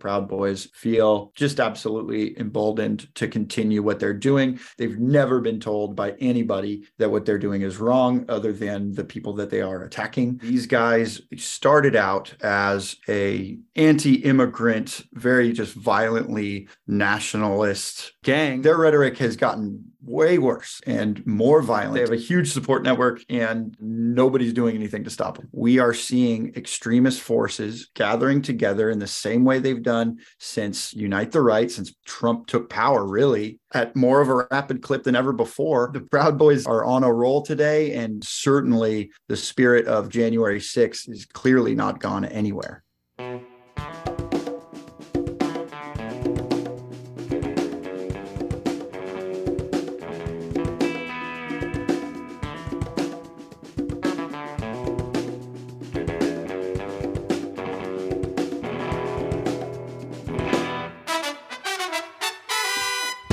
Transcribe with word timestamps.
Proud 0.00 0.28
Boys 0.28 0.68
feel 0.74 1.32
just 1.36 1.60
absolutely 1.60 2.38
emboldened 2.38 3.14
to 3.14 3.28
continue 3.28 3.82
what 3.82 4.00
they're 4.00 4.12
doing. 4.12 4.58
They've 4.78 4.98
never 4.98 5.40
been 5.40 5.60
told 5.60 5.94
by 5.94 6.12
anybody 6.12 6.84
that 6.98 7.10
what 7.10 7.26
they're 7.26 7.38
doing 7.38 7.62
is 7.62 7.78
wrong, 7.78 8.24
other 8.28 8.52
than 8.52 8.92
the 8.92 9.04
people 9.04 9.34
that 9.34 9.50
they 9.50 9.60
are 9.60 9.84
attacking. 9.84 10.38
These 10.42 10.66
guys 10.66 11.20
started 11.36 11.94
out 11.94 12.34
as 12.42 12.96
a 13.08 13.58
anti-immigrant, 13.76 15.02
very 15.12 15.52
just 15.52 15.74
violently 15.74 16.68
nationalist 16.86 18.12
gang. 18.22 18.62
Their 18.62 18.76
rhetoric 18.76 19.18
has 19.18 19.36
gotten 19.36 19.84
way 20.02 20.38
worse 20.38 20.80
and 20.86 21.24
more 21.26 21.62
violent. 21.62 21.94
They 21.94 22.00
have 22.00 22.12
a 22.12 22.16
huge 22.16 22.52
support 22.52 22.82
network 22.82 23.22
and 23.28 23.76
nobody's 23.80 24.52
doing 24.52 24.74
anything 24.74 25.04
to 25.04 25.10
stop 25.10 25.36
them. 25.36 25.48
We 25.52 25.78
are 25.78 25.94
seeing 25.94 26.54
extremist 26.54 27.20
forces 27.20 27.90
gathering 27.94 28.42
together 28.42 28.90
in 28.90 28.98
the 28.98 29.06
same 29.06 29.44
way 29.44 29.58
they've 29.58 29.82
done 29.82 30.18
since 30.38 30.92
Unite 30.94 31.32
the 31.32 31.42
Right, 31.42 31.70
since 31.70 31.94
Trump 32.04 32.46
took 32.46 32.70
power, 32.70 33.06
really, 33.06 33.58
at 33.72 33.94
more 33.94 34.20
of 34.20 34.28
a 34.28 34.46
rapid 34.50 34.82
clip 34.82 35.04
than 35.04 35.16
ever 35.16 35.32
before. 35.32 35.90
The 35.92 36.00
Proud 36.00 36.38
Boys 36.38 36.66
are 36.66 36.84
on 36.84 37.04
a 37.04 37.12
roll 37.12 37.42
today, 37.42 37.94
and 37.94 38.24
certainly 38.24 39.10
the 39.28 39.36
spirit 39.36 39.86
of 39.86 40.08
January 40.08 40.60
6th 40.60 41.08
is 41.08 41.26
clearly 41.26 41.74
not 41.74 42.00
gone 42.00 42.24
anywhere. 42.24 42.82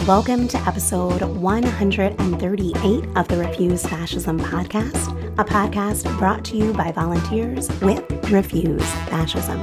Welcome 0.08 0.48
to 0.48 0.58
episode 0.60 1.22
138 1.22 3.18
of 3.18 3.28
the 3.28 3.36
Refuse 3.36 3.86
Fascism 3.86 4.40
podcast, 4.40 5.12
a 5.38 5.44
podcast 5.44 6.18
brought 6.18 6.46
to 6.46 6.56
you 6.56 6.72
by 6.72 6.94
volunteers 6.94 7.68
with 7.82 8.10
Refuse 8.32 8.90
Fascism. 9.10 9.60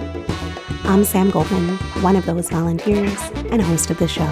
I'm 0.85 1.03
Sam 1.07 1.31
Goldman, 1.31 1.79
one 2.03 2.15
of 2.15 2.27
those 2.27 2.51
volunteers 2.51 3.19
and 3.51 3.63
host 3.63 3.89
of 3.89 3.99
the 3.99 4.07
show. 4.07 4.31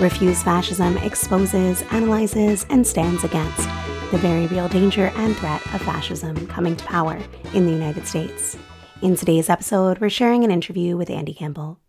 Refuse 0.00 0.42
Fascism 0.42 0.96
exposes, 0.96 1.82
analyzes, 1.90 2.64
and 2.70 2.86
stands 2.86 3.22
against 3.22 3.68
the 4.12 4.18
very 4.22 4.46
real 4.46 4.70
danger 4.70 5.12
and 5.16 5.36
threat 5.36 5.60
of 5.74 5.82
fascism 5.82 6.46
coming 6.46 6.74
to 6.74 6.84
power 6.86 7.20
in 7.52 7.66
the 7.66 7.72
United 7.72 8.06
States. 8.06 8.56
In 9.02 9.14
today's 9.14 9.50
episode, 9.50 9.98
we're 9.98 10.08
sharing 10.08 10.42
an 10.42 10.50
interview 10.50 10.96
with 10.96 11.10
Andy 11.10 11.34
Campbell. 11.34 11.80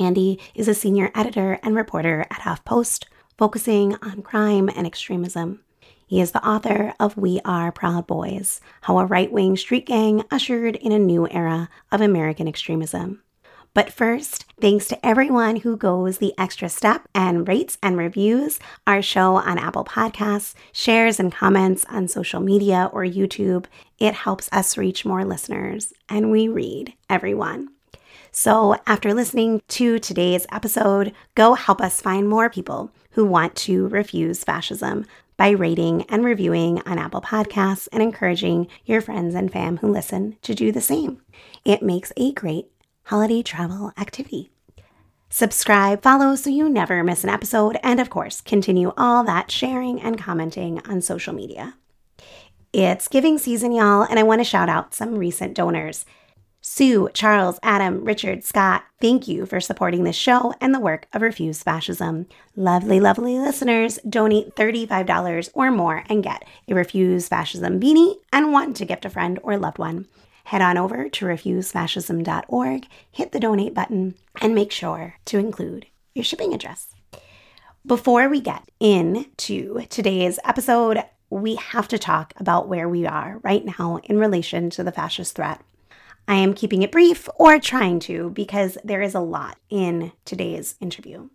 Andy 0.00 0.40
is 0.54 0.66
a 0.66 0.74
senior 0.74 1.10
editor 1.14 1.60
and 1.62 1.76
reporter 1.76 2.26
at 2.30 2.40
HuffPost, 2.40 3.04
focusing 3.36 3.94
on 4.02 4.22
crime 4.22 4.70
and 4.74 4.86
extremism. 4.86 5.60
He 6.06 6.20
is 6.20 6.32
the 6.32 6.44
author 6.44 6.94
of 6.98 7.16
We 7.16 7.40
Are 7.44 7.70
Proud 7.70 8.06
Boys 8.06 8.60
How 8.80 8.98
a 8.98 9.04
Right 9.04 9.30
Wing 9.30 9.56
Street 9.56 9.86
Gang 9.86 10.24
Ushered 10.30 10.76
in 10.76 10.90
a 10.90 10.98
New 10.98 11.28
Era 11.28 11.68
of 11.92 12.00
American 12.00 12.48
Extremism. 12.48 13.22
But 13.72 13.92
first, 13.92 14.46
thanks 14.60 14.88
to 14.88 15.06
everyone 15.06 15.56
who 15.56 15.76
goes 15.76 16.18
the 16.18 16.34
extra 16.36 16.68
step 16.68 17.06
and 17.14 17.46
rates 17.46 17.78
and 17.82 17.96
reviews 17.96 18.58
our 18.86 19.02
show 19.02 19.36
on 19.36 19.58
Apple 19.58 19.84
Podcasts, 19.84 20.54
shares 20.72 21.20
and 21.20 21.32
comments 21.32 21.84
on 21.88 22.08
social 22.08 22.40
media 22.40 22.90
or 22.92 23.04
YouTube. 23.04 23.66
It 23.98 24.14
helps 24.14 24.48
us 24.50 24.76
reach 24.76 25.04
more 25.04 25.24
listeners, 25.24 25.92
and 26.08 26.32
we 26.32 26.48
read 26.48 26.94
everyone. 27.08 27.68
So, 28.32 28.76
after 28.86 29.12
listening 29.12 29.60
to 29.68 29.98
today's 29.98 30.46
episode, 30.52 31.12
go 31.34 31.54
help 31.54 31.80
us 31.80 32.00
find 32.00 32.28
more 32.28 32.48
people 32.48 32.92
who 33.12 33.24
want 33.24 33.56
to 33.56 33.88
refuse 33.88 34.44
fascism 34.44 35.04
by 35.36 35.50
rating 35.50 36.02
and 36.02 36.24
reviewing 36.24 36.80
on 36.82 36.98
Apple 36.98 37.22
Podcasts 37.22 37.88
and 37.92 38.02
encouraging 38.02 38.68
your 38.84 39.00
friends 39.00 39.34
and 39.34 39.52
fam 39.52 39.78
who 39.78 39.90
listen 39.90 40.36
to 40.42 40.54
do 40.54 40.70
the 40.70 40.80
same. 40.80 41.20
It 41.64 41.82
makes 41.82 42.12
a 42.16 42.32
great 42.32 42.70
holiday 43.04 43.42
travel 43.42 43.92
activity. 43.98 44.52
Subscribe, 45.28 46.00
follow 46.00 46.36
so 46.36 46.50
you 46.50 46.68
never 46.68 47.02
miss 47.02 47.24
an 47.24 47.30
episode, 47.30 47.78
and 47.82 47.98
of 47.98 48.10
course, 48.10 48.40
continue 48.40 48.92
all 48.96 49.24
that 49.24 49.50
sharing 49.50 50.00
and 50.00 50.18
commenting 50.18 50.80
on 50.86 51.00
social 51.00 51.32
media. 51.32 51.74
It's 52.72 53.08
giving 53.08 53.38
season, 53.38 53.72
y'all, 53.72 54.02
and 54.02 54.20
I 54.20 54.22
want 54.22 54.40
to 54.40 54.44
shout 54.44 54.68
out 54.68 54.94
some 54.94 55.16
recent 55.16 55.54
donors. 55.54 56.04
Sue, 56.62 57.08
Charles, 57.14 57.58
Adam, 57.62 58.04
Richard, 58.04 58.44
Scott, 58.44 58.84
thank 59.00 59.26
you 59.26 59.46
for 59.46 59.60
supporting 59.60 60.04
this 60.04 60.14
show 60.14 60.52
and 60.60 60.74
the 60.74 60.80
work 60.80 61.06
of 61.14 61.22
Refuse 61.22 61.62
Fascism. 61.62 62.26
Lovely, 62.54 63.00
lovely 63.00 63.38
listeners, 63.38 63.98
donate 64.06 64.54
$35 64.56 65.50
or 65.54 65.70
more 65.70 66.04
and 66.10 66.22
get 66.22 66.44
a 66.68 66.74
Refuse 66.74 67.28
Fascism 67.28 67.80
beanie 67.80 68.16
and 68.30 68.52
one 68.52 68.74
to 68.74 68.84
gift 68.84 69.06
a 69.06 69.10
friend 69.10 69.38
or 69.42 69.56
loved 69.56 69.78
one. 69.78 70.06
Head 70.44 70.60
on 70.60 70.76
over 70.76 71.08
to 71.08 71.24
refusefascism.org, 71.24 72.86
hit 73.10 73.32
the 73.32 73.40
donate 73.40 73.72
button, 73.72 74.14
and 74.42 74.54
make 74.54 74.70
sure 74.70 75.14
to 75.24 75.38
include 75.38 75.86
your 76.14 76.24
shipping 76.24 76.52
address. 76.52 76.88
Before 77.86 78.28
we 78.28 78.42
get 78.42 78.68
into 78.80 79.86
today's 79.88 80.38
episode, 80.44 81.02
we 81.30 81.54
have 81.54 81.88
to 81.88 81.98
talk 81.98 82.34
about 82.36 82.68
where 82.68 82.88
we 82.88 83.06
are 83.06 83.38
right 83.42 83.64
now 83.64 84.00
in 84.04 84.18
relation 84.18 84.68
to 84.70 84.84
the 84.84 84.92
fascist 84.92 85.36
threat. 85.36 85.62
I 86.30 86.36
am 86.36 86.54
keeping 86.54 86.82
it 86.82 86.92
brief 86.92 87.28
or 87.34 87.58
trying 87.58 87.98
to 88.00 88.30
because 88.30 88.78
there 88.84 89.02
is 89.02 89.16
a 89.16 89.20
lot 89.20 89.58
in 89.68 90.12
today's 90.24 90.76
interview. 90.78 91.28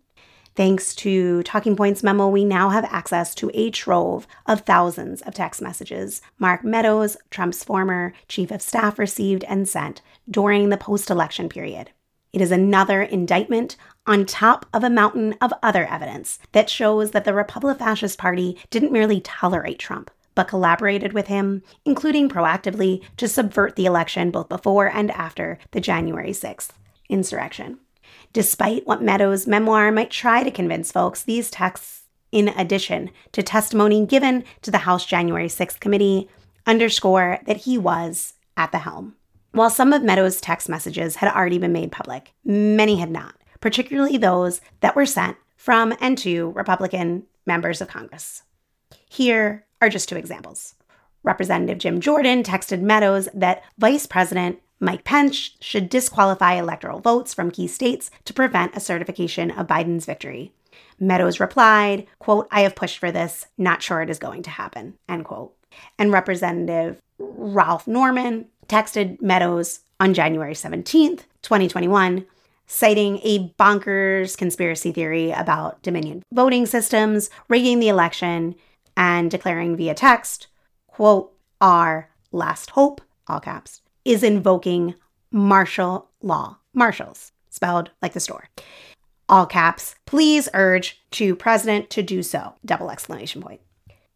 Thanks 0.54 0.94
to 0.94 1.42
Talking 1.42 1.76
Points 1.76 2.02
memo, 2.02 2.28
we 2.28 2.46
now 2.46 2.70
have 2.70 2.86
access 2.86 3.34
to 3.34 3.50
a 3.52 3.68
trove 3.68 4.26
of 4.46 4.62
thousands 4.62 5.20
of 5.20 5.34
text 5.34 5.60
messages 5.60 6.22
Mark 6.38 6.64
Meadows, 6.64 7.18
Trump's 7.28 7.62
former 7.62 8.14
chief 8.26 8.50
of 8.50 8.62
staff, 8.62 8.98
received 8.98 9.44
and 9.44 9.68
sent 9.68 10.00
during 10.30 10.70
the 10.70 10.78
post 10.78 11.10
election 11.10 11.50
period. 11.50 11.90
It 12.32 12.40
is 12.40 12.50
another 12.50 13.02
indictment 13.02 13.76
on 14.06 14.24
top 14.24 14.64
of 14.72 14.82
a 14.82 14.88
mountain 14.88 15.34
of 15.42 15.52
other 15.62 15.86
evidence 15.86 16.38
that 16.52 16.70
shows 16.70 17.10
that 17.10 17.26
the 17.26 17.34
Republican 17.34 17.78
Fascist 17.78 18.16
Party 18.16 18.56
didn't 18.70 18.92
merely 18.92 19.20
tolerate 19.20 19.78
Trump, 19.78 20.10
but 20.36 20.46
collaborated 20.46 21.12
with 21.12 21.26
him, 21.26 21.64
including 21.84 22.28
proactively 22.28 23.02
to 23.16 23.26
subvert 23.26 23.74
the 23.74 23.86
election 23.86 24.30
both 24.30 24.48
before 24.48 24.86
and 24.86 25.10
after 25.10 25.58
the 25.72 25.80
January 25.80 26.30
6th 26.30 26.70
insurrection. 27.08 27.78
Despite 28.32 28.86
what 28.86 29.02
Meadows' 29.02 29.48
memoir 29.48 29.90
might 29.90 30.10
try 30.10 30.44
to 30.44 30.50
convince 30.50 30.92
folks, 30.92 31.22
these 31.22 31.50
texts, 31.50 32.02
in 32.30 32.48
addition 32.48 33.10
to 33.32 33.42
testimony 33.42 34.04
given 34.06 34.44
to 34.62 34.70
the 34.70 34.78
House 34.78 35.06
January 35.06 35.48
6th 35.48 35.80
committee, 35.80 36.28
underscore 36.66 37.38
that 37.46 37.58
he 37.58 37.78
was 37.78 38.34
at 38.56 38.72
the 38.72 38.78
helm. 38.78 39.16
While 39.52 39.70
some 39.70 39.92
of 39.92 40.02
Meadows' 40.02 40.40
text 40.40 40.68
messages 40.68 41.16
had 41.16 41.32
already 41.32 41.58
been 41.58 41.72
made 41.72 41.92
public, 41.92 42.34
many 42.44 42.96
had 42.96 43.10
not, 43.10 43.36
particularly 43.60 44.18
those 44.18 44.60
that 44.80 44.94
were 44.94 45.06
sent 45.06 45.38
from 45.56 45.94
and 46.00 46.18
to 46.18 46.50
Republican 46.50 47.24
members 47.46 47.80
of 47.80 47.88
Congress. 47.88 48.42
Here 49.08 49.65
are 49.80 49.88
just 49.88 50.08
two 50.08 50.16
examples. 50.16 50.74
Representative 51.22 51.78
Jim 51.78 52.00
Jordan 52.00 52.42
texted 52.42 52.80
Meadows 52.80 53.28
that 53.34 53.62
Vice 53.78 54.06
President 54.06 54.60
Mike 54.78 55.04
Pence 55.04 55.50
should 55.60 55.88
disqualify 55.88 56.54
electoral 56.54 57.00
votes 57.00 57.32
from 57.32 57.50
key 57.50 57.66
states 57.66 58.10
to 58.24 58.34
prevent 58.34 58.76
a 58.76 58.80
certification 58.80 59.50
of 59.50 59.66
Biden's 59.66 60.04
victory. 60.04 60.52
Meadows 61.00 61.40
replied, 61.40 62.06
quote, 62.18 62.46
I 62.50 62.60
have 62.60 62.76
pushed 62.76 62.98
for 62.98 63.10
this, 63.10 63.46
not 63.56 63.82
sure 63.82 64.02
it 64.02 64.10
is 64.10 64.18
going 64.18 64.42
to 64.44 64.50
happen, 64.50 64.94
end 65.08 65.24
quote. 65.24 65.54
And 65.98 66.12
Representative 66.12 67.00
Ralph 67.18 67.86
Norman 67.86 68.46
texted 68.68 69.20
Meadows 69.20 69.80
on 69.98 70.14
January 70.14 70.54
17th, 70.54 71.22
2021, 71.42 72.26
citing 72.66 73.18
a 73.22 73.48
bonkers 73.58 74.36
conspiracy 74.36 74.92
theory 74.92 75.30
about 75.30 75.82
Dominion 75.82 76.22
voting 76.32 76.66
systems, 76.66 77.30
rigging 77.48 77.78
the 77.78 77.88
election, 77.88 78.54
and 78.96 79.30
declaring 79.30 79.76
via 79.76 79.94
text, 79.94 80.46
quote, 80.86 81.32
our 81.60 82.10
last 82.32 82.70
hope, 82.70 83.00
all 83.26 83.40
caps, 83.40 83.82
is 84.04 84.22
invoking 84.22 84.94
martial 85.30 86.08
law. 86.22 86.58
Marshals, 86.72 87.32
spelled 87.50 87.90
like 88.02 88.12
the 88.12 88.20
store. 88.20 88.48
All 89.28 89.46
caps, 89.46 89.96
please 90.04 90.48
urge 90.54 91.02
to 91.12 91.34
president 91.34 91.90
to 91.90 92.02
do 92.02 92.22
so, 92.22 92.54
double 92.64 92.90
exclamation 92.90 93.42
point. 93.42 93.60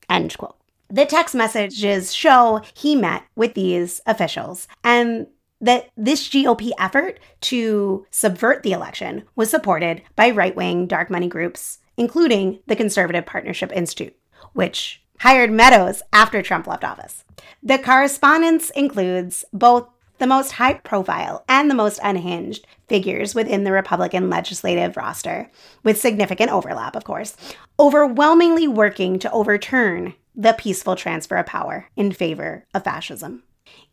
End 0.09 0.37
quote. 0.37 0.57
The 0.89 1.07
text 1.07 1.35
messages 1.35 2.13
show 2.13 2.63
he 2.75 2.97
met 2.97 3.23
with 3.37 3.55
these 3.55 4.01
officials 4.07 4.69
and 4.83 5.27
that 5.61 5.91
this 5.97 6.29
GOP 6.29 6.71
effort 6.79 7.21
to 7.43 8.07
subvert 8.11 8.63
the 8.63 8.73
election 8.73 9.25
was 9.37 9.51
supported 9.51 10.03
by 10.17 10.31
right 10.31 10.57
wing 10.57 10.87
dark 10.87 11.11
money 11.11 11.29
groups, 11.29 11.79
including 11.97 12.61
the 12.67 12.77
Conservative 12.77 13.27
Partnership 13.27 13.71
Institute 13.73 14.17
which 14.53 15.03
hired 15.21 15.51
Meadows 15.51 16.03
after 16.13 16.43
Trump 16.43 16.67
left 16.67 16.85
office. 16.85 17.25
The 17.63 17.79
correspondence 17.79 18.71
includes 18.71 19.45
both 19.53 19.89
the 20.19 20.27
most 20.27 20.53
high 20.53 20.75
profile 20.75 21.45
and 21.49 21.71
the 21.71 21.75
most 21.75 21.99
unhinged 22.03 22.67
figures 22.89 23.35
within 23.35 23.65
the 23.65 23.73
Republican 23.73 24.29
legislative 24.29 24.97
roster, 24.97 25.51
with 25.83 26.01
significant 26.01 26.51
overlap, 26.51 26.95
of 26.95 27.05
course, 27.05 27.37
overwhelmingly 27.79 28.69
working 28.69 29.19
to 29.19 29.33
overturn 29.33 30.15
the 30.35 30.53
peaceful 30.53 30.95
transfer 30.95 31.37
of 31.37 31.47
power 31.47 31.89
in 31.97 32.13
favor 32.13 32.67
of 32.75 32.85
fascism. 32.85 33.43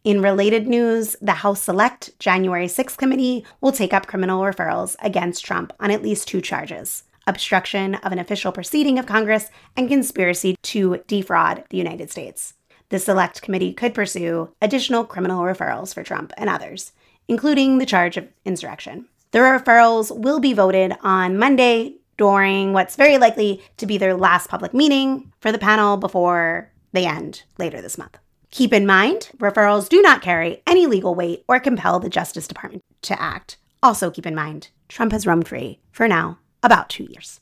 In 0.03 0.21
related 0.21 0.67
news, 0.67 1.15
the 1.21 1.33
House 1.33 1.61
Select 1.61 2.17
January 2.19 2.67
6th 2.67 2.97
committee 2.97 3.45
will 3.61 3.71
take 3.71 3.93
up 3.93 4.07
criminal 4.07 4.41
referrals 4.41 4.95
against 4.99 5.45
Trump 5.45 5.73
on 5.79 5.91
at 5.91 6.01
least 6.01 6.27
two 6.27 6.41
charges 6.41 7.03
obstruction 7.27 7.95
of 7.95 8.11
an 8.11 8.19
official 8.19 8.51
proceeding 8.51 8.97
of 8.97 9.05
Congress 9.05 9.49
and 9.75 9.89
conspiracy 9.89 10.55
to 10.63 11.03
defraud 11.05 11.65
the 11.69 11.77
United 11.77 12.09
States. 12.09 12.55
The 12.89 12.99
Select 12.99 13.41
Committee 13.41 13.73
could 13.73 13.93
pursue 13.93 14.49
additional 14.61 15.03
criminal 15.03 15.43
referrals 15.43 15.93
for 15.93 16.03
Trump 16.03 16.31
and 16.37 16.49
others, 16.49 16.93
including 17.27 17.77
the 17.77 17.85
charge 17.85 18.17
of 18.17 18.29
insurrection. 18.45 19.07
The 19.31 19.39
referrals 19.39 20.17
will 20.17 20.39
be 20.39 20.53
voted 20.53 20.93
on 21.01 21.37
Monday 21.37 21.97
during 22.17 22.73
what's 22.73 22.95
very 22.95 23.17
likely 23.17 23.61
to 23.77 23.85
be 23.85 23.97
their 23.97 24.15
last 24.15 24.47
public 24.49 24.73
meeting 24.73 25.31
for 25.39 25.51
the 25.51 25.59
panel 25.59 25.97
before 25.97 26.71
they 26.93 27.05
end 27.05 27.43
later 27.57 27.81
this 27.81 27.97
month. 27.97 28.17
Keep 28.51 28.73
in 28.73 28.85
mind, 28.85 29.29
referrals 29.37 29.89
do 29.89 30.01
not 30.01 30.21
carry 30.21 30.63
any 30.65 30.87
legal 30.87 31.13
weight 31.13 31.43
or 31.47 31.59
compel 31.59 31.99
the 31.99 32.09
Justice 32.09 32.47
Department 32.47 32.83
to 33.03 33.21
act. 33.21 33.57
Also, 33.83 34.09
keep 34.09 34.25
in 34.25 34.33
mind, 34.33 34.69
Trump 34.87 35.11
has 35.11 35.27
roamed 35.27 35.47
free, 35.47 35.79
for 35.91 36.07
now, 36.07 36.39
about 36.67 36.89
two 36.89 37.05
years. 37.09 37.39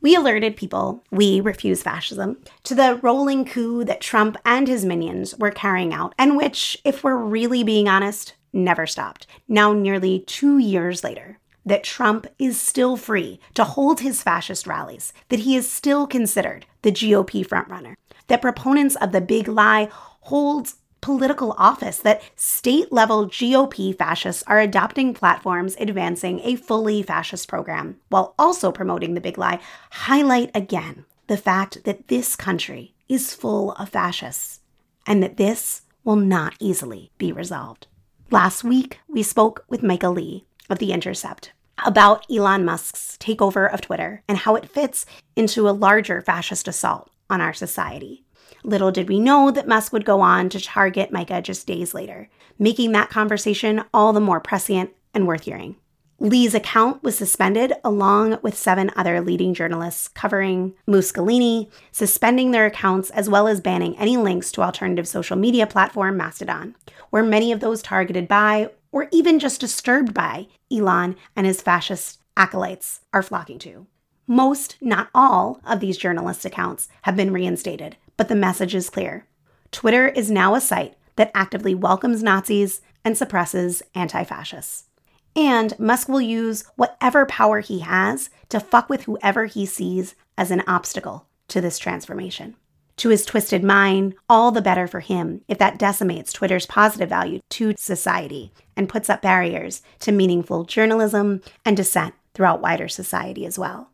We 0.00 0.14
alerted 0.14 0.56
people, 0.56 1.04
we 1.10 1.40
refuse 1.40 1.82
fascism, 1.82 2.38
to 2.62 2.74
the 2.74 2.98
rolling 3.02 3.44
coup 3.44 3.84
that 3.84 4.00
Trump 4.00 4.36
and 4.44 4.66
his 4.66 4.84
minions 4.84 5.36
were 5.36 5.50
carrying 5.50 5.92
out, 5.92 6.14
and 6.18 6.36
which, 6.36 6.78
if 6.84 7.04
we're 7.04 7.16
really 7.16 7.62
being 7.62 7.88
honest, 7.88 8.34
never 8.52 8.86
stopped. 8.86 9.26
Now, 9.46 9.72
nearly 9.72 10.20
two 10.20 10.58
years 10.58 11.04
later, 11.04 11.38
that 11.64 11.84
Trump 11.84 12.26
is 12.38 12.60
still 12.60 12.96
free 12.96 13.38
to 13.54 13.64
hold 13.64 14.00
his 14.00 14.22
fascist 14.22 14.66
rallies, 14.66 15.12
that 15.28 15.40
he 15.40 15.56
is 15.56 15.70
still 15.70 16.06
considered 16.06 16.66
the 16.82 16.92
GOP 16.92 17.46
frontrunner, 17.46 17.94
that 18.26 18.42
proponents 18.42 18.96
of 18.96 19.12
the 19.12 19.20
big 19.20 19.46
lie 19.46 19.88
holds 20.22 20.76
political 21.02 21.54
office 21.58 21.98
that 21.98 22.22
state 22.36 22.90
level 22.90 23.26
GOP 23.26 23.94
fascists 23.96 24.42
are 24.46 24.60
adopting 24.60 25.12
platforms 25.12 25.76
advancing 25.78 26.40
a 26.40 26.56
fully 26.56 27.02
fascist 27.02 27.48
program 27.48 27.98
while 28.08 28.34
also 28.38 28.72
promoting 28.72 29.12
the 29.12 29.20
big 29.20 29.36
lie 29.36 29.60
highlight 29.90 30.50
again 30.54 31.04
the 31.26 31.36
fact 31.36 31.84
that 31.84 32.08
this 32.08 32.36
country 32.36 32.94
is 33.08 33.34
full 33.34 33.72
of 33.72 33.90
fascists 33.90 34.60
and 35.06 35.22
that 35.22 35.36
this 35.36 35.82
will 36.04 36.16
not 36.16 36.54
easily 36.58 37.10
be 37.18 37.32
resolved. 37.32 37.86
Last 38.30 38.64
week, 38.64 39.00
we 39.08 39.22
spoke 39.22 39.64
with 39.68 39.82
Micah 39.82 40.08
Lee 40.08 40.46
of 40.70 40.78
The 40.78 40.92
Intercept 40.92 41.52
about 41.84 42.24
Elon 42.30 42.64
Musk's 42.64 43.16
takeover 43.20 43.72
of 43.72 43.80
Twitter 43.80 44.22
and 44.28 44.38
how 44.38 44.54
it 44.54 44.68
fits 44.68 45.04
into 45.36 45.68
a 45.68 45.70
larger 45.70 46.20
fascist 46.20 46.68
assault 46.68 47.10
on 47.28 47.40
our 47.40 47.52
society. 47.52 48.24
Little 48.64 48.90
did 48.90 49.08
we 49.08 49.20
know 49.20 49.50
that 49.50 49.68
Musk 49.68 49.92
would 49.92 50.04
go 50.04 50.20
on 50.20 50.48
to 50.50 50.60
target 50.60 51.12
Micah 51.12 51.42
just 51.42 51.66
days 51.66 51.94
later, 51.94 52.28
making 52.58 52.92
that 52.92 53.10
conversation 53.10 53.84
all 53.92 54.12
the 54.12 54.20
more 54.20 54.40
prescient 54.40 54.90
and 55.14 55.26
worth 55.26 55.44
hearing. 55.44 55.76
Lee's 56.18 56.54
account 56.54 57.02
was 57.02 57.18
suspended 57.18 57.72
along 57.82 58.38
with 58.42 58.56
seven 58.56 58.92
other 58.94 59.20
leading 59.20 59.54
journalists 59.54 60.06
covering 60.06 60.72
Mussolini, 60.86 61.68
suspending 61.90 62.52
their 62.52 62.66
accounts 62.66 63.10
as 63.10 63.28
well 63.28 63.48
as 63.48 63.60
banning 63.60 63.98
any 63.98 64.16
links 64.16 64.52
to 64.52 64.62
alternative 64.62 65.08
social 65.08 65.36
media 65.36 65.66
platform 65.66 66.16
Mastodon, 66.16 66.76
where 67.10 67.24
many 67.24 67.50
of 67.50 67.58
those 67.58 67.82
targeted 67.82 68.28
by 68.28 68.70
or 68.92 69.08
even 69.10 69.40
just 69.40 69.60
disturbed 69.60 70.14
by 70.14 70.46
Elon 70.70 71.16
and 71.34 71.44
his 71.44 71.60
fascist 71.60 72.20
acolytes 72.36 73.00
are 73.12 73.22
flocking 73.22 73.58
to. 73.58 73.88
Most, 74.28 74.76
not 74.80 75.08
all, 75.12 75.60
of 75.66 75.80
these 75.80 75.98
journalist 75.98 76.44
accounts 76.44 76.88
have 77.02 77.16
been 77.16 77.32
reinstated, 77.32 77.96
but 78.16 78.28
the 78.28 78.34
message 78.34 78.74
is 78.74 78.90
clear. 78.90 79.26
Twitter 79.70 80.08
is 80.08 80.30
now 80.30 80.54
a 80.54 80.60
site 80.60 80.94
that 81.16 81.30
actively 81.34 81.74
welcomes 81.74 82.22
Nazis 82.22 82.80
and 83.04 83.16
suppresses 83.16 83.82
anti 83.94 84.24
fascists. 84.24 84.84
And 85.34 85.78
Musk 85.78 86.08
will 86.08 86.20
use 86.20 86.64
whatever 86.76 87.24
power 87.24 87.60
he 87.60 87.80
has 87.80 88.28
to 88.50 88.60
fuck 88.60 88.90
with 88.90 89.04
whoever 89.04 89.46
he 89.46 89.64
sees 89.64 90.14
as 90.36 90.50
an 90.50 90.62
obstacle 90.66 91.26
to 91.48 91.60
this 91.60 91.78
transformation. 91.78 92.56
To 92.98 93.08
his 93.08 93.24
twisted 93.24 93.64
mind, 93.64 94.14
all 94.28 94.52
the 94.52 94.60
better 94.60 94.86
for 94.86 95.00
him 95.00 95.40
if 95.48 95.58
that 95.58 95.78
decimates 95.78 96.32
Twitter's 96.32 96.66
positive 96.66 97.08
value 97.08 97.40
to 97.50 97.74
society 97.78 98.52
and 98.76 98.88
puts 98.88 99.08
up 99.08 99.22
barriers 99.22 99.82
to 100.00 100.12
meaningful 100.12 100.64
journalism 100.64 101.40
and 101.64 101.76
dissent 101.76 102.14
throughout 102.34 102.60
wider 102.60 102.88
society 102.88 103.46
as 103.46 103.58
well. 103.58 103.91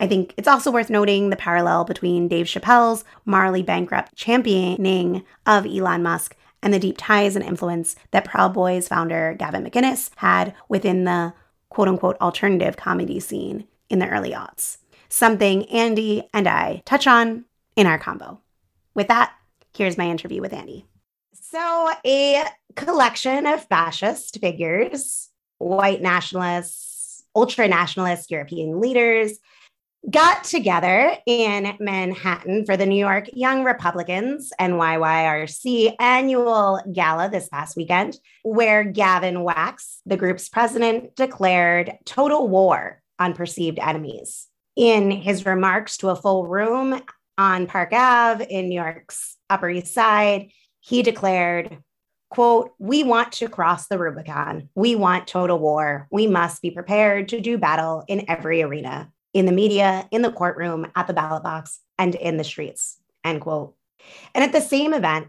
I 0.00 0.06
think 0.06 0.34
it's 0.36 0.48
also 0.48 0.70
worth 0.70 0.90
noting 0.90 1.30
the 1.30 1.36
parallel 1.36 1.84
between 1.84 2.28
Dave 2.28 2.46
Chappelle's 2.46 3.04
morally 3.24 3.62
bankrupt 3.62 4.14
championing 4.14 5.24
of 5.46 5.66
Elon 5.66 6.02
Musk 6.02 6.36
and 6.62 6.72
the 6.72 6.78
deep 6.78 6.96
ties 6.98 7.36
and 7.36 7.44
influence 7.44 7.96
that 8.10 8.24
Proud 8.24 8.54
Boys 8.54 8.88
founder 8.88 9.34
Gavin 9.38 9.64
McInnes 9.64 10.10
had 10.16 10.54
within 10.68 11.04
the 11.04 11.32
quote 11.68 11.88
unquote 11.88 12.16
alternative 12.20 12.76
comedy 12.76 13.20
scene 13.20 13.66
in 13.90 13.98
the 13.98 14.08
early 14.08 14.30
aughts. 14.30 14.78
Something 15.08 15.64
Andy 15.66 16.28
and 16.32 16.46
I 16.46 16.82
touch 16.84 17.06
on 17.06 17.44
in 17.76 17.86
our 17.86 17.98
combo. 17.98 18.40
With 18.94 19.08
that, 19.08 19.32
here's 19.76 19.98
my 19.98 20.08
interview 20.08 20.40
with 20.40 20.52
Andy. 20.52 20.84
So, 21.32 21.90
a 22.04 22.44
collection 22.76 23.46
of 23.46 23.64
fascist 23.64 24.38
figures, 24.40 25.30
white 25.58 26.02
nationalists, 26.02 27.24
ultra 27.34 27.68
nationalist 27.68 28.30
European 28.30 28.80
leaders, 28.80 29.38
got 30.10 30.44
together 30.44 31.16
in 31.26 31.76
Manhattan 31.80 32.64
for 32.64 32.76
the 32.76 32.86
New 32.86 32.98
York 32.98 33.28
Young 33.32 33.64
Republicans 33.64 34.52
NYYRC 34.60 35.96
annual 35.98 36.80
gala 36.92 37.28
this 37.28 37.48
past 37.48 37.76
weekend, 37.76 38.16
where 38.42 38.84
Gavin 38.84 39.42
Wax, 39.42 40.00
the 40.06 40.16
group's 40.16 40.48
president, 40.48 41.14
declared 41.16 41.98
total 42.04 42.48
war 42.48 43.02
on 43.18 43.34
perceived 43.34 43.78
enemies. 43.78 44.46
In 44.76 45.10
his 45.10 45.44
remarks 45.44 45.96
to 45.98 46.10
a 46.10 46.16
full 46.16 46.46
room 46.46 47.02
on 47.36 47.66
Park 47.66 47.92
Ave 47.92 48.46
in 48.48 48.68
New 48.68 48.80
York's 48.80 49.36
Upper 49.50 49.68
East 49.68 49.92
Side, 49.92 50.52
he 50.80 51.02
declared, 51.02 51.78
quote, 52.30 52.70
we 52.78 53.02
want 53.02 53.32
to 53.32 53.48
cross 53.48 53.88
the 53.88 53.98
Rubicon. 53.98 54.68
We 54.74 54.94
want 54.94 55.26
total 55.26 55.58
war. 55.58 56.06
We 56.10 56.28
must 56.28 56.62
be 56.62 56.70
prepared 56.70 57.28
to 57.30 57.40
do 57.40 57.58
battle 57.58 58.04
in 58.06 58.24
every 58.30 58.62
arena 58.62 59.10
in 59.34 59.46
the 59.46 59.52
media, 59.52 60.08
in 60.10 60.22
the 60.22 60.32
courtroom, 60.32 60.86
at 60.96 61.06
the 61.06 61.12
ballot 61.12 61.42
box, 61.42 61.80
and 61.98 62.14
in 62.14 62.36
the 62.36 62.44
streets, 62.44 63.00
end 63.24 63.40
quote. 63.40 63.74
And 64.34 64.44
at 64.44 64.52
the 64.52 64.60
same 64.60 64.94
event, 64.94 65.28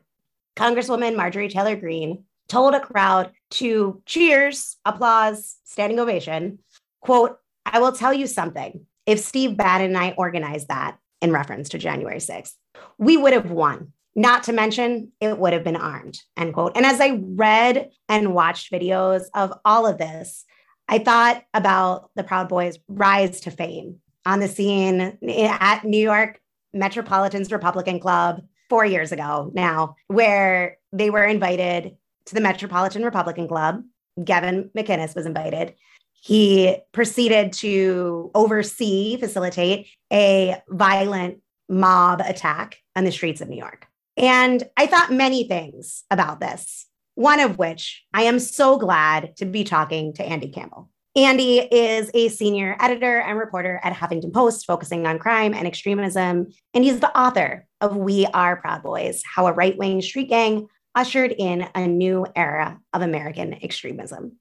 Congresswoman 0.55 1.15
Marjorie 1.15 1.50
Taylor 1.50 1.75
Greene 1.75 2.23
told 2.47 2.73
a 2.73 2.79
crowd 2.79 3.31
to 3.51 4.01
cheers, 4.05 4.77
applause, 4.85 5.57
standing 5.63 6.00
ovation, 6.00 6.59
quote, 7.01 7.38
I 7.65 7.79
will 7.79 7.91
tell 7.91 8.13
you 8.13 8.27
something. 8.27 8.85
If 9.05 9.19
Steve 9.19 9.57
Bannon 9.57 9.88
and 9.88 9.97
I 9.97 10.15
organized 10.17 10.67
that 10.67 10.97
in 11.21 11.31
reference 11.31 11.69
to 11.69 11.77
January 11.77 12.17
6th, 12.17 12.53
we 12.97 13.17
would 13.17 13.33
have 13.33 13.51
won. 13.51 13.93
Not 14.15 14.43
to 14.43 14.53
mention, 14.53 15.12
it 15.21 15.38
would 15.38 15.53
have 15.53 15.63
been 15.63 15.75
armed, 15.75 16.19
end 16.35 16.53
quote. 16.53 16.75
And 16.75 16.85
as 16.85 17.00
I 17.00 17.19
read 17.21 17.91
and 18.09 18.33
watched 18.33 18.71
videos 18.71 19.23
of 19.33 19.53
all 19.63 19.85
of 19.85 19.97
this, 19.97 20.45
I 20.89 20.98
thought 20.98 21.43
about 21.53 22.10
the 22.15 22.24
Proud 22.24 22.50
Boys' 22.50 22.79
rise 22.88 23.41
to 23.41 23.51
fame 23.51 23.98
on 24.25 24.39
the 24.39 24.48
scene 24.48 25.19
at 25.29 25.84
New 25.86 26.01
York 26.01 26.41
Metropolitan's 26.74 27.51
Republican 27.51 28.00
Club 28.00 28.41
four 28.69 28.86
years 28.86 29.12
ago 29.12 29.51
now, 29.53 29.96
where 30.08 30.77
they 30.91 31.12
were 31.12 31.24
invited 31.24 31.96
to 32.25 32.34
the 32.34 32.41
Metropolitan 32.41 33.03
Republican 33.03 33.48
Club. 33.48 33.84
Gavin 34.24 34.72
McInnes 34.75 35.15
was 35.15 35.27
invited. 35.27 35.75
He 36.12 36.77
proceeded 36.91 37.53
to 37.53 38.31
oversee, 38.34 39.15
facilitate 39.17 39.88
a 40.12 40.58
violent 40.69 41.38
mob 41.69 42.22
attack 42.22 42.79
on 42.96 43.03
the 43.03 43.12
streets 43.12 43.41
of 43.41 43.48
New 43.48 43.58
York. 43.58 43.88
And 44.17 44.67
I 44.75 44.88
thought 44.88 45.13
many 45.13 45.48
things 45.48 46.03
about 46.10 46.39
this 46.39 46.88
one 47.19 47.41
of 47.41 47.57
which 47.57 48.05
I 48.13 48.23
am 48.23 48.39
so 48.39 48.77
glad 48.77 49.35
to 49.35 49.45
be 49.45 49.65
talking 49.65 50.13
to 50.13 50.23
Andy 50.23 50.47
Campbell. 50.47 50.89
Andy 51.17 51.57
is 51.57 52.09
a 52.13 52.29
senior 52.29 52.77
editor 52.79 53.19
and 53.19 53.38
reporter 53.38 53.77
at 53.83 53.91
Huffington 53.91 54.31
Post, 54.31 54.65
focusing 54.65 55.05
on 55.05 55.19
crime 55.19 55.53
and 55.53 55.67
extremism. 55.67 56.47
And 56.73 56.83
he's 56.85 57.01
the 57.01 57.19
author 57.19 57.67
of 57.81 57.97
We 57.97 58.25
Are 58.27 58.55
Proud 58.55 58.83
Boys 58.83 59.21
How 59.25 59.47
a 59.47 59.51
Right 59.51 59.77
Wing 59.77 60.01
Street 60.01 60.29
Gang 60.29 60.67
Ushered 60.95 61.35
in 61.38 61.67
a 61.75 61.88
New 61.88 62.25
Era 62.38 62.79
of 62.93 63.01
American 63.01 63.53
Extremism. 63.61 64.38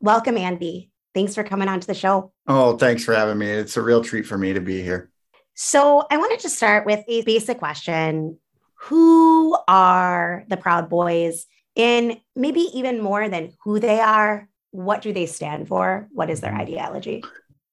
Welcome, 0.00 0.36
Andy. 0.36 0.90
Thanks 1.14 1.36
for 1.36 1.44
coming 1.44 1.68
on 1.68 1.78
to 1.78 1.86
the 1.86 1.94
show. 1.94 2.32
Oh, 2.48 2.76
thanks 2.76 3.04
for 3.04 3.14
having 3.14 3.38
me. 3.38 3.48
It's 3.48 3.76
a 3.76 3.82
real 3.82 4.02
treat 4.02 4.26
for 4.26 4.36
me 4.36 4.52
to 4.52 4.60
be 4.60 4.82
here. 4.82 5.12
So, 5.54 6.04
I 6.10 6.16
wanted 6.16 6.40
to 6.40 6.50
start 6.50 6.86
with 6.86 7.04
a 7.06 7.22
basic 7.22 7.58
question 7.58 8.40
Who 8.80 9.56
are 9.68 10.44
the 10.48 10.56
Proud 10.56 10.90
Boys? 10.90 11.46
In 11.76 12.18
maybe 12.34 12.68
even 12.74 13.00
more 13.00 13.28
than 13.28 13.52
who 13.62 13.78
they 13.78 14.00
are, 14.00 14.48
what 14.72 15.02
do 15.02 15.12
they 15.12 15.26
stand 15.26 15.68
for? 15.68 16.08
What 16.12 16.30
is 16.30 16.40
their 16.40 16.50
mm-hmm. 16.50 16.62
ideology? 16.62 17.24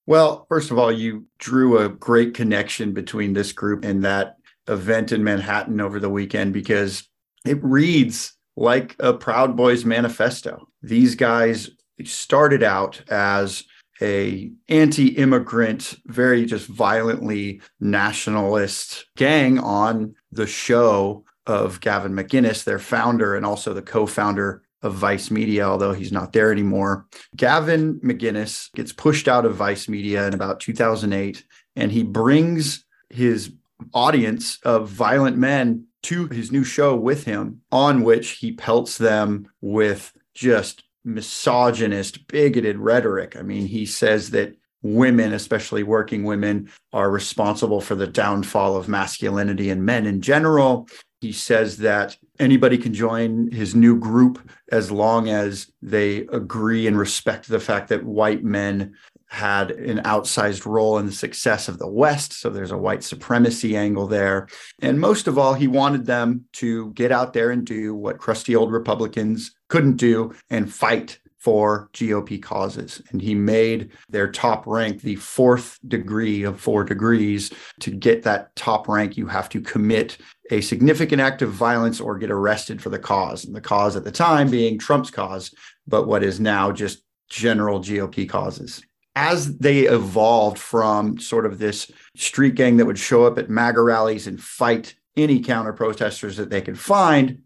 Well, 0.05 0.45
first 0.49 0.69
of 0.69 0.77
all, 0.77 0.91
you 0.91 1.25
drew 1.39 1.79
a 1.79 1.89
great 1.89 2.33
connection 2.33 2.93
between 2.93 3.33
this 3.33 3.53
group 3.53 3.85
and 3.85 4.03
that 4.03 4.35
event 4.67 5.11
in 5.11 5.23
Manhattan 5.23 5.79
over 5.79 5.99
the 5.99 6.09
weekend 6.09 6.53
because 6.53 7.07
it 7.45 7.63
reads 7.63 8.33
like 8.55 8.95
a 8.99 9.13
Proud 9.13 9.55
Boys 9.55 9.85
manifesto. 9.85 10.67
These 10.81 11.15
guys 11.15 11.69
started 12.03 12.63
out 12.63 13.01
as 13.09 13.63
a 14.01 14.51
anti-immigrant, 14.67 15.95
very 16.05 16.45
just 16.45 16.67
violently 16.67 17.61
nationalist 17.79 19.05
gang 19.15 19.59
on 19.59 20.15
the 20.31 20.47
show 20.47 21.23
of 21.45 21.81
Gavin 21.81 22.13
McInnes, 22.13 22.63
their 22.63 22.79
founder 22.79 23.35
and 23.35 23.45
also 23.45 23.73
the 23.73 23.81
co-founder 23.81 24.63
of 24.81 24.93
Vice 24.93 25.31
Media, 25.31 25.63
although 25.63 25.93
he's 25.93 26.11
not 26.11 26.33
there 26.33 26.51
anymore. 26.51 27.05
Gavin 27.35 27.99
McInnes 28.01 28.71
gets 28.73 28.91
pushed 28.91 29.27
out 29.27 29.45
of 29.45 29.55
Vice 29.55 29.87
Media 29.87 30.27
in 30.27 30.33
about 30.33 30.59
2008, 30.59 31.43
and 31.75 31.91
he 31.91 32.03
brings 32.03 32.85
his 33.09 33.53
audience 33.93 34.59
of 34.63 34.89
violent 34.89 35.37
men 35.37 35.85
to 36.03 36.27
his 36.27 36.51
new 36.51 36.65
show 36.65 36.95
with 36.95 37.23
him, 37.23 37.61
on 37.71 38.03
which 38.03 38.31
he 38.31 38.51
pelts 38.51 38.97
them 38.97 39.47
with 39.61 40.11
just 40.33 40.83
misogynist, 41.05 42.27
bigoted 42.27 42.77
rhetoric. 42.77 43.35
I 43.37 43.41
mean, 43.41 43.67
he 43.67 43.85
says 43.85 44.31
that 44.31 44.55
women, 44.81 45.31
especially 45.33 45.83
working 45.83 46.25
women, 46.25 46.69
are 46.91 47.09
responsible 47.09 47.79
for 47.79 47.95
the 47.95 48.07
downfall 48.07 48.75
of 48.75 48.89
masculinity 48.89 49.69
and 49.69 49.85
men 49.85 50.05
in 50.05 50.21
general. 50.21 50.87
He 51.23 51.31
says 51.31 51.77
that 51.77 52.17
anybody 52.37 52.77
can 52.77 52.93
join 52.93 53.49
his 53.49 53.73
new 53.73 53.97
group 53.97 54.45
as 54.73 54.91
long 54.91 55.29
as 55.29 55.71
they 55.81 56.17
agree 56.33 56.85
and 56.85 56.99
respect 56.99 57.47
the 57.47 57.61
fact 57.61 57.87
that 57.87 58.03
white 58.03 58.43
men 58.43 58.95
had 59.27 59.71
an 59.71 59.99
outsized 59.99 60.65
role 60.65 60.97
in 60.97 61.05
the 61.05 61.13
success 61.13 61.69
of 61.69 61.79
the 61.79 61.87
West. 61.87 62.33
So 62.33 62.49
there's 62.49 62.73
a 62.73 62.77
white 62.77 63.03
supremacy 63.03 63.77
angle 63.77 64.05
there. 64.05 64.49
And 64.81 64.99
most 64.99 65.27
of 65.29 65.37
all, 65.37 65.53
he 65.53 65.65
wanted 65.65 66.05
them 66.05 66.43
to 66.53 66.91
get 66.91 67.13
out 67.13 67.31
there 67.31 67.51
and 67.51 67.65
do 67.65 67.95
what 67.95 68.17
crusty 68.17 68.53
old 68.53 68.73
Republicans 68.73 69.55
couldn't 69.69 69.95
do 69.95 70.35
and 70.49 70.71
fight 70.71 71.19
for 71.43 71.89
GOP 71.91 72.41
causes. 72.41 73.01
And 73.11 73.21
he 73.21 73.35
made 73.35 73.91
their 74.07 74.31
top 74.31 74.65
rank 74.65 75.01
the 75.01 75.17
fourth 75.17 75.77
degree 75.85 76.43
of 76.43 76.61
four 76.61 76.85
degrees. 76.85 77.51
To 77.81 77.91
get 77.91 78.23
that 78.23 78.55
top 78.55 78.87
rank, 78.87 79.17
you 79.17 79.27
have 79.27 79.49
to 79.49 79.59
commit 79.59 80.17
a 80.51 80.61
significant 80.61 81.21
act 81.21 81.41
of 81.41 81.51
violence 81.51 81.99
or 81.99 82.17
get 82.17 82.31
arrested 82.31 82.81
for 82.81 82.89
the 82.89 82.97
cause. 82.97 83.43
And 83.43 83.53
the 83.53 83.59
cause 83.59 83.97
at 83.97 84.05
the 84.05 84.11
time 84.11 84.49
being 84.49 84.79
Trump's 84.79 85.11
cause, 85.11 85.53
but 85.85 86.07
what 86.07 86.23
is 86.23 86.39
now 86.39 86.71
just 86.71 87.03
general 87.29 87.81
GOP 87.81 88.29
causes 88.29 88.81
as 89.15 89.57
they 89.57 89.81
evolved 89.81 90.57
from 90.57 91.19
sort 91.19 91.45
of 91.45 91.59
this 91.59 91.91
street 92.15 92.55
gang 92.55 92.77
that 92.77 92.85
would 92.85 92.97
show 92.97 93.25
up 93.25 93.37
at 93.37 93.49
MAGA 93.49 93.81
rallies 93.81 94.27
and 94.27 94.41
fight 94.41 94.95
any 95.15 95.39
counter 95.39 95.73
protesters 95.73 96.37
that 96.37 96.49
they 96.49 96.61
could 96.61 96.79
find 96.79 97.39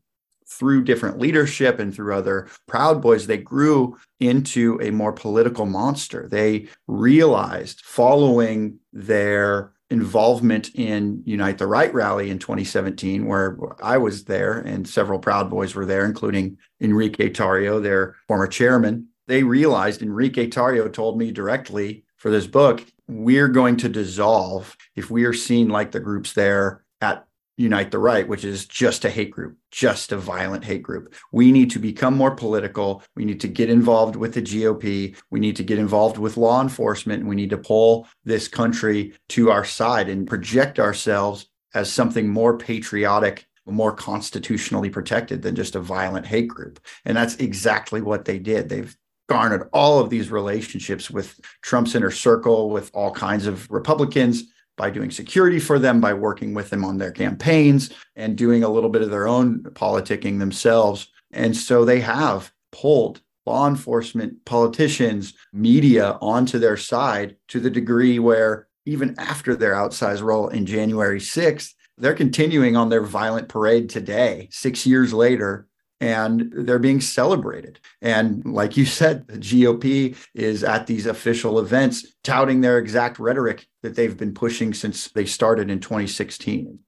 through 0.48 0.84
different 0.84 1.20
leadership 1.20 1.80
and 1.80 1.94
through 1.94 2.16
other 2.16 2.48
Proud 2.68 3.01
Boys, 3.01 3.27
they 3.27 3.38
grew 3.38 3.98
into 4.20 4.80
a 4.82 4.92
more 4.92 5.13
political 5.13 5.66
monster. 5.66 6.27
They 6.27 6.68
realized 6.88 7.82
following 7.82 8.80
their 8.94 9.74
involvement 9.89 10.72
in 10.75 11.24
Unite 11.25 11.58
the 11.58 11.68
Right 11.68 11.94
rally 11.94 12.30
in 12.30 12.39
2017, 12.39 13.25
where 13.25 13.58
I 13.82 13.98
was 13.98 14.25
there 14.25 14.60
and 14.60 14.88
several 14.88 15.20
Proud 15.20 15.50
Boys 15.50 15.75
were 15.75 15.86
there, 15.86 16.06
including 16.06 16.58
Enrique 16.82 17.30
Tarrio, 17.30 17.82
their 17.82 18.16
former 18.27 18.48
chairman 18.48 19.08
they 19.27 19.44
realized 19.44 20.01
Enrique 20.01 20.50
Tarrio 20.50 20.92
told 20.92 21.18
me 21.18 21.32
directly 21.32 22.06
for 22.16 22.32
this 22.32 22.48
book, 22.48 22.84
we're 23.08 23.50
going 23.50 23.77
to 23.77 23.89
dissolve 23.89 24.75
if 24.96 25.12
we 25.12 25.25
are 25.25 25.34
seen 25.34 25.70
like 25.70 25.92
the 25.92 26.00
groups 26.00 26.34
there 26.34 26.84
at 27.01 27.27
Unite 27.58 27.92
the 27.92 28.00
Right, 28.00 28.28
which 28.28 28.46
is 28.46 28.66
just 28.66 29.04
a 29.04 29.10
hate 29.10 29.32
group, 29.32 29.58
just 29.72 30.12
a 30.12 30.18
violent 30.18 30.64
hate 30.64 30.84
group. 30.84 31.16
We 31.32 31.52
need 31.52 31.72
to 31.72 31.80
become 31.80 32.16
more 32.16 32.36
political. 32.36 33.04
We 33.16 33.26
need 33.26 33.42
to 33.42 33.48
get 33.48 33.70
involved 33.70 34.16
with 34.16 34.34
the 34.34 34.42
GOP. 34.42 35.16
We 35.32 35.40
need 35.40 35.56
to 35.56 35.64
get 35.64 35.80
involved 35.80 36.18
with 36.18 36.38
law 36.38 36.62
enforcement. 36.62 37.26
We 37.26 37.36
need 37.36 37.50
to 37.50 37.58
pull 37.58 38.08
this 38.24 38.48
country 38.48 39.14
to 39.30 39.52
our 39.52 39.66
side 39.66 40.08
and 40.08 40.28
project 40.28 40.80
ourselves 40.80 41.48
as 41.74 41.92
something 41.92 42.30
more 42.30 42.58
patriotic 42.58 43.48
more 43.70 43.92
constitutionally 43.92 44.90
protected 44.90 45.42
than 45.42 45.56
just 45.56 45.76
a 45.76 45.80
violent 45.82 46.26
hate 46.26 46.48
group. 46.48 46.80
And 47.06 47.18
that's 47.18 47.36
exactly 47.36 48.02
what 48.02 48.26
they 48.26 48.40
did. 48.40 48.70
They've 48.70 48.96
garnered 49.28 49.70
all 49.74 50.00
of 50.00 50.10
these 50.10 50.32
relationships 50.32 51.12
with 51.12 51.40
Trump's 51.62 51.96
inner 51.96 52.12
circle, 52.12 52.70
with 52.70 52.90
all 52.94 53.12
kinds 53.12 53.46
of 53.46 53.70
Republicans 53.70 54.46
by 54.78 54.90
doing 54.90 55.12
security 55.12 55.60
for 55.60 55.80
them, 55.80 56.00
by 56.00 56.14
working 56.14 56.54
with 56.54 56.70
them 56.70 56.86
on 56.86 56.98
their 56.98 57.12
campaigns, 57.12 57.90
and 58.16 58.38
doing 58.38 58.64
a 58.64 58.70
little 58.70 58.90
bit 58.90 59.02
of 59.02 59.10
their 59.10 59.28
own 59.28 59.60
politicking 59.74 60.40
themselves. 60.40 61.08
And 61.32 61.56
so 61.58 61.84
they 61.84 62.00
have 62.00 62.52
pulled 62.72 63.22
law 63.46 63.68
enforcement, 63.68 64.46
politicians, 64.46 65.34
media 65.52 66.18
onto 66.22 66.60
their 66.60 66.78
side 66.78 67.36
to 67.48 67.60
the 67.60 67.70
degree 67.70 68.20
where 68.20 68.68
even 68.86 69.16
after 69.18 69.56
their 69.56 69.74
outsized 69.74 70.22
role 70.22 70.48
in 70.50 70.66
January 70.66 71.20
6th, 71.20 71.74
they're 71.98 72.14
continuing 72.14 72.76
on 72.76 72.90
their 72.90 73.02
violent 73.02 73.50
parade 73.50 73.90
today, 73.90 74.48
six 74.52 74.86
years 74.86 75.14
later, 75.14 75.68
and 76.00 76.51
they're 76.54 76.80
being 76.80 77.01
celebrated. 77.01 77.80
And 78.01 78.46
like 78.46 78.77
you 78.77 78.86
said, 78.86 79.27
the 79.27 79.38
GOP 79.38 80.16
is 80.36 80.63
at 80.63 80.88
these 80.88 81.06
official 81.06 81.60
events 81.60 82.06
touting 82.24 82.62
their 82.62 82.77
exact 82.77 83.20
rhetoric 83.20 83.68
that 83.82 83.96
they've 83.96 84.18
been 84.18 84.34
pushing 84.34 84.74
since 84.74 85.10
they 85.12 85.25
started 85.25 85.70
in 85.72 85.80
2016. 85.80 86.80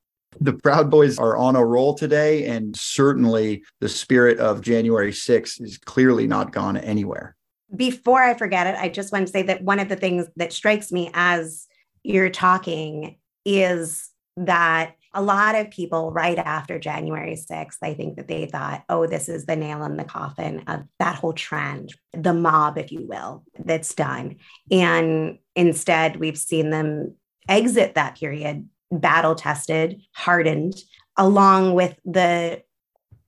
The 0.42 0.54
Proud 0.54 0.90
Boys 0.92 1.18
are 1.18 1.36
on 1.36 1.56
a 1.56 1.66
roll 1.66 1.96
today, 1.96 2.46
and 2.46 2.76
certainly 2.76 3.64
the 3.82 3.90
spirit 3.90 4.40
of 4.40 4.62
January 4.62 5.12
6th 5.12 5.62
is 5.62 5.78
clearly 5.78 6.28
not 6.28 6.52
gone 6.52 6.78
anywhere. 6.78 7.36
Before 7.76 8.22
I 8.22 8.36
forget 8.36 8.68
it, 8.68 8.76
I 8.80 8.90
just 8.90 9.12
want 9.12 9.28
to 9.28 9.32
say 9.32 9.42
that 9.44 9.64
one 9.64 9.80
of 9.80 9.90
the 9.90 9.96
things 9.96 10.28
that 10.38 10.54
strikes 10.54 10.92
me 10.92 11.12
as 11.14 11.68
you're 12.04 12.30
talking 12.30 13.18
is 13.44 14.10
that 14.38 14.94
a 15.14 15.22
lot 15.22 15.56
of 15.56 15.72
people 15.72 16.12
right 16.12 16.38
after 16.38 16.78
January 16.78 17.36
6th, 17.36 17.78
I 17.82 17.94
think 17.94 18.18
that 18.18 18.28
they 18.28 18.46
thought, 18.46 18.84
oh, 18.90 19.08
this 19.08 19.28
is 19.28 19.46
the 19.46 19.56
nail 19.56 19.84
in 19.84 19.98
the 19.98 20.04
coffin 20.04 20.64
of 20.68 20.84
that 21.00 21.16
whole 21.16 21.34
trend, 21.34 21.94
the 22.14 22.34
mob, 22.34 22.78
if 22.78 22.92
you 22.92 23.08
will, 23.08 23.44
that's 23.58 23.94
done. 23.96 24.38
And 24.70 25.40
instead, 25.56 26.18
we've 26.18 26.38
seen 26.38 26.70
them 26.70 27.16
exit 27.48 27.96
that 27.96 28.20
period 28.20 28.70
battle 28.92 29.36
tested, 29.36 30.02
hardened, 30.14 30.76
along 31.18 31.74
with 31.74 32.00
the 32.06 32.62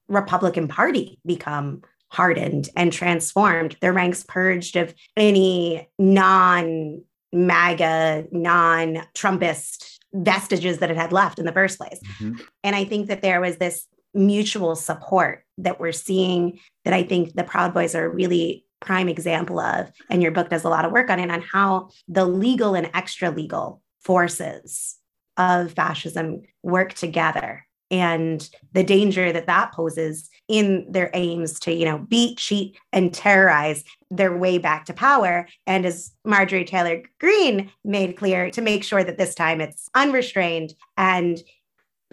Republican 0.08 0.68
Party 0.68 1.20
become 1.26 1.82
hardened 2.10 2.70
and 2.76 2.92
transformed, 2.92 3.78
their 3.82 3.94
ranks 3.94 4.24
purged 4.28 4.76
of 4.76 4.94
any 5.16 5.90
non 5.98 7.02
MAGA, 7.32 8.28
non 8.32 9.04
Trumpist 9.16 10.00
vestiges 10.14 10.80
that 10.80 10.92
it 10.92 10.98
had 10.98 11.12
left 11.12 11.40
in 11.40 11.46
the 11.46 11.52
first 11.52 11.78
place. 11.78 12.00
Mm-hmm. 12.20 12.42
And 12.64 12.76
I 12.76 12.84
think 12.84 13.08
that 13.08 13.22
there 13.22 13.42
was 13.42 13.58
this 13.58 13.88
mutual 14.14 14.76
support 14.76 15.46
that 15.58 15.80
we're 15.80 15.92
seeing 15.92 16.60
that 16.84 16.94
I 16.94 17.04
think 17.04 17.34
the 17.34 17.44
Proud 17.44 17.74
Boys 17.74 17.96
are 17.96 18.10
really 18.10 18.66
prime 18.82 19.08
example 19.08 19.60
of. 19.60 19.92
And 20.10 20.22
your 20.22 20.32
book 20.32 20.50
does 20.50 20.64
a 20.64 20.70
lot 20.70 20.86
of 20.86 20.92
work 20.92 21.10
on 21.10 21.20
it 21.20 21.32
on 21.32 21.42
how 21.42 21.90
the 22.08 22.26
legal 22.26 22.74
and 22.74 22.90
extra 22.94 23.30
legal 23.30 23.82
forces 24.02 24.98
of 25.38 25.72
fascism 25.74 26.42
work 26.64 26.94
together 26.94 27.66
and 27.92 28.50
the 28.72 28.84
danger 28.84 29.32
that 29.34 29.46
that 29.48 29.74
poses 29.74 30.30
in 30.48 30.90
their 30.90 31.12
aims 31.14 31.60
to 31.60 31.74
you 31.74 31.86
know 31.86 32.00
beat 32.00 32.38
cheat 32.38 32.78
and 32.92 33.14
terrorize 33.14 33.84
their 34.10 34.36
way 34.36 34.58
back 34.58 34.86
to 34.86 34.94
power. 34.94 35.48
And 35.68 35.86
as 35.86 36.12
marjorie 36.26 36.66
taylor 36.66 37.04
greene 37.20 37.70
made 37.84 38.18
clear 38.18 38.50
to 38.52 38.62
make 38.62 38.84
sure 38.84 39.04
that 39.04 39.18
this 39.18 39.36
time 39.36 39.62
it's 39.62 39.90
unrestrained 39.94 40.74
and 40.98 41.40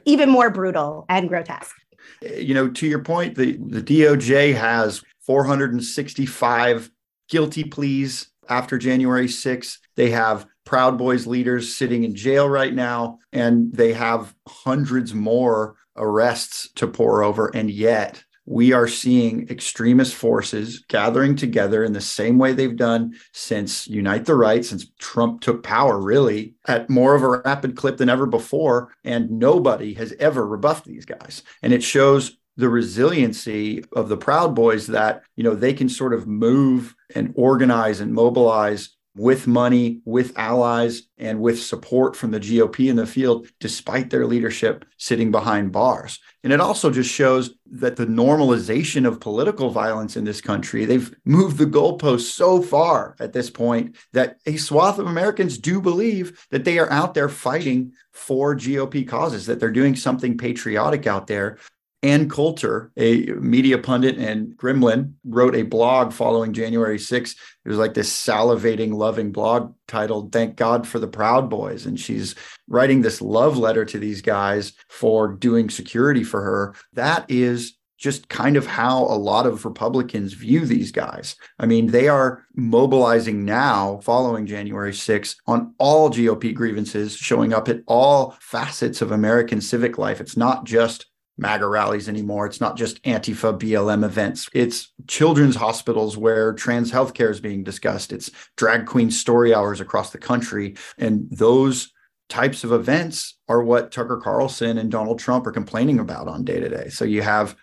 even 0.05 0.29
more 0.29 0.51
brutal 0.51 1.07
and 1.09 1.29
grotesque. 1.29 1.77
You 2.23 2.55
know 2.55 2.69
to 2.69 2.87
your 2.87 3.03
point 3.03 3.37
the, 3.37 3.53
the 3.53 3.83
doj 3.83 4.55
has 4.55 5.03
465 5.21 6.91
guilty 7.29 7.65
pleas 7.65 8.31
after 8.49 8.79
january 8.79 9.27
6th 9.27 9.79
they 9.97 10.11
have 10.11 10.47
Proud 10.69 10.99
Boys 10.99 11.27
leaders 11.27 11.75
sitting 11.75 12.05
in 12.05 12.15
jail 12.15 12.47
right 12.47 12.75
now, 12.75 13.21
and 13.33 13.73
they 13.73 13.95
have 13.95 14.35
hundreds 14.47 15.15
more 15.15 15.77
arrests 15.97 16.69
to 16.75 16.87
pour 16.87 17.23
over. 17.23 17.49
And 17.57 17.71
yet, 17.71 18.23
we 18.45 18.75
are 18.75 18.87
seeing 18.87 19.49
extremist 19.49 20.15
forces 20.15 20.85
gathering 20.89 21.37
together 21.37 21.85
in 21.85 21.95
the 21.95 22.03
same 22.03 22.37
way 22.37 22.53
they've 22.53 22.77
done 22.77 23.15
since 23.33 23.89
Unite 23.89 24.27
the 24.27 24.35
Right, 24.35 24.63
since 24.63 24.91
Trump 24.99 25.41
took 25.41 25.63
power, 25.63 25.99
really, 25.99 26.55
at 26.67 26.91
more 26.91 27.15
of 27.15 27.23
a 27.23 27.41
rapid 27.47 27.75
clip 27.75 27.97
than 27.97 28.11
ever 28.11 28.27
before. 28.27 28.93
And 29.05 29.31
nobody 29.31 29.95
has 29.95 30.13
ever 30.21 30.47
rebuffed 30.47 30.85
these 30.85 31.07
guys. 31.07 31.45
And 31.63 31.73
it 31.73 31.83
shows 31.83 32.37
the 32.59 32.69
resiliency 32.69 33.85
of 33.97 34.11
the 34.11 34.19
Proud 34.19 34.55
Boys 34.55 34.89
that, 34.89 35.23
you 35.35 35.45
know, 35.45 35.55
they 35.55 35.73
can 35.73 35.89
sort 35.89 36.13
of 36.13 36.27
move 36.27 36.95
and 37.15 37.33
organize 37.37 38.01
and 38.01 38.13
mobilize 38.13 38.91
with 39.19 39.47
money, 39.47 40.01
with 40.05 40.39
allies, 40.39 41.03
and 41.19 41.41
with 41.41 41.61
support 41.61 42.15
from 42.15 42.31
the 42.31 42.41
GOP 42.41 42.89
in 42.89 42.97
the 42.97 43.07
field, 43.07 43.49
despite 43.59 44.11
their 44.11 44.27
leadership 44.27 44.85
sitting 44.97 45.31
behind 45.31 45.73
bars. 45.73 46.21
And 46.45 46.53
it 46.53 46.61
also 46.61 46.91
just 46.91 47.11
shows 47.11 47.55
that 47.73 47.97
the 47.97 48.07
normalization 48.07 49.07
of 49.07 49.21
political 49.21 49.71
violence 49.71 50.17
in 50.17 50.25
this 50.25 50.41
country, 50.41 50.85
they've 50.85 51.15
moved 51.25 51.59
the 51.59 51.67
goalposts 51.67 52.31
so 52.31 52.63
far 52.63 53.17
at 53.19 53.33
this 53.33 53.51
point 53.51 53.97
that 54.13 54.39
a 54.47 54.57
swath 54.57 54.99
of 54.99 55.07
Americans 55.07 55.59
do 55.59 55.81
believe 55.81 56.47
that 56.51 56.65
they 56.65 56.79
are 56.79 56.91
out 56.91 57.15
there 57.15 57.29
fighting 57.29 57.93
for 58.13 58.55
GOP 58.55 59.07
causes, 59.07 59.47
that 59.47 59.59
they're 59.59 59.71
doing 59.71 59.97
something 59.97 60.39
patriotic 60.39 61.07
out 61.07 61.27
there 61.27 61.59
Ann 62.03 62.29
Coulter, 62.29 62.93
a 62.97 63.27
media 63.27 63.77
pundit 63.77 64.19
and 64.19 64.57
gremlin, 64.57 65.15
wrote 65.25 65.57
a 65.57 65.63
blog 65.63 66.13
following 66.13 66.53
January 66.53 66.99
6th. 66.99 67.37
It 67.65 67.69
was 67.69 67.79
like 67.79 67.95
this 67.95 68.13
salivating, 68.13 68.95
loving 68.95 69.33
blog 69.33 69.75
titled 69.89 70.33
Thank 70.33 70.55
God 70.57 70.87
for 70.87 71.01
the 71.01 71.09
Proud 71.09 71.51
Boys. 71.51 71.87
And 71.87 71.99
she's 71.99 72.37
writing 72.69 73.03
this 73.03 73.21
love 73.21 73.57
letter 73.57 73.85
to 73.85 73.99
these 73.99 74.23
guys 74.23 74.75
for 74.89 75.29
doing 75.29 75.71
security 75.71 76.23
for 76.23 76.43
her. 76.43 76.75
That 76.93 77.29
is 77.29 77.75
just 77.99 78.29
kind 78.29 78.57
of 78.57 78.65
how 78.65 79.01
a 79.07 79.19
lot 79.19 79.45
of 79.45 79.65
Republicans 79.65 80.33
view 80.33 80.65
these 80.65 80.93
guys. 80.93 81.35
I 81.59 81.67
mean, 81.67 81.89
they 81.89 82.07
are 82.07 82.45
mobilizing 82.55 83.45
now 83.45 83.99
following 84.05 84.47
January 84.47 84.93
6th 84.93 85.35
on 85.49 85.75
all 85.79 86.09
GOP 86.09 86.55
grievances, 86.55 87.17
showing 87.17 87.53
up 87.53 87.69
at 87.69 87.81
all 87.87 88.37
facets 88.41 89.03
of 89.03 89.11
American 89.11 89.61
civic 89.61 89.99
life. 89.99 90.21
It's 90.21 90.37
not 90.37 90.65
just 90.65 91.07
MAGA 91.39 91.67
rallies 91.67 92.09
anymore. 92.09 92.47
It's 92.47 92.61
not 92.61 92.77
just 92.77 93.03
Antifa 93.05 93.59
BLM 93.59 94.05
events. 94.05 94.49
It's 94.53 94.93
children's 95.07 95.57
hospitals 95.57 96.17
where 96.17 96.53
trans 96.53 96.91
healthcare 96.91 97.31
is 97.31 97.41
being 97.41 97.63
discussed. 97.63 98.13
It's 98.13 98.31
drag 98.57 98.87
queen 98.87 99.11
story 99.11 99.55
hours 99.55 99.81
across 99.81 100.11
the 100.11 100.19
country. 100.19 100.77
And 100.99 101.29
those 101.31 101.93
types 102.29 102.65
of 102.65 102.73
events 102.73 103.39
are 103.49 103.63
what 103.63 103.93
Tucker 103.93 104.19
Carlson 104.19 104.79
and 104.79 104.91
Donald 104.91 105.19
Trump 105.19 105.47
are 105.47 105.53
complaining 105.53 105.99
about 105.99 106.29
on 106.29 106.45
day 106.45 106.61
to 106.61 106.69
day. 106.69 106.89
So 106.89 107.05
you 107.05 107.23
have 107.23 107.57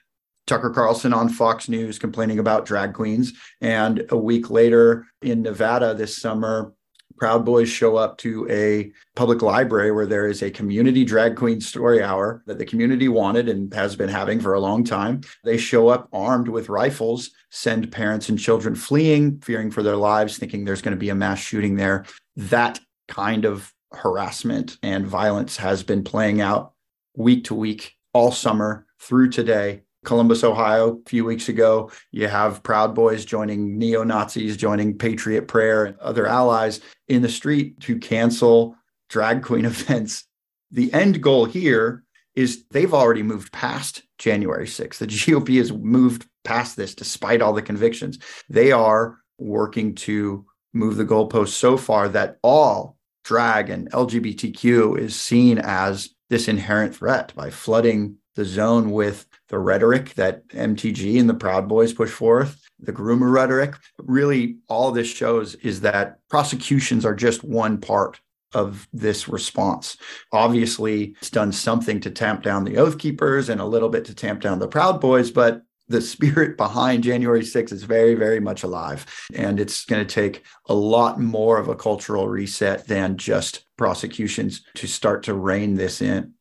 Tucker 0.48 0.70
Carlson 0.70 1.14
on 1.14 1.30
Fox 1.30 1.68
News 1.68 2.00
complaining 2.00 2.40
about 2.40 2.66
drag 2.66 2.94
queens. 2.94 3.34
And 3.62 4.06
a 4.10 4.18
week 4.18 4.50
later 4.50 5.06
in 5.22 5.42
Nevada 5.42 5.94
this 5.94 6.18
summer, 6.18 6.74
Proud 7.18 7.46
Boys 7.46 7.70
show 7.70 7.96
up 7.96 8.18
to 8.20 8.48
a 8.50 8.92
public 9.16 9.42
library 9.42 9.92
where 9.92 10.06
there 10.06 10.28
is 10.28 10.42
a 10.42 10.52
community 10.52 11.06
drag 11.06 11.36
queen 11.36 11.62
story 11.62 12.04
hour 12.04 12.44
that 12.46 12.58
the 12.58 12.66
community 12.66 13.08
wanted 13.08 13.48
and 13.48 13.74
has 13.74 13.96
been 13.96 14.10
having 14.10 14.40
for 14.40 14.54
a 14.54 14.60
long 14.60 14.84
time. 14.84 15.22
They 15.44 15.58
show 15.58 15.88
up 15.88 16.10
armed 16.12 16.48
with 16.48 16.70
rifles, 16.70 17.32
send 17.50 17.92
parents 17.92 18.30
and 18.30 18.38
children 18.38 18.76
fleeing, 18.76 19.40
fearing 19.40 19.72
for 19.72 19.84
their 19.84 19.96
lives, 19.96 20.38
thinking 20.38 20.66
there's 20.66 20.82
going 20.82 20.96
to 20.96 21.00
be 21.00 21.10
a 21.10 21.16
mass 21.16 21.40
shooting 21.40 21.76
there. 21.76 22.06
That 22.36 22.80
kind 23.08 23.46
of 23.46 23.74
harassment 23.92 24.78
and 24.84 25.08
violence 25.08 25.58
has 25.58 25.84
been 25.84 26.04
playing 26.04 26.42
out 26.42 26.74
week 27.16 27.46
to 27.46 27.56
week 27.56 27.94
all 28.14 28.32
summer 28.32 28.86
through 29.00 29.30
today 29.30 29.84
Columbus, 30.06 30.44
Ohio, 30.44 31.00
a 31.06 31.10
few 31.10 31.26
weeks 31.26 31.50
ago. 31.50 31.92
You 32.12 32.28
have 32.28 32.64
Proud 32.64 32.96
Boys 32.96 33.26
joining 33.26 33.78
neo 33.78 34.04
Nazis, 34.04 34.56
joining 34.56 34.98
Patriot 34.98 35.48
Prayer 35.48 35.86
and 35.86 35.98
other 36.00 36.28
allies 36.28 36.80
in 37.08 37.22
the 37.22 37.30
street 37.30 37.80
to 37.82 38.00
cancel 38.00 38.76
drag 39.10 39.44
queen 39.44 39.66
events. 39.66 40.26
The 40.72 40.94
end 40.94 41.22
goal 41.22 41.46
here 41.46 42.04
is 42.36 42.66
they've 42.72 42.94
already 42.94 43.24
moved 43.24 43.52
past 43.52 44.04
January 44.18 44.68
6th. 44.68 44.98
The 44.98 45.08
GOP 45.08 45.58
has 45.58 45.72
moved 45.72 46.28
past 46.44 46.76
this 46.76 46.94
despite 46.94 47.42
all 47.42 47.54
the 47.54 47.62
convictions. 47.62 48.20
They 48.50 48.72
are 48.72 49.18
working 49.38 49.96
to 49.96 50.46
move 50.74 50.98
the 50.98 51.06
goalposts 51.06 51.50
so 51.50 51.78
far 51.78 52.10
that 52.10 52.38
all 52.44 52.98
drag 53.24 53.70
and 53.70 53.92
LGBTQ 53.92 55.00
is 55.00 55.20
seen 55.20 55.58
as 55.58 56.10
this 56.30 56.48
inherent 56.48 56.96
threat 56.96 57.34
by 57.36 57.50
flooding 57.50 58.18
the 58.36 58.46
zone 58.46 58.92
with 58.92 59.26
the 59.50 59.60
rhetoric 59.60 60.14
that 60.16 60.48
MTG 60.50 61.20
and 61.20 61.30
the 61.30 61.34
Proud 61.34 61.68
Boys 61.68 61.94
push 61.94 62.12
forth, 62.12 62.62
the 62.80 62.94
groomer 62.94 63.32
rhetoric. 63.32 63.76
Really, 64.00 64.58
all 64.68 64.92
this 64.92 65.08
shows 65.08 65.56
is 65.56 65.82
that 65.82 66.20
prosecutions 66.30 67.06
are 67.06 67.16
just 67.16 67.44
one 67.44 67.80
part 67.80 68.20
of 68.54 68.88
this 68.94 69.28
response. 69.28 69.98
Obviously, 70.32 71.16
it's 71.20 71.30
done 71.30 71.52
something 71.52 72.00
to 72.00 72.10
tamp 72.10 72.42
down 72.42 72.64
the 72.64 72.78
Oath 72.78 72.98
Keepers 72.98 73.50
and 73.50 73.60
a 73.60 73.66
little 73.66 73.90
bit 73.90 74.06
to 74.06 74.16
tamp 74.16 74.42
down 74.42 74.60
the 74.60 74.68
Proud 74.68 75.02
Boys, 75.02 75.30
but 75.30 75.62
the 75.88 76.02
spirit 76.02 76.58
behind 76.58 77.04
January 77.04 77.42
6th 77.42 77.72
is 77.72 77.84
very, 77.84 78.16
very 78.16 78.40
much 78.40 78.64
alive. 78.64 79.06
And 79.36 79.60
it's 79.60 79.86
going 79.86 80.06
to 80.06 80.14
take 80.14 80.44
a 80.68 80.74
lot 80.74 81.20
more 81.20 81.60
of 81.60 81.68
a 81.68 81.76
cultural 81.76 82.28
reset 82.28 82.88
than 82.88 83.18
just 83.18 83.66
prosecutions 83.78 84.64
to 84.76 84.88
start 84.88 85.24
to 85.24 85.34
rein 85.34 85.76
this 85.76 86.02
in. 86.02 86.34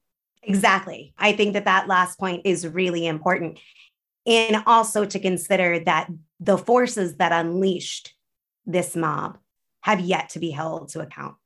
Exactly. 0.47 1.15
I 1.19 1.33
think 1.33 1.55
that 1.55 1.65
that 1.65 1.89
last 1.89 2.19
point 2.19 2.43
is 2.45 2.67
really 2.67 3.07
important. 3.07 3.59
And 4.27 4.63
also 4.67 5.05
to 5.05 5.19
consider 5.19 5.81
that 5.81 6.11
the 6.41 6.59
forces 6.59 7.17
that 7.17 7.33
unleashed 7.33 8.15
this 8.67 8.97
mob 8.97 9.39
have 9.83 10.01
yet 10.01 10.31
to 10.31 10.39
be 10.39 10.51
held 10.51 10.89
to 10.91 11.01
account. 11.01 11.37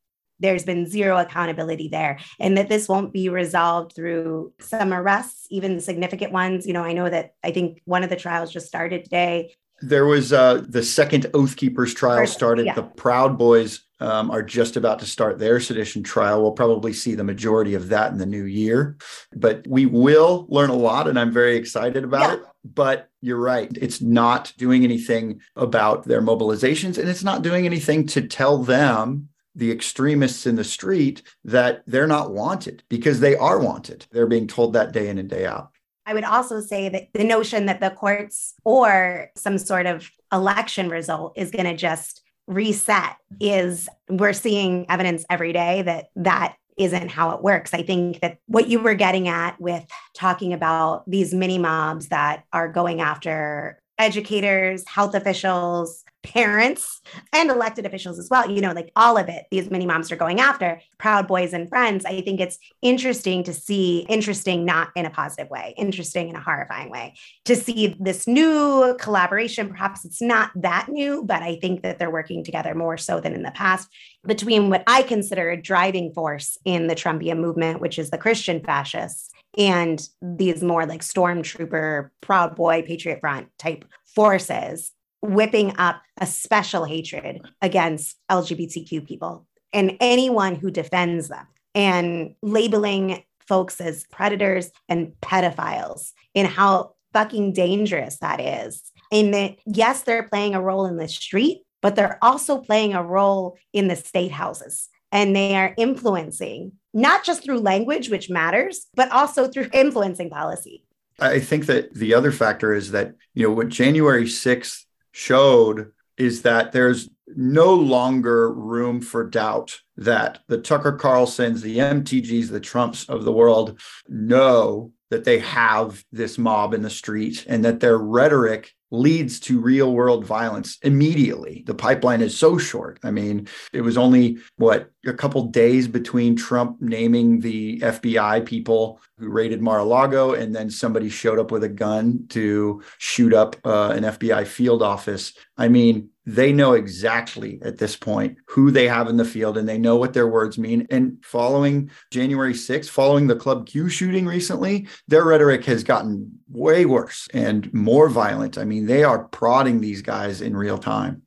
There's 0.41 0.65
been 0.65 0.87
zero 0.87 1.19
accountability 1.19 1.89
there, 1.89 2.21
and 2.39 2.57
that 2.57 2.69
this 2.69 2.89
won't 2.89 3.13
be 3.13 3.29
resolved 3.29 3.97
through 3.97 4.53
some 4.61 4.95
arrests, 4.95 5.49
even 5.51 5.81
significant 5.81 6.31
ones. 6.31 6.65
You 6.65 6.73
know, 6.73 6.85
I 6.85 6.93
know 6.93 7.11
that 7.11 7.33
I 7.43 7.51
think 7.51 7.83
one 7.87 8.05
of 8.05 8.11
the 8.11 8.17
trials 8.17 8.53
just 8.53 8.69
started 8.69 9.03
today. 9.03 9.57
There 9.81 10.07
was 10.07 10.33
uh, 10.33 10.65
the 10.69 10.85
second 10.85 11.27
Oath 11.35 11.57
Keepers 11.57 11.93
trial 11.93 12.25
started. 12.29 12.67
Yeah. 12.67 12.75
The 12.75 12.85
Proud 12.85 13.37
Boys 13.37 13.81
um, 14.01 14.31
are 14.31 14.43
just 14.43 14.77
about 14.77 14.99
to 15.01 15.07
start 15.07 15.39
their 15.39 15.61
sedition 15.61 16.03
trial. 16.03 16.43
We'll 16.43 16.53
probably 16.53 16.93
see 16.93 17.15
the 17.15 17.25
majority 17.25 17.75
of 17.75 17.89
that 17.89 18.13
in 18.13 18.19
the 18.19 18.27
new 18.27 18.45
year, 18.45 18.97
but 19.35 19.67
we 19.67 19.87
will 19.87 20.47
learn 20.49 20.71
a 20.71 20.75
lot, 20.75 21.09
and 21.09 21.19
I'm 21.19 21.33
very 21.33 21.57
excited 21.57 22.05
about 22.05 22.31
yeah. 22.31 22.35
it. 22.35 22.43
But 22.65 23.09
you're 23.21 23.41
right, 23.41 23.71
it's 23.81 24.01
not 24.01 24.53
doing 24.57 24.85
anything 24.85 25.41
about 25.57 26.05
their 26.05 26.23
mobilizations, 26.23 26.99
and 26.99 27.09
it's 27.09 27.25
not 27.25 27.43
doing 27.43 27.67
anything 27.67 28.07
to 28.09 28.23
tell 28.23 28.59
them 28.59 29.29
the 29.55 29.73
extremists 29.73 30.47
in 30.47 30.55
the 30.55 30.65
street 30.65 31.23
that 31.45 31.83
they're 31.87 32.07
not 32.07 32.33
wanted 32.33 32.85
because 32.89 33.21
they 33.21 33.35
are 33.37 33.59
wanted. 33.59 34.07
They're 34.13 34.27
being 34.27 34.47
told 34.47 34.73
that 34.75 34.93
day 34.93 35.09
in 35.09 35.19
and 35.19 35.29
day 35.29 35.47
out. 35.47 35.71
I 36.07 36.15
would 36.15 36.25
also 36.25 36.61
say 36.61 36.89
that 36.89 37.09
the 37.13 37.25
notion 37.25 37.67
that 37.67 37.81
the 37.81 37.91
courts 37.91 38.55
or 38.65 39.31
some 39.37 39.59
sort 39.59 39.87
of 39.87 40.11
election 40.33 40.89
result 40.89 41.35
is 41.37 41.51
going 41.51 41.65
to 41.67 41.77
just 41.77 42.23
reset 42.49 43.17
is 43.41 43.89
we're 44.09 44.33
seeing 44.33 44.87
evidence 44.91 45.25
every 45.31 45.53
day 45.53 45.83
that 45.83 46.07
that 46.17 46.57
isn't 46.79 47.11
how 47.11 47.31
it 47.31 47.43
works. 47.43 47.75
I 47.75 47.83
think 47.83 48.21
that 48.21 48.39
what 48.47 48.69
you 48.69 48.81
were 48.81 48.95
getting 48.95 49.29
at 49.29 49.61
with 49.61 49.85
talking 50.15 50.53
about 50.53 51.09
these 51.09 51.35
mini 51.35 51.59
mobs 51.59 52.09
that 52.09 52.45
are 52.53 52.69
going 52.69 53.01
after 53.01 53.81
educators, 53.99 54.87
health 54.89 55.15
officials, 55.15 56.05
parents 56.33 57.01
and 57.33 57.51
elected 57.51 57.87
officials 57.87 58.19
as 58.19 58.29
well. 58.31 58.51
You 58.51 58.61
know 58.61 58.73
like 58.73 58.91
all 58.97 59.17
of 59.17 59.29
it 59.29 59.47
these 59.51 59.71
mini 59.71 59.87
moms 59.87 60.13
are 60.13 60.17
going 60.17 60.41
after 60.41 60.81
proud 60.99 61.27
boys 61.27 61.53
and 61.53 61.69
friends. 61.69 62.05
I 62.05 62.21
think 62.21 62.41
it's 62.41 62.59
interesting 62.83 63.45
to 63.45 63.53
see 63.53 64.07
interesting 64.09 64.65
not 64.65 64.89
in 64.95 65.07
a 65.07 65.11
positive 65.11 65.51
way 65.51 65.75
interesting 65.77 66.29
in 66.29 66.37
a 66.37 66.41
horrifying 66.41 66.91
way 66.91 67.15
to 67.45 67.57
see 67.57 67.97
this 68.01 68.27
new 68.27 68.97
collaboration. 68.99 69.69
Perhaps 69.69 70.05
it's 70.05 70.23
not 70.23 70.51
that 70.55 70.89
new 70.89 71.23
but 71.25 71.43
i 71.43 71.57
think 71.57 71.83
that 71.83 71.99
they're 71.99 72.11
working 72.11 72.45
together 72.45 72.75
more 72.75 72.97
so 72.97 73.21
than 73.21 73.35
in 73.35 73.43
the 73.43 73.51
past 73.53 73.89
between 74.27 74.71
what 74.71 74.83
i 74.87 75.03
consider 75.03 75.51
a 75.51 75.61
driving 75.61 76.13
force 76.13 76.57
in 76.65 76.87
the 76.87 76.95
trumpian 76.95 77.39
movement 77.39 77.81
which 77.81 77.99
is 77.99 78.11
the 78.11 78.19
christian 78.19 78.63
fascists 78.63 79.31
and 79.57 80.09
these 80.23 80.63
more 80.63 80.87
like 80.87 81.03
stormtrooper 81.03 82.11
proud 82.21 82.57
boy 82.57 82.83
patriot 82.83 83.21
front 83.21 83.49
type 83.59 83.85
forces 84.05 84.93
whipping 85.21 85.77
up 85.79 86.03
a 86.21 86.27
special 86.27 86.85
hatred 86.85 87.41
against 87.61 88.17
LGBTQ 88.31 89.07
people 89.07 89.47
and 89.73 89.97
anyone 90.01 90.55
who 90.55 90.71
defends 90.71 91.29
them 91.29 91.47
and 91.75 92.35
labeling 92.43 93.23
folks 93.47 93.81
as 93.81 94.05
predators 94.11 94.71
and 94.89 95.13
pedophiles 95.23 96.13
and 96.35 96.47
how 96.47 96.95
fucking 97.13 97.53
dangerous 97.53 98.19
that 98.19 98.41
is. 98.41 98.93
And 99.11 99.33
that, 99.35 99.57
yes, 99.67 100.03
they're 100.03 100.29
playing 100.29 100.55
a 100.55 100.63
role 100.63 100.87
in 100.87 100.99
the 100.99 101.09
street, 101.09 101.63
but 101.81 101.97
they're 101.97 102.19
also 102.23 102.61
playing 102.61 102.95
a 102.95 103.03
role 103.03 103.57
in 103.73 103.89
the 103.89 103.97
state 103.97 104.33
houses. 104.33 104.89
And 105.11 105.35
they 105.35 105.57
are 105.57 105.75
influencing, 105.79 106.73
not 106.93 107.25
just 107.25 107.43
through 107.43 107.61
language, 107.61 108.11
which 108.11 108.29
matters, 108.29 108.87
but 108.95 109.11
also 109.11 109.49
through 109.49 109.69
influencing 109.73 110.29
policy. 110.29 110.85
I 111.19 111.41
think 111.41 111.67
that 111.67 111.95
the 111.95 112.13
other 112.15 112.31
factor 112.31 112.75
is 112.75 112.91
that, 112.91 113.15
you 113.33 113.47
know, 113.47 113.53
what 113.53 113.71
January 113.71 114.25
6th 114.25 114.85
showed 115.19 115.91
is 116.17 116.43
that 116.43 116.73
there's 116.73 117.09
no 117.27 117.75
longer 117.75 118.53
room 118.53 119.01
for 119.01 119.29
doubt 119.29 119.81
that 119.97 120.39
the 120.49 120.59
Tucker 120.59 120.93
Carlsons, 120.93 121.61
the 121.61 121.79
MTGs, 121.79 122.49
the 122.49 122.61
Trumps 122.61 123.09
of 123.09 123.25
the 123.25 123.33
world 123.33 123.81
know 124.09 124.93
that 125.11 125.25
they 125.25 125.41
have 125.41 126.05
this 126.13 126.39
mob 126.39 126.73
in 126.73 126.83
the 126.83 126.91
street 126.91 127.45
and 127.49 127.65
that 127.65 127.81
their 127.81 127.99
rhetoric 127.99 128.75
leads 128.91 129.39
to 129.41 129.61
real 129.61 129.93
world 129.93 130.25
violence 130.25 130.79
immediately. 130.83 131.63
The 131.67 131.75
pipeline 131.75 132.21
is 132.21 132.37
so 132.37 132.59
short. 132.59 132.99
I 133.03 133.11
mean, 133.11 133.49
it 133.73 133.83
was 133.83 133.99
only 133.99 134.39
what 134.57 134.91
a 135.07 135.13
couple 135.13 135.45
days 135.45 135.89
between 135.89 136.37
Trump 136.37 136.81
naming 136.81 137.41
the 137.41 137.81
FBI 137.81 138.47
people 138.47 139.01
who 139.19 139.29
raided 139.29 139.61
Mar-a-Lago 139.61 140.33
and 140.33 140.55
then 140.55 140.71
somebody 140.71 141.09
showed 141.09 141.39
up 141.39 141.51
with 141.51 141.65
a 141.65 141.69
gun 141.69 142.27
to 142.31 142.83
shoot 142.99 143.35
up 143.35 143.57
uh, 143.65 143.93
an 143.95 144.05
FBI 144.05 144.47
field 144.47 144.83
office. 144.83 145.35
I 145.57 145.69
mean, 145.69 146.11
they 146.29 146.53
know 146.53 146.75
exactly 146.75 147.59
at 147.63 147.79
this 147.79 147.97
point 147.97 148.37
who 148.47 148.71
they 148.71 148.87
have 148.87 149.09
in 149.09 149.17
the 149.17 149.25
field 149.25 149.57
and 149.57 149.67
they 149.67 149.79
know 149.79 149.97
what 149.97 150.13
their 150.13 150.29
words 150.29 150.59
mean. 150.59 150.87
And 150.91 151.17
following 151.25 151.91
January 152.11 152.53
6th, 152.53 152.91
following 152.91 153.29
the 153.29 153.35
Club 153.35 153.67
Q 153.67 153.89
shooting 153.89 154.27
recently, 154.27 154.87
their 155.09 155.25
rhetoric 155.25 155.65
has 155.65 155.83
gotten 155.83 156.31
way 156.51 156.85
worse 156.85 157.29
and 157.33 157.73
more 157.73 158.11
violent. 158.11 158.59
I 158.59 158.65
mean, 158.65 158.85
they 158.85 159.05
are 159.05 159.25
prodding 159.25 159.81
these 159.81 160.03
guys 160.03 160.43
in 160.43 160.55
real 160.55 160.77
time. 160.77 161.23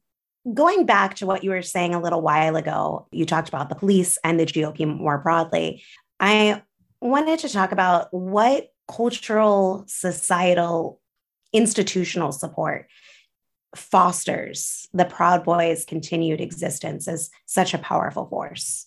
Going 0.54 0.86
back 0.86 1.16
to 1.16 1.26
what 1.26 1.44
you 1.44 1.50
were 1.50 1.64
saying 1.64 1.96
a 1.96 2.02
little 2.02 2.22
while 2.22 2.56
ago, 2.56 3.08
you 3.12 3.26
talked 3.26 3.50
about 3.50 3.70
the 3.70 3.76
police 3.76 4.20
and 4.24 4.40
the 4.40 4.46
GOP 4.46 4.86
more 4.86 5.18
broadly. 5.18 5.84
I 6.20 6.62
wanted 7.00 7.40
to 7.40 7.50
talk 7.50 7.72
about 7.72 8.14
what 8.14 8.68
cultural, 8.88 9.84
societal, 9.88 11.00
institutional 11.54 12.32
support 12.32 12.88
fosters 13.76 14.88
the 14.94 15.06
Proud 15.06 15.44
Boys' 15.44 15.86
continued 15.86 16.42
existence 16.42 17.08
as 17.08 17.30
such 17.46 17.74
a 17.74 17.80
powerful 17.80 18.26
force? 18.28 18.86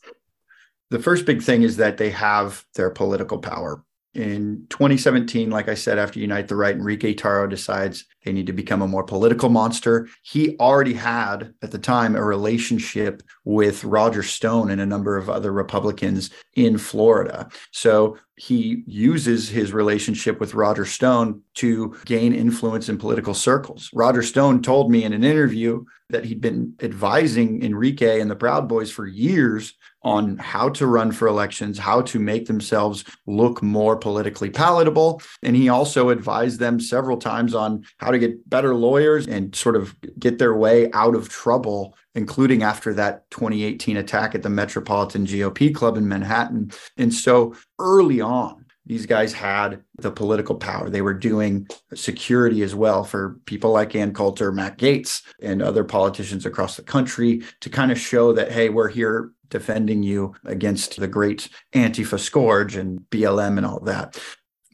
The 0.91 0.99
first 0.99 1.25
big 1.25 1.43
thing 1.43 1.63
is 1.63 1.77
that 1.79 1.97
they 1.97 2.11
have 2.11 2.65
their 2.75 2.91
political 2.91 3.39
power. 3.39 3.83
In 4.15 4.67
2017, 4.71 5.51
like 5.51 5.69
I 5.69 5.75
said, 5.75 5.99
after 5.99 6.21
Unite 6.21 6.47
the 6.47 6.55
Right, 6.55 6.77
Enrique 6.77 7.15
Tarrio 7.15 7.51
decides 7.51 8.05
they 8.25 8.33
need 8.33 8.47
to 8.47 8.53
become 8.53 8.81
a 8.81 8.87
more 8.87 9.03
political 9.03 9.49
monster. 9.49 10.09
He 10.23 10.57
already 10.59 10.93
had, 10.93 11.53
at 11.63 11.73
the 11.73 11.81
time, 11.81 12.15
a 12.15 12.23
relationship 12.23 13.25
with 13.45 13.83
Roger 13.83 14.23
Stone 14.23 14.71
and 14.71 14.81
a 14.81 14.87
number 14.87 15.17
of 15.17 15.29
other 15.29 15.51
Republicans 15.51 16.31
in 16.55 16.79
Florida. 16.79 17.49
So 17.73 18.17
he 18.37 18.83
uses 18.87 19.49
his 19.49 19.73
relationship 19.73 20.41
with 20.41 20.55
Roger 20.55 20.85
Stone 20.85 21.43
to 21.55 21.97
gain 22.05 22.35
influence 22.35 22.89
in 22.89 22.99
political 22.99 23.35
circles. 23.35 23.91
Roger 23.95 24.23
Stone 24.23 24.63
told 24.63 24.91
me 24.91 25.05
in 25.05 25.13
an 25.13 25.23
interview 25.23 25.85
that 26.11 26.25
he'd 26.25 26.41
been 26.41 26.75
advising 26.83 27.63
Enrique 27.63 28.21
and 28.21 28.31
the 28.31 28.37
Proud 28.37 28.69
Boys 28.69 28.91
for 28.91 29.07
years 29.07 29.75
on 30.03 30.37
how 30.37 30.69
to 30.69 30.87
run 30.87 31.11
for 31.13 31.29
elections, 31.29 31.79
how 31.79 32.03
to 32.03 32.19
make 32.19 32.47
themselves 32.47 33.05
look 33.27 33.63
more 33.63 33.97
politically 33.97 34.51
palatable. 34.51 35.23
And 35.43 35.57
he 35.57 35.69
also 35.69 36.11
advised 36.11 36.61
them 36.61 36.79
several 36.79 37.17
times 37.17 37.55
on 37.55 37.85
how 37.99 38.11
to 38.11 38.19
get 38.19 38.49
better 38.51 38.75
lawyers 38.75 39.27
and 39.27 39.55
sort 39.55 39.77
of 39.77 39.95
get 40.19 40.39
their 40.39 40.55
way 40.55 40.91
out 40.93 41.15
of 41.15 41.31
trouble, 41.31 41.97
including 42.15 42.63
after 42.63 42.95
that 42.95 43.29
2018 43.31 43.97
attack 43.97 44.35
at 44.35 44.43
the 44.43 44.49
Metropolitan 44.49 45.27
GOP 45.27 45.75
Club 45.75 45.97
in 45.97 46.09
Manhattan. 46.09 46.71
And 46.97 47.13
so 47.13 47.55
early 47.79 48.21
on, 48.21 48.65
these 48.87 49.07
guys 49.07 49.33
had 49.33 49.83
the 49.97 50.11
political 50.11 50.55
power. 50.55 50.91
They 50.91 51.01
were 51.01 51.15
doing 51.15 51.67
security 51.95 52.63
as 52.63 52.75
well 52.75 53.03
for 53.03 53.41
people 53.47 53.71
like 53.71 53.95
Ann 53.95 54.13
Coulter, 54.13 54.53
Matt 54.53 54.79
Gaetz, 54.79 55.23
and 55.41 55.63
other 55.63 55.85
politicians 55.85 56.45
across 56.45 56.77
the 56.77 56.83
country 56.83 57.43
to 57.61 57.71
kind 57.71 57.91
of 57.91 57.99
show 57.99 58.33
that, 58.35 58.53
hey, 58.53 58.69
we're 58.69 58.89
here 58.89 59.31
defending 59.49 60.03
you 60.03 60.35
against 60.45 61.01
the 61.01 61.09
great 61.09 61.49
Antifa 61.73 62.19
scourge 62.19 62.77
and 62.77 63.01
BLM 63.11 63.57
and 63.57 63.65
all 63.65 63.81
that. 63.81 64.19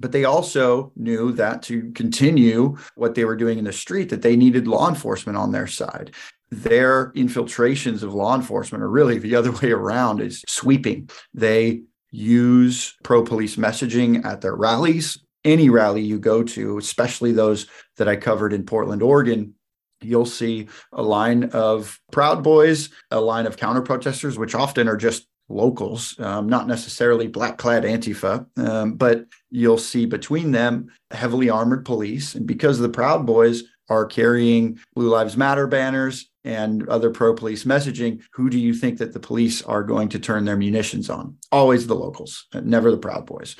But 0.00 0.12
they 0.12 0.24
also 0.24 0.92
knew 0.96 1.30
that 1.32 1.62
to 1.64 1.92
continue 1.92 2.76
what 2.96 3.14
they 3.14 3.26
were 3.26 3.36
doing 3.36 3.58
in 3.58 3.64
the 3.64 3.72
street, 3.72 4.08
that 4.08 4.22
they 4.22 4.34
needed 4.34 4.66
law 4.66 4.88
enforcement 4.88 5.36
on 5.36 5.52
their 5.52 5.66
side 5.66 6.12
their 6.50 7.12
infiltrations 7.14 8.02
of 8.02 8.14
law 8.14 8.34
enforcement 8.34 8.82
are 8.82 8.90
really 8.90 9.18
the 9.18 9.34
other 9.34 9.52
way 9.62 9.70
around 9.70 10.20
is 10.20 10.44
sweeping 10.48 11.08
they 11.34 11.82
use 12.10 12.96
pro 13.04 13.22
police 13.22 13.56
messaging 13.56 14.24
at 14.24 14.40
their 14.40 14.56
rallies 14.56 15.18
any 15.44 15.70
rally 15.70 16.02
you 16.02 16.18
go 16.18 16.42
to 16.42 16.76
especially 16.76 17.32
those 17.32 17.66
that 17.96 18.08
i 18.08 18.16
covered 18.16 18.52
in 18.52 18.64
portland 18.64 19.02
oregon 19.02 19.54
you'll 20.02 20.26
see 20.26 20.68
a 20.92 21.02
line 21.02 21.44
of 21.52 22.00
Proud 22.10 22.42
Boys, 22.42 22.90
a 23.10 23.20
line 23.20 23.46
of 23.46 23.56
counter 23.56 23.82
protesters, 23.82 24.38
which 24.38 24.54
often 24.54 24.88
are 24.88 24.96
just 24.96 25.26
locals, 25.48 26.18
um, 26.20 26.48
not 26.48 26.66
necessarily 26.66 27.26
black 27.26 27.58
clad 27.58 27.82
Antifa, 27.82 28.46
um, 28.58 28.94
but 28.94 29.26
you'll 29.50 29.78
see 29.78 30.06
between 30.06 30.52
them 30.52 30.88
heavily 31.10 31.50
armored 31.50 31.84
police. 31.84 32.34
And 32.34 32.46
because 32.46 32.78
the 32.78 32.88
Proud 32.88 33.26
Boys 33.26 33.64
are 33.88 34.06
carrying 34.06 34.78
Blue 34.94 35.08
Lives 35.08 35.36
Matter 35.36 35.66
banners 35.66 36.29
and 36.44 36.88
other 36.88 37.10
pro 37.10 37.34
police 37.34 37.64
messaging, 37.64 38.22
who 38.32 38.50
do 38.50 38.58
you 38.58 38.74
think 38.74 38.98
that 38.98 39.12
the 39.12 39.20
police 39.20 39.62
are 39.62 39.82
going 39.82 40.08
to 40.10 40.18
turn 40.18 40.44
their 40.44 40.56
munitions 40.56 41.10
on? 41.10 41.36
Always 41.52 41.86
the 41.86 41.94
locals, 41.94 42.46
never 42.62 42.90
the 42.90 42.98
Proud 42.98 43.26
Boys. 43.26 43.56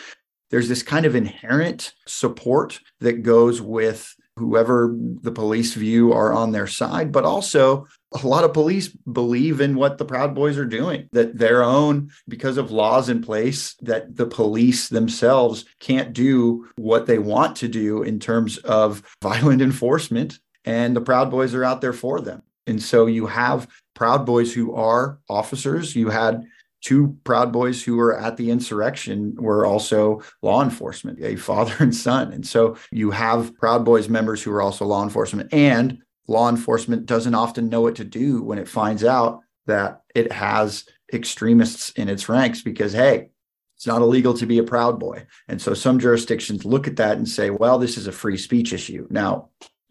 There's 0.51 0.69
this 0.69 0.83
kind 0.83 1.07
of 1.07 1.14
inherent 1.14 1.95
support 2.07 2.81
that 3.01 3.23
goes 3.23 3.61
with 3.61 4.14
whoever 4.37 4.97
the 5.23 5.31
police 5.31 5.75
view 5.75 6.12
are 6.12 6.33
on 6.33 6.51
their 6.51 6.66
side, 6.66 7.12
but 7.12 7.25
also 7.25 7.87
a 8.12 8.27
lot 8.27 8.43
of 8.43 8.53
police 8.53 8.88
believe 8.88 9.61
in 9.61 9.77
what 9.77 9.99
the 9.99 10.05
Proud 10.05 10.35
Boys 10.35 10.57
are 10.59 10.64
doing, 10.64 11.09
that 11.12 11.38
their 11.38 11.62
own, 11.62 12.11
because 12.27 12.57
of 12.57 12.73
laws 12.73 13.09
in 13.09 13.23
place, 13.23 13.75
that 13.83 14.16
the 14.16 14.27
police 14.27 14.88
themselves 14.88 15.64
can't 15.79 16.12
do 16.12 16.66
what 16.77 17.07
they 17.07 17.19
want 17.19 17.55
to 17.57 17.69
do 17.69 18.03
in 18.03 18.19
terms 18.19 18.59
of 18.59 19.03
violent 19.23 19.62
enforcement. 19.62 20.40
And 20.64 20.97
the 20.97 21.01
Proud 21.01 21.31
Boys 21.31 21.55
are 21.55 21.64
out 21.64 21.81
there 21.81 21.93
for 21.93 22.21
them. 22.21 22.43
And 22.71 22.83
so 22.83 23.07
you 23.07 23.27
have 23.27 23.69
Proud 23.95 24.25
Boys 24.25 24.55
who 24.55 24.75
are 24.75 25.19
officers. 25.29 25.95
You 25.95 26.09
had 26.09 26.45
two 26.81 27.19
Proud 27.25 27.53
Boys 27.53 27.83
who 27.83 27.97
were 27.97 28.19
at 28.19 28.37
the 28.37 28.51
insurrection 28.51 29.35
were 29.37 29.67
also 29.67 30.23
law 30.41 30.63
enforcement, 30.63 31.23
a 31.23 31.37
father 31.37 31.75
and 31.81 31.95
son. 31.95 32.33
And 32.33 32.47
so 32.47 32.77
you 32.91 33.11
have 33.11 33.55
Proud 33.59 33.85
Boys 33.85 34.09
members 34.09 34.43
who 34.43 34.53
are 34.53 34.63
also 34.63 34.87
law 34.87 35.03
enforcement, 35.03 35.53
and 35.53 35.99
law 36.27 36.49
enforcement 36.49 37.07
doesn't 37.07 37.35
often 37.35 37.69
know 37.69 37.83
what 37.83 37.97
to 37.97 38.05
do 38.05 38.43
when 38.43 38.59
it 38.59 38.69
finds 38.69 39.05
out 39.05 39.41
that 39.67 40.03
it 40.15 40.33
has 40.33 40.85
extremists 41.13 41.91
in 41.91 42.09
its 42.09 42.29
ranks 42.29 42.63
because, 42.63 42.93
hey, 42.93 43.31
it's 43.77 43.87
not 43.87 44.03
illegal 44.03 44.35
to 44.35 44.47
be 44.47 44.59
a 44.59 44.63
Proud 44.63 45.01
Boy. 45.01 45.27
And 45.49 45.61
so 45.61 45.75
some 45.75 45.99
jurisdictions 45.99 46.65
look 46.65 46.87
at 46.87 46.97
that 46.97 47.17
and 47.17 47.29
say, 47.29 47.51
well, 47.51 47.79
this 47.79 47.97
is 47.97 48.07
a 48.07 48.13
free 48.13 48.37
speech 48.37 48.73
issue. 48.73 49.07
Now, 49.11 49.49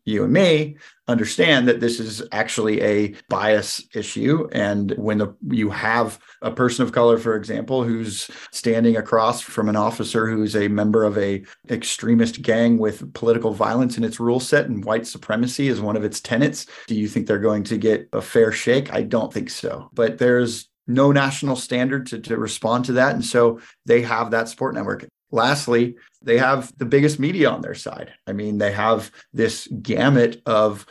you 0.10 0.24
and 0.24 0.34
me 0.34 0.78
understand 1.08 1.68
that 1.68 1.80
this 1.80 2.00
is 2.00 2.22
actually 2.32 2.82
a 2.82 3.14
bias 3.30 3.84
issue. 3.94 4.48
And 4.52 4.92
when 4.98 5.18
the, 5.18 5.36
you 5.50 5.70
have 5.72 6.20
a 6.42 6.52
person 6.52 6.84
of 6.84 6.92
color 6.92 7.18
for 7.18 7.36
example 7.36 7.84
who's 7.84 8.30
standing 8.52 8.96
across 8.96 9.42
from 9.42 9.70
an 9.70 9.76
officer 9.76 10.30
who's 10.30 10.56
a 10.56 10.68
member 10.68 11.04
of 11.04 11.18
a 11.18 11.44
extremist 11.70 12.42
gang 12.42 12.78
with 12.78 13.14
political 13.14 13.54
violence 13.54 13.98
in 13.98 14.04
its 14.04 14.20
rule 14.20 14.40
set 14.40 14.68
and 14.68 14.86
white 14.86 15.08
supremacy 15.08 15.68
is 15.68 15.82
one 15.82 15.98
of 15.98 16.04
its 16.04 16.22
tenets 16.22 16.66
do 16.88 16.96
you 16.96 17.08
think 17.08 17.28
they're 17.28 17.40
going 17.40 17.64
to 17.64 17.78
get 17.78 18.08
a 18.14 18.22
fair 18.22 18.52
shake? 18.52 18.94
I 18.94 19.02
don't 19.02 19.34
think 19.34 19.50
so. 19.50 19.90
But 19.94 20.18
there's 20.18 20.70
no 20.88 21.12
national 21.12 21.56
standard 21.56 22.08
to, 22.08 22.20
to 22.20 22.38
respond 22.38 22.86
to 22.86 22.94
that. 22.94 23.14
And 23.14 23.24
so 23.24 23.60
they 23.86 24.02
have 24.02 24.32
that 24.32 24.50
support 24.50 24.74
network 24.74 25.06
Lastly, 25.32 25.96
they 26.22 26.38
have 26.38 26.76
the 26.78 26.86
biggest 26.86 27.20
media 27.20 27.50
on 27.50 27.62
their 27.62 27.76
side. 27.76 28.14
I 28.28 28.34
mean, 28.34 28.58
they 28.58 28.72
have 28.72 29.12
this 29.34 29.68
gamut 29.82 30.42
of 30.46 30.86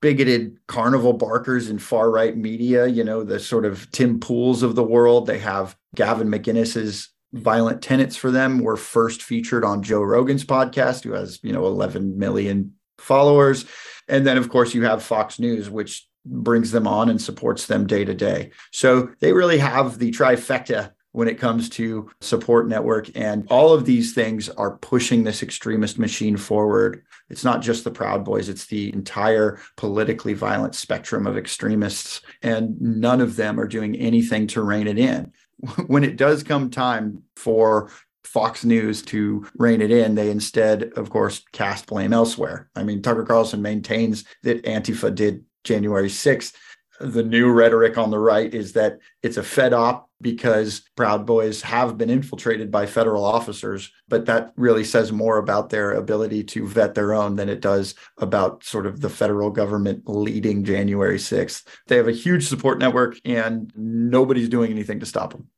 bigoted 0.00 0.56
carnival 0.68 1.12
barkers 1.12 1.68
in 1.68 1.78
far 1.78 2.10
right 2.10 2.36
media, 2.36 2.86
you 2.86 3.04
know, 3.04 3.24
the 3.24 3.40
sort 3.40 3.64
of 3.64 3.90
Tim 3.92 4.20
Pools 4.20 4.62
of 4.62 4.74
the 4.74 4.82
world. 4.82 5.26
They 5.26 5.38
have 5.38 5.76
Gavin 5.94 6.28
McInnes's 6.28 7.10
violent 7.32 7.82
tenets 7.82 8.16
for 8.16 8.30
them 8.30 8.60
were 8.60 8.76
first 8.76 9.22
featured 9.22 9.64
on 9.64 9.82
Joe 9.82 10.02
Rogan's 10.02 10.44
podcast, 10.44 11.04
who 11.04 11.12
has, 11.12 11.40
you 11.42 11.52
know, 11.52 11.66
11 11.66 12.18
million 12.18 12.74
followers. 12.98 13.66
And 14.08 14.26
then, 14.26 14.38
of 14.38 14.48
course, 14.48 14.74
you 14.74 14.84
have 14.84 15.02
Fox 15.02 15.38
News, 15.38 15.68
which 15.68 16.06
brings 16.24 16.72
them 16.72 16.86
on 16.86 17.08
and 17.08 17.20
supports 17.20 17.66
them 17.66 17.86
day 17.86 18.04
to 18.04 18.14
day. 18.14 18.50
So 18.72 19.10
they 19.20 19.32
really 19.32 19.58
have 19.58 19.98
the 19.98 20.10
trifecta 20.10 20.92
when 21.16 21.28
it 21.28 21.38
comes 21.38 21.70
to 21.70 22.10
support 22.20 22.68
network. 22.68 23.08
And 23.16 23.46
all 23.48 23.72
of 23.72 23.86
these 23.86 24.12
things 24.12 24.50
are 24.50 24.76
pushing 24.76 25.24
this 25.24 25.42
extremist 25.42 25.98
machine 25.98 26.36
forward. 26.36 27.06
It's 27.30 27.42
not 27.42 27.62
just 27.62 27.84
the 27.84 27.90
Proud 27.90 28.22
Boys, 28.22 28.50
it's 28.50 28.66
the 28.66 28.92
entire 28.92 29.58
politically 29.76 30.34
violent 30.34 30.74
spectrum 30.74 31.26
of 31.26 31.38
extremists. 31.38 32.20
And 32.42 32.78
none 32.82 33.22
of 33.22 33.36
them 33.36 33.58
are 33.58 33.66
doing 33.66 33.96
anything 33.96 34.46
to 34.48 34.62
rein 34.62 34.86
it 34.86 34.98
in. 34.98 35.32
When 35.86 36.04
it 36.04 36.18
does 36.18 36.42
come 36.42 36.68
time 36.68 37.22
for 37.34 37.90
Fox 38.22 38.62
News 38.62 39.00
to 39.04 39.46
rein 39.56 39.80
it 39.80 39.90
in, 39.90 40.16
they 40.16 40.30
instead, 40.30 40.92
of 40.96 41.08
course, 41.08 41.42
cast 41.50 41.86
blame 41.86 42.12
elsewhere. 42.12 42.68
I 42.76 42.82
mean, 42.82 43.00
Tucker 43.00 43.24
Carlson 43.24 43.62
maintains 43.62 44.24
that 44.42 44.64
Antifa 44.64 45.14
did 45.14 45.46
January 45.64 46.10
6th 46.10 46.52
the 47.00 47.22
new 47.22 47.50
rhetoric 47.50 47.98
on 47.98 48.10
the 48.10 48.18
right 48.18 48.52
is 48.52 48.72
that 48.72 48.98
it's 49.22 49.36
a 49.36 49.42
Fed 49.42 49.72
op 49.72 50.08
because 50.20 50.82
Proud 50.96 51.26
Boys 51.26 51.60
have 51.62 51.98
been 51.98 52.08
infiltrated 52.08 52.70
by 52.70 52.86
federal 52.86 53.24
officers, 53.24 53.92
but 54.08 54.26
that 54.26 54.52
really 54.56 54.84
says 54.84 55.12
more 55.12 55.38
about 55.38 55.70
their 55.70 55.92
ability 55.92 56.42
to 56.44 56.66
vet 56.66 56.94
their 56.94 57.12
own 57.12 57.36
than 57.36 57.48
it 57.48 57.60
does 57.60 57.94
about 58.18 58.64
sort 58.64 58.86
of 58.86 59.00
the 59.00 59.10
federal 59.10 59.50
government 59.50 60.04
leading 60.06 60.64
January 60.64 61.18
6th. 61.18 61.64
They 61.86 61.96
have 61.96 62.08
a 62.08 62.12
huge 62.12 62.48
support 62.48 62.78
network 62.78 63.18
and 63.24 63.70
nobody's 63.76 64.48
doing 64.48 64.70
anything 64.70 65.00
to 65.00 65.06
stop 65.06 65.32
them. 65.32 65.48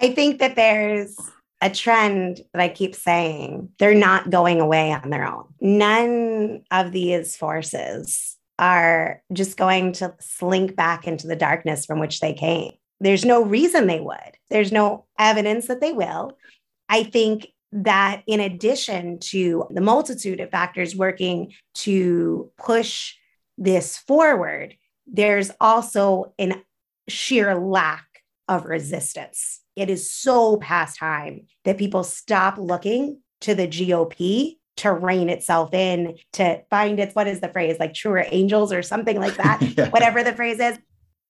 I 0.00 0.14
think 0.14 0.38
that 0.38 0.56
there's 0.56 1.18
a 1.60 1.68
trend 1.68 2.40
that 2.54 2.62
I 2.62 2.68
keep 2.68 2.94
saying 2.94 3.68
they're 3.78 3.94
not 3.94 4.30
going 4.30 4.60
away 4.60 4.92
on 4.92 5.10
their 5.10 5.26
own. 5.26 5.44
None 5.60 6.62
of 6.70 6.92
these 6.92 7.36
forces 7.36 8.37
are 8.58 9.22
just 9.32 9.56
going 9.56 9.92
to 9.92 10.14
slink 10.20 10.74
back 10.74 11.06
into 11.06 11.26
the 11.26 11.36
darkness 11.36 11.86
from 11.86 12.00
which 12.00 12.20
they 12.20 12.34
came. 12.34 12.72
There's 13.00 13.24
no 13.24 13.44
reason 13.44 13.86
they 13.86 14.00
would. 14.00 14.36
There's 14.50 14.72
no 14.72 15.06
evidence 15.18 15.68
that 15.68 15.80
they 15.80 15.92
will. 15.92 16.36
I 16.88 17.04
think 17.04 17.48
that 17.72 18.22
in 18.26 18.40
addition 18.40 19.18
to 19.20 19.66
the 19.70 19.80
multitude 19.80 20.40
of 20.40 20.50
factors 20.50 20.96
working 20.96 21.52
to 21.74 22.50
push 22.58 23.14
this 23.56 23.98
forward, 23.98 24.74
there's 25.06 25.50
also 25.60 26.32
an 26.38 26.62
sheer 27.08 27.54
lack 27.54 28.06
of 28.48 28.64
resistance. 28.64 29.60
It 29.76 29.90
is 29.90 30.10
so 30.10 30.56
past 30.56 30.98
time 30.98 31.46
that 31.64 31.78
people 31.78 32.04
stop 32.04 32.58
looking 32.58 33.20
to 33.42 33.54
the 33.54 33.68
GOP 33.68 34.57
to 34.78 34.92
rein 34.92 35.28
itself 35.28 35.74
in, 35.74 36.16
to 36.34 36.62
find 36.70 36.98
its, 36.98 37.14
what 37.14 37.28
is 37.28 37.40
the 37.40 37.48
phrase, 37.48 37.76
like 37.78 37.94
truer 37.94 38.24
angels 38.30 38.72
or 38.72 38.82
something 38.82 39.20
like 39.20 39.36
that, 39.36 39.62
yeah. 39.62 39.90
whatever 39.90 40.22
the 40.22 40.32
phrase 40.32 40.58
is. 40.58 40.78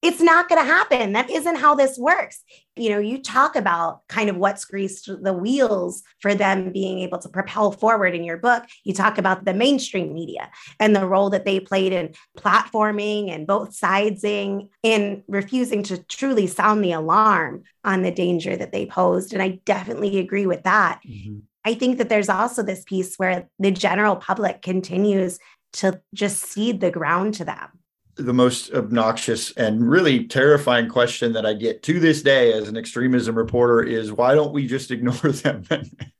It's 0.00 0.20
not 0.20 0.48
going 0.48 0.64
to 0.64 0.72
happen. 0.72 1.14
That 1.14 1.28
isn't 1.28 1.56
how 1.56 1.74
this 1.74 1.98
works. 1.98 2.44
You 2.76 2.90
know, 2.90 3.00
you 3.00 3.20
talk 3.20 3.56
about 3.56 4.06
kind 4.06 4.30
of 4.30 4.36
what's 4.36 4.64
greased 4.64 5.10
the 5.22 5.32
wheels 5.32 6.04
for 6.20 6.36
them 6.36 6.70
being 6.70 7.00
able 7.00 7.18
to 7.18 7.28
propel 7.28 7.72
forward 7.72 8.14
in 8.14 8.22
your 8.22 8.36
book. 8.36 8.62
You 8.84 8.94
talk 8.94 9.18
about 9.18 9.44
the 9.44 9.54
mainstream 9.54 10.14
media 10.14 10.50
and 10.78 10.94
the 10.94 11.04
role 11.04 11.30
that 11.30 11.44
they 11.44 11.58
played 11.58 11.92
in 11.92 12.14
platforming 12.36 13.28
and 13.34 13.44
both 13.44 13.76
sidesing 13.76 14.68
in 14.84 15.24
refusing 15.26 15.82
to 15.84 16.00
truly 16.04 16.46
sound 16.46 16.84
the 16.84 16.92
alarm 16.92 17.64
on 17.82 18.02
the 18.02 18.12
danger 18.12 18.56
that 18.56 18.70
they 18.70 18.86
posed. 18.86 19.32
And 19.32 19.42
I 19.42 19.58
definitely 19.64 20.18
agree 20.18 20.46
with 20.46 20.62
that. 20.62 21.00
Mm-hmm. 21.04 21.38
I 21.64 21.74
think 21.74 21.98
that 21.98 22.08
there's 22.08 22.28
also 22.28 22.62
this 22.62 22.84
piece 22.84 23.16
where 23.16 23.48
the 23.58 23.70
general 23.70 24.16
public 24.16 24.62
continues 24.62 25.38
to 25.74 26.00
just 26.14 26.42
cede 26.42 26.80
the 26.80 26.90
ground 26.90 27.34
to 27.34 27.44
them. 27.44 27.68
The 28.16 28.32
most 28.32 28.72
obnoxious 28.72 29.52
and 29.52 29.88
really 29.88 30.26
terrifying 30.26 30.88
question 30.88 31.32
that 31.34 31.46
I 31.46 31.54
get 31.54 31.82
to 31.84 32.00
this 32.00 32.22
day 32.22 32.52
as 32.52 32.68
an 32.68 32.76
extremism 32.76 33.36
reporter 33.36 33.82
is 33.82 34.10
why 34.10 34.34
don't 34.34 34.52
we 34.52 34.66
just 34.66 34.90
ignore 34.90 35.14
them? 35.32 35.62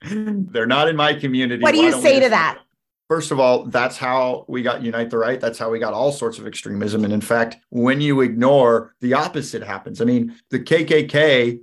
Mm. 0.05 0.53
They're 0.53 0.67
not 0.67 0.89
in 0.89 0.97
my 0.97 1.15
community. 1.15 1.63
What 1.63 1.75
do 1.75 1.81
you 1.81 1.93
say 1.93 2.21
to 2.21 2.29
that? 2.29 2.59
First 3.09 3.31
of 3.31 3.41
all, 3.41 3.65
that's 3.65 3.97
how 3.97 4.45
we 4.49 4.63
got 4.63 4.83
Unite 4.83 5.09
the 5.09 5.17
Right. 5.17 5.41
That's 5.41 5.59
how 5.59 5.71
we 5.71 5.79
got 5.79 5.95
all 5.95 6.13
sorts 6.13 6.39
of 6.39 6.47
extremism. 6.47 7.05
And 7.05 7.13
in 7.13 7.23
fact, 7.23 7.57
when 7.71 8.03
you 8.03 8.21
ignore, 8.21 8.95
the 9.01 9.15
opposite 9.15 9.63
happens. 9.63 10.03
I 10.03 10.05
mean, 10.05 10.37
the 10.51 10.61
KKK 10.61 11.61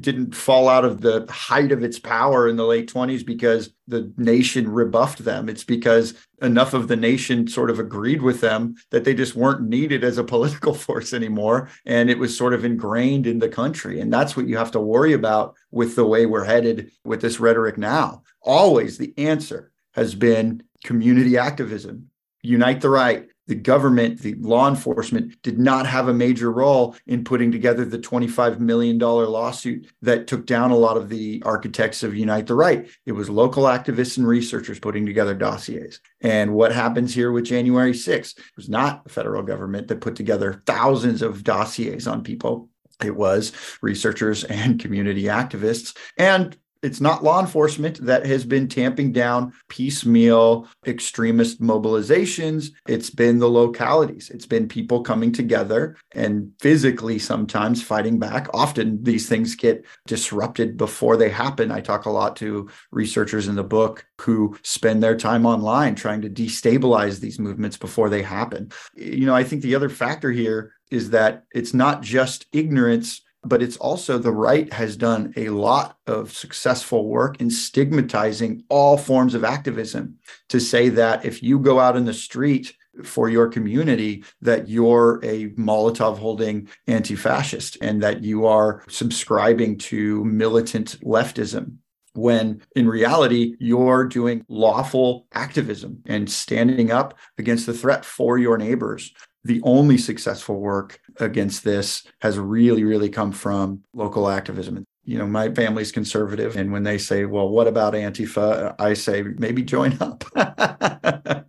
didn't 0.00 0.34
fall 0.34 0.68
out 0.68 0.84
of 0.84 1.00
the 1.00 1.26
height 1.30 1.72
of 1.72 1.82
its 1.82 1.98
power 1.98 2.48
in 2.48 2.56
the 2.56 2.64
late 2.64 2.92
20s 2.92 3.24
because 3.24 3.70
the 3.88 4.12
nation 4.16 4.70
rebuffed 4.70 5.24
them. 5.24 5.48
It's 5.48 5.64
because 5.64 6.14
enough 6.42 6.74
of 6.74 6.88
the 6.88 6.96
nation 6.96 7.48
sort 7.48 7.70
of 7.70 7.78
agreed 7.78 8.22
with 8.22 8.40
them 8.40 8.76
that 8.90 9.04
they 9.04 9.14
just 9.14 9.34
weren't 9.34 9.68
needed 9.68 10.04
as 10.04 10.18
a 10.18 10.24
political 10.24 10.74
force 10.86 11.12
anymore. 11.12 11.68
And 11.86 12.08
it 12.08 12.18
was 12.18 12.36
sort 12.36 12.54
of 12.54 12.64
ingrained 12.64 13.26
in 13.26 13.38
the 13.38 13.48
country. 13.48 14.00
And 14.00 14.12
that's 14.12 14.36
what 14.36 14.48
you 14.48 14.56
have 14.56 14.70
to 14.72 14.80
worry 14.80 15.12
about 15.12 15.56
with 15.70 15.96
the 15.96 16.06
way 16.06 16.26
we're 16.26 16.44
headed 16.44 16.90
with 17.04 17.20
this 17.20 17.40
rhetoric 17.40 17.76
now. 17.78 18.22
Always 18.42 18.98
the 18.98 19.14
answer 19.18 19.72
has 19.94 20.14
been 20.14 20.62
community 20.84 21.38
activism, 21.38 22.10
unite 22.42 22.80
the 22.80 22.90
right, 22.90 23.28
the 23.46 23.54
government, 23.54 24.20
the 24.20 24.34
law 24.34 24.68
enforcement 24.68 25.40
did 25.42 25.58
not 25.58 25.86
have 25.86 26.08
a 26.08 26.14
major 26.14 26.50
role 26.50 26.96
in 27.06 27.24
putting 27.24 27.52
together 27.52 27.84
the 27.84 27.98
$25 27.98 28.58
million 28.58 28.98
lawsuit 28.98 29.90
that 30.02 30.26
took 30.26 30.46
down 30.46 30.70
a 30.70 30.76
lot 30.76 30.96
of 30.96 31.08
the 31.08 31.42
architects 31.44 32.02
of 32.02 32.14
Unite 32.16 32.46
the 32.46 32.54
Right. 32.54 32.88
It 33.06 33.12
was 33.12 33.28
local 33.28 33.64
activists 33.64 34.16
and 34.16 34.26
researchers 34.26 34.78
putting 34.78 35.04
together 35.04 35.34
dossiers. 35.34 36.00
And 36.20 36.54
what 36.54 36.72
happens 36.72 37.14
here 37.14 37.32
with 37.32 37.44
January 37.44 37.92
6th 37.92 38.38
was 38.56 38.68
not 38.68 39.04
the 39.04 39.10
federal 39.10 39.42
government 39.42 39.88
that 39.88 40.00
put 40.00 40.16
together 40.16 40.62
thousands 40.66 41.20
of 41.22 41.44
dossiers 41.44 42.06
on 42.06 42.22
people. 42.22 42.68
It 43.04 43.16
was 43.16 43.52
researchers 43.82 44.44
and 44.44 44.80
community 44.80 45.24
activists. 45.24 45.96
And 46.16 46.56
it's 46.84 47.00
not 47.00 47.24
law 47.24 47.40
enforcement 47.40 47.98
that 48.04 48.26
has 48.26 48.44
been 48.44 48.68
tamping 48.68 49.10
down 49.10 49.54
piecemeal 49.68 50.68
extremist 50.86 51.60
mobilizations. 51.60 52.70
It's 52.86 53.08
been 53.08 53.38
the 53.38 53.48
localities. 53.48 54.28
It's 54.28 54.46
been 54.46 54.68
people 54.68 55.02
coming 55.02 55.32
together 55.32 55.96
and 56.12 56.52
physically 56.60 57.18
sometimes 57.18 57.82
fighting 57.82 58.18
back. 58.18 58.48
Often 58.52 59.02
these 59.02 59.28
things 59.28 59.54
get 59.54 59.84
disrupted 60.06 60.76
before 60.76 61.16
they 61.16 61.30
happen. 61.30 61.72
I 61.72 61.80
talk 61.80 62.04
a 62.04 62.10
lot 62.10 62.36
to 62.36 62.68
researchers 62.92 63.48
in 63.48 63.54
the 63.54 63.64
book 63.64 64.06
who 64.20 64.56
spend 64.62 65.02
their 65.02 65.16
time 65.16 65.46
online 65.46 65.94
trying 65.94 66.20
to 66.20 66.30
destabilize 66.30 67.18
these 67.18 67.38
movements 67.38 67.78
before 67.78 68.10
they 68.10 68.22
happen. 68.22 68.70
You 68.94 69.24
know, 69.24 69.34
I 69.34 69.44
think 69.44 69.62
the 69.62 69.74
other 69.74 69.88
factor 69.88 70.30
here 70.30 70.74
is 70.90 71.10
that 71.10 71.44
it's 71.54 71.72
not 71.72 72.02
just 72.02 72.46
ignorance 72.52 73.22
but 73.44 73.62
it's 73.62 73.76
also 73.76 74.18
the 74.18 74.32
right 74.32 74.72
has 74.72 74.96
done 74.96 75.32
a 75.36 75.48
lot 75.50 75.98
of 76.06 76.32
successful 76.32 77.08
work 77.08 77.40
in 77.40 77.50
stigmatizing 77.50 78.64
all 78.68 78.96
forms 78.96 79.34
of 79.34 79.44
activism 79.44 80.16
to 80.48 80.60
say 80.60 80.88
that 80.88 81.24
if 81.24 81.42
you 81.42 81.58
go 81.58 81.78
out 81.80 81.96
in 81.96 82.04
the 82.04 82.14
street 82.14 82.74
for 83.02 83.28
your 83.28 83.48
community 83.48 84.24
that 84.40 84.68
you're 84.68 85.20
a 85.24 85.48
Molotov 85.50 86.18
holding 86.18 86.68
anti 86.86 87.16
fascist 87.16 87.76
and 87.80 88.02
that 88.02 88.22
you 88.22 88.46
are 88.46 88.84
subscribing 88.88 89.78
to 89.78 90.24
militant 90.24 90.98
leftism. 91.02 91.76
When 92.12 92.62
in 92.76 92.88
reality, 92.88 93.56
you're 93.58 94.04
doing 94.04 94.44
lawful 94.48 95.26
activism 95.32 96.00
and 96.06 96.30
standing 96.30 96.92
up 96.92 97.18
against 97.38 97.66
the 97.66 97.74
threat 97.74 98.04
for 98.04 98.38
your 98.38 98.56
neighbors 98.56 99.12
the 99.44 99.60
only 99.62 99.98
successful 99.98 100.58
work 100.58 101.00
against 101.20 101.64
this 101.64 102.04
has 102.20 102.38
really, 102.38 102.82
really 102.82 103.10
come 103.10 103.30
from 103.30 103.82
local 103.92 104.28
activism. 104.28 104.84
You 105.04 105.18
know, 105.18 105.26
my 105.26 105.52
family's 105.52 105.92
conservative. 105.92 106.56
And 106.56 106.72
when 106.72 106.82
they 106.82 106.96
say, 106.96 107.26
well, 107.26 107.48
what 107.48 107.66
about 107.66 107.92
Antifa? 107.92 108.74
I 108.78 108.94
say, 108.94 109.22
maybe 109.22 109.62
join 109.62 109.98
up. 110.00 110.24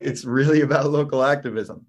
it's 0.00 0.24
really 0.24 0.60
about 0.60 0.90
local 0.90 1.22
activism. 1.22 1.86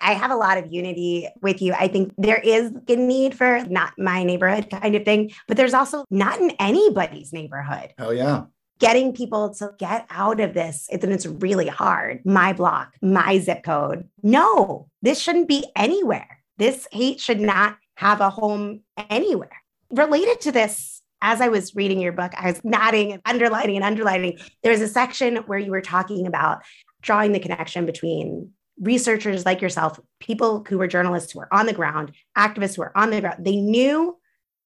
I 0.00 0.14
have 0.14 0.30
a 0.30 0.36
lot 0.36 0.58
of 0.58 0.72
unity 0.72 1.28
with 1.42 1.62
you. 1.62 1.74
I 1.74 1.88
think 1.88 2.14
there 2.18 2.40
is 2.42 2.72
a 2.88 2.96
need 2.96 3.36
for 3.36 3.64
not 3.66 3.92
my 3.98 4.22
neighborhood 4.24 4.68
kind 4.70 4.94
of 4.94 5.04
thing, 5.04 5.32
but 5.48 5.56
there's 5.56 5.74
also 5.74 6.04
not 6.10 6.40
in 6.40 6.50
anybody's 6.58 7.32
neighborhood. 7.32 7.92
Oh, 7.98 8.10
yeah 8.10 8.44
getting 8.78 9.12
people 9.12 9.54
to 9.54 9.70
get 9.78 10.06
out 10.10 10.40
of 10.40 10.54
this. 10.54 10.88
And 10.90 11.02
it's 11.04 11.26
really 11.26 11.68
hard. 11.68 12.20
My 12.24 12.52
block, 12.52 12.94
my 13.00 13.38
zip 13.38 13.62
code. 13.62 14.08
No, 14.22 14.88
this 15.02 15.20
shouldn't 15.20 15.48
be 15.48 15.64
anywhere. 15.76 16.42
This 16.58 16.88
hate 16.92 17.20
should 17.20 17.40
not 17.40 17.76
have 17.96 18.20
a 18.20 18.30
home 18.30 18.80
anywhere. 19.10 19.62
Related 19.90 20.40
to 20.42 20.52
this, 20.52 21.02
as 21.20 21.40
I 21.40 21.48
was 21.48 21.74
reading 21.76 22.00
your 22.00 22.12
book, 22.12 22.32
I 22.36 22.50
was 22.50 22.60
nodding 22.64 23.12
and 23.12 23.22
underlining 23.24 23.76
and 23.76 23.84
underlining. 23.84 24.38
There 24.62 24.72
was 24.72 24.80
a 24.80 24.88
section 24.88 25.36
where 25.46 25.58
you 25.58 25.70
were 25.70 25.80
talking 25.80 26.26
about 26.26 26.62
drawing 27.00 27.32
the 27.32 27.40
connection 27.40 27.86
between 27.86 28.50
researchers 28.80 29.46
like 29.46 29.60
yourself, 29.60 30.00
people 30.18 30.64
who 30.68 30.78
were 30.78 30.88
journalists 30.88 31.32
who 31.32 31.38
were 31.38 31.54
on 31.54 31.66
the 31.66 31.72
ground, 31.72 32.12
activists 32.36 32.74
who 32.74 32.82
were 32.82 32.96
on 32.96 33.10
the 33.10 33.20
ground. 33.20 33.44
They 33.44 33.56
knew 33.56 34.18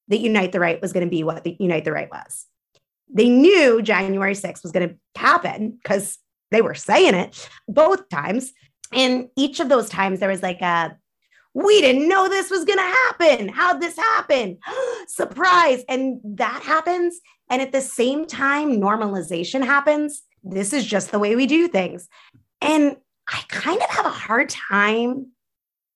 that 0.09 0.21
Unite 0.21 0.53
the 0.53 0.61
Right 0.61 0.81
was 0.81 0.93
going 0.93 1.05
to 1.05 1.11
be 1.11 1.25
what 1.25 1.45
the 1.45 1.57
Unite 1.59 1.85
the 1.85 1.93
Right 1.93 2.09
was 2.11 2.47
they 3.13 3.29
knew 3.29 3.83
January 3.83 4.35
6th 4.35 4.63
was 4.63 4.73
going 4.73 4.89
to 4.89 5.21
happen 5.21 5.79
because 5.83 6.19
they 6.51 6.63
were 6.63 6.75
saying 6.75 7.15
it 7.15 7.49
both 7.69 8.09
times. 8.09 8.53
And 8.93 9.29
each 9.37 9.61
of 9.61 9.69
those 9.69 9.89
times, 9.89 10.21
there 10.21 10.29
was 10.29 10.43
like 10.43 10.61
a, 10.61 10.97
we 11.55 11.81
didn't 11.81 12.09
know 12.09 12.29
this 12.29 12.51
was 12.51 12.65
going 12.65 12.79
to 12.79 12.83
happen. 12.83 13.49
How'd 13.49 13.81
this 13.81 13.97
happen? 13.97 14.59
Surprise. 15.09 15.85
And 15.89 16.21
that 16.25 16.63
happens. 16.63 17.21
And 17.49 17.63
at 17.63 17.73
the 17.73 17.81
same 17.81 18.27
time, 18.27 18.81
normalization 18.81 19.65
happens. 19.65 20.23
This 20.43 20.73
is 20.73 20.85
just 20.85 21.11
the 21.11 21.19
way 21.19 21.35
we 21.37 21.47
do 21.47 21.69
things. 21.69 22.09
And 22.61 22.97
I 23.29 23.43
kind 23.49 23.81
of 23.83 23.91
have 23.91 24.07
a 24.07 24.11
hard 24.11 24.49
time 24.49 25.29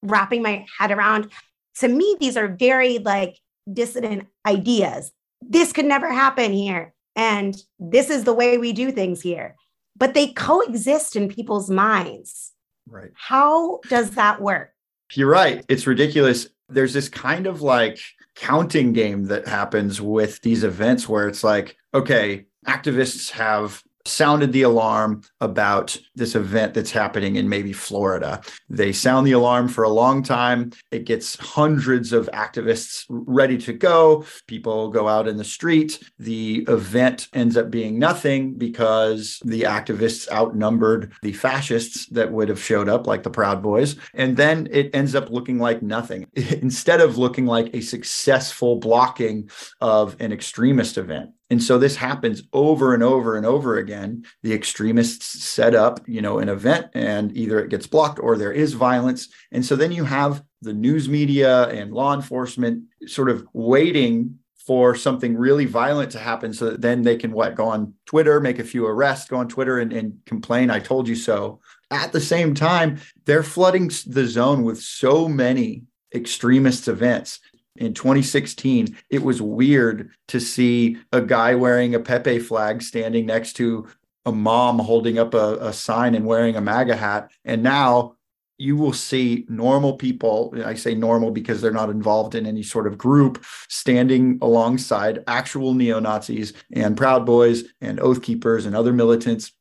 wrapping 0.03 0.42
my 0.42 0.66
head 0.79 0.90
around. 0.90 1.31
To 1.77 1.88
me, 1.88 2.16
these 2.18 2.37
are 2.37 2.49
very 2.49 2.99
like 2.99 3.38
dissident 3.73 4.27
ideas. 4.46 5.12
This 5.40 5.73
could 5.73 5.85
never 5.85 6.12
happen 6.12 6.53
here 6.53 6.92
and 7.21 7.63
this 7.79 8.09
is 8.11 8.25
the 8.25 8.33
way 8.33 8.59
we 8.59 8.73
do 8.73 8.91
things 8.91 9.21
here 9.21 9.55
but 9.97 10.15
they 10.15 10.29
coexist 10.29 11.17
in 11.17 11.29
people's 11.29 11.71
minds 11.71 12.53
right 12.89 13.11
how 13.15 13.81
does 13.89 14.11
that 14.13 14.41
work 14.41 14.71
You're 15.15 15.29
right. 15.29 15.65
It's 15.69 15.87
ridiculous. 15.87 16.49
There's 16.69 16.93
this 16.93 17.09
kind 17.09 17.47
of 17.47 17.63
like 17.63 17.99
counting 18.37 18.93
game 18.93 19.25
that 19.25 19.47
happens 19.49 20.01
with 20.01 20.41
these 20.43 20.63
events 20.63 21.09
where 21.09 21.27
it's 21.27 21.43
like, 21.43 21.77
okay, 21.93 22.47
activists 22.67 23.31
have 23.31 23.83
sounded 24.11 24.53
the 24.53 24.62
alarm 24.62 25.23
about 25.40 25.96
this 26.14 26.35
event 26.35 26.75
that's 26.75 26.90
happening 26.90 27.37
in 27.37 27.49
maybe 27.49 27.73
Florida. 27.73 28.40
They 28.68 28.92
sound 28.92 29.27
the 29.27 29.33
alarm 29.33 29.68
for 29.68 29.85
a 29.85 29.88
long 29.88 30.23
time. 30.23 30.73
It 30.90 31.05
gets 31.05 31.37
hundreds 31.37 32.12
of 32.12 32.29
activists 32.33 33.07
ready 33.09 33.57
to 33.59 33.73
go. 33.73 34.25
People 34.46 34.90
go 34.90 35.09
out 35.09 35.29
in 35.29 35.37
the 35.37 35.44
street. 35.44 36.03
The 36.18 36.64
event 36.68 37.29
ends 37.33 37.57
up 37.57 37.70
being 37.70 37.99
nothing 37.99 38.55
because 38.55 39.40
the 39.44 39.62
activists 39.62 40.31
outnumbered 40.31 41.12
the 41.23 41.33
fascists 41.33 42.07
that 42.07 42.33
would 42.33 42.49
have 42.49 42.62
showed 42.62 42.88
up, 42.88 43.07
like 43.07 43.23
the 43.23 43.31
Proud 43.31 43.62
Boys. 43.62 43.96
And 44.14 44.37
then 44.37 44.68
it 44.70 44.94
ends 44.94 45.14
up 45.14 45.31
looking 45.31 45.59
like 45.59 45.83
nothing 45.83 46.27
instead 46.35 47.01
of 47.01 47.18
looking 47.18 47.46
like 47.46 47.75
a 47.75 47.81
successful 47.81 48.77
blocking 48.77 49.51
of 49.81 50.16
an 50.20 50.33
extremist 50.33 50.99
event. 50.99 51.31
And 51.51 51.63
so 51.63 51.79
this 51.79 51.97
happens 51.97 52.45
over 52.53 52.95
and 52.95 53.03
over 53.03 53.37
and 53.37 53.45
over 53.45 53.77
again. 53.77 54.25
The 54.43 54.55
extremists 54.55 55.43
set 55.43 55.75
up, 55.75 56.01
you 56.07 56.23
know, 56.23 56.39
an 56.39 56.49
event 56.49 56.87
and 56.95 57.37
either 57.37 57.59
it 57.59 57.71
gets 57.71 57.89
blocked 57.89 58.21
or 58.21 58.39
there 58.39 58.53
is 58.53 58.73
violence. 58.75 59.29
And 59.51 59.65
so 59.65 59.75
then 59.75 59.91
you 59.91 60.05
have 60.05 60.45
the 60.63 60.73
news 60.73 61.09
media 61.09 61.69
and 61.69 61.93
law 61.93 62.15
enforcement 62.15 62.85
sort 63.07 63.31
of 63.31 63.47
waiting 63.53 64.39
for 64.65 64.95
something 64.95 65.37
really 65.37 65.65
violent 65.65 66.13
to 66.13 66.19
happen 66.19 66.53
so 66.53 66.71
that 66.71 66.81
then 66.81 67.03
they 67.03 67.17
can 67.17 67.33
what 67.33 67.57
go 67.57 67.67
on 67.67 67.93
Twitter, 68.07 68.41
make 68.41 68.61
a 68.61 68.65
few 68.65 68.87
arrests, 68.87 69.29
go 69.29 69.37
on 69.37 69.49
Twitter 69.49 69.81
and, 69.81 69.93
and 69.93 70.19
complain, 70.27 70.71
I 70.71 70.79
told 70.79 71.09
you 71.09 71.17
so. 71.17 71.61
At 71.91 72.13
the 72.13 72.21
same 72.21 72.55
time, 72.55 73.01
they're 73.25 73.43
flooding 73.43 73.91
the 74.07 74.27
zone 74.29 74.63
with 74.63 74.81
so 74.81 75.27
many 75.29 75.83
extremist 76.15 76.87
events 76.87 77.41
in 77.81 77.95
2016, 77.95 78.97
it 79.09 79.23
was 79.23 79.40
weird 79.40 80.11
to 80.29 80.38
see 80.38 80.99
a 81.12 81.21
guy 81.21 81.55
wearing 81.55 81.95
a 81.95 82.01
Pepe 82.01 82.38
flag 82.38 82.83
standing 82.83 83.27
next 83.27 83.55
to 83.55 83.88
a 84.27 84.33
mom 84.33 84.79
holding 84.79 85.19
up 85.19 85.33
a, 85.33 85.57
a 85.61 85.73
sign 85.73 86.14
and 86.14 86.27
wearing 86.27 86.57
a 86.57 86.61
MAGA 86.61 86.95
hat. 86.95 87.31
And 87.45 87.62
now 87.62 88.16
you 88.59 88.77
will 88.77 88.93
see 88.93 89.47
normal 89.49 89.95
people, 89.95 90.55
I 90.62 90.75
say 90.75 90.95
normal 90.95 91.31
because 91.31 91.62
they're 91.62 91.73
not 91.73 91.88
involved 91.88 92.35
in 92.35 92.45
any 92.45 92.62
sort 92.62 92.87
of 92.87 92.99
group, 92.99 93.43
standing 93.69 94.38
alongside 94.43 95.25
actual 95.27 95.73
neo 95.73 95.99
Nazis 95.99 96.53
and 96.71 96.99
Proud 96.99 97.25
Boys 97.25 97.64
and 97.81 97.99
Oath 97.99 98.21
Keepers 98.21 98.66
and 98.66 98.77
other 98.77 98.93
militants 98.93 99.53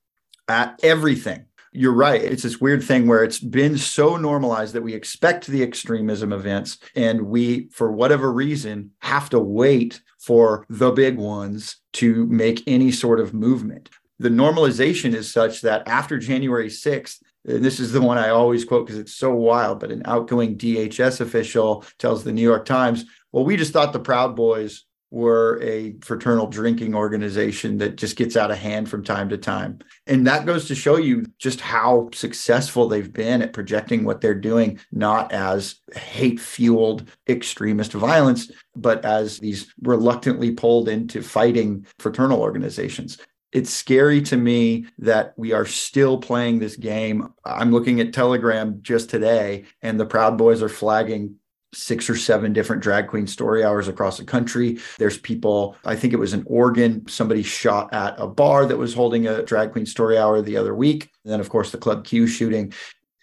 at 0.50 0.78
everything 0.84 1.46
you're 1.72 1.94
right. 1.94 2.22
It's 2.22 2.44
this 2.44 2.60
weird 2.60 2.84
thing 2.84 3.08
where 3.08 3.24
it's 3.24 3.40
been 3.40 3.78
so 3.78 4.18
normalized 4.18 4.74
that 4.74 4.82
we 4.82 4.94
expect 4.94 5.48
the 5.48 5.64
extremism 5.64 6.34
events 6.34 6.78
and 6.96 7.24
we, 7.24 7.70
for 7.70 7.92
whatever 7.92 8.32
reason, 8.32 8.92
have 9.00 9.30
to 9.32 9.40
wait 9.40 10.02
for 10.20 10.66
the 10.70 10.92
big 10.92 11.18
ones 11.18 11.78
to 11.94 12.26
make 12.28 12.64
any 12.68 12.92
sort 12.92 13.20
of 13.20 13.34
movement. 13.34 13.90
The 14.20 14.30
normalization 14.30 15.14
is 15.14 15.32
such 15.32 15.62
that 15.62 15.88
after 15.88 16.18
January 16.18 16.68
6th, 16.68 17.20
and 17.46 17.64
this 17.64 17.80
is 17.80 17.94
the 17.94 18.02
one 18.02 18.18
I 18.18 18.30
always 18.30 18.66
quote 18.66 18.86
because 18.86 19.00
it's 19.00 19.16
so 19.16 19.34
wild, 19.34 19.80
but 19.80 19.92
an 19.92 20.02
outgoing 20.06 20.58
DHS 20.58 21.22
official 21.22 21.86
tells 21.98 22.24
the 22.24 22.34
New 22.34 22.42
York 22.42 22.66
Times, 22.66 23.06
well, 23.32 23.46
we 23.46 23.56
just 23.56 23.72
thought 23.72 23.94
the 23.94 24.00
Proud 24.00 24.36
Boys 24.36 24.86
were 25.12 25.60
a 25.64 25.96
fraternal 26.02 26.48
drinking 26.48 26.94
organization 26.94 27.78
that 27.80 27.96
just 27.96 28.16
gets 28.16 28.36
out 28.38 28.52
of 28.52 28.58
hand 28.58 28.90
from 28.90 29.04
time 29.04 29.30
to 29.30 29.38
time. 29.38 29.80
And 30.06 30.28
that 30.28 30.46
goes 30.46 30.68
to 30.68 30.76
show 30.76 30.98
you 30.98 31.26
just 31.40 31.62
how 31.62 32.10
successful 32.14 32.88
they've 32.88 33.12
been 33.12 33.42
at 33.42 33.54
projecting 33.54 34.04
what 34.04 34.22
they're 34.22 34.36
doing, 34.36 34.80
not 34.92 35.32
as 35.32 35.80
hate 35.96 36.40
fueled 36.40 37.10
extremist 37.28 37.94
violence, 37.94 38.52
but 38.76 39.04
as 39.06 39.40
these 39.40 39.74
reluctantly 39.82 40.52
pulled 40.52 40.90
into 40.90 41.24
fighting 41.24 41.86
fraternal 41.98 42.42
organizations. 42.42 43.18
It's 43.52 43.72
scary 43.72 44.22
to 44.24 44.38
me 44.38 44.86
that 45.00 45.34
we 45.38 45.54
are 45.54 45.66
still 45.66 46.20
playing 46.20 46.60
this 46.60 46.76
game. 46.76 47.34
I'm 47.44 47.72
looking 47.72 48.00
at 48.00 48.14
Telegram 48.14 48.80
just 48.84 49.10
today, 49.10 49.66
and 49.82 50.00
the 50.00 50.06
Proud 50.06 50.38
Boys 50.38 50.62
are 50.62 50.70
flagging 50.70 51.36
six 51.74 52.10
or 52.10 52.16
seven 52.16 52.54
different 52.54 52.82
drag 52.82 53.08
queen 53.08 53.28
story 53.28 53.64
hours 53.64 53.88
across 53.88 54.18
the 54.18 54.24
country. 54.24 54.80
There's 54.98 55.18
people, 55.18 55.76
I 55.86 55.96
think 55.96 56.14
it 56.14 56.20
was 56.20 56.34
in 56.34 56.44
Oregon, 56.48 57.08
somebody 57.08 57.44
shot 57.44 57.94
at 57.94 58.16
a 58.18 58.28
bar 58.28 58.66
that 58.66 58.78
was 58.78 58.94
holding 58.94 59.28
a 59.28 59.44
drag 59.44 59.72
queen 59.72 59.86
story 59.86 60.18
hour 60.18 60.42
the 60.42 60.58
other 60.58 60.74
week. 60.74 61.10
And 61.24 61.34
then, 61.34 61.40
of 61.40 61.50
course, 61.50 61.72
the 61.72 61.78
Club 61.78 62.06
Q 62.06 62.28
shooting. 62.28 62.74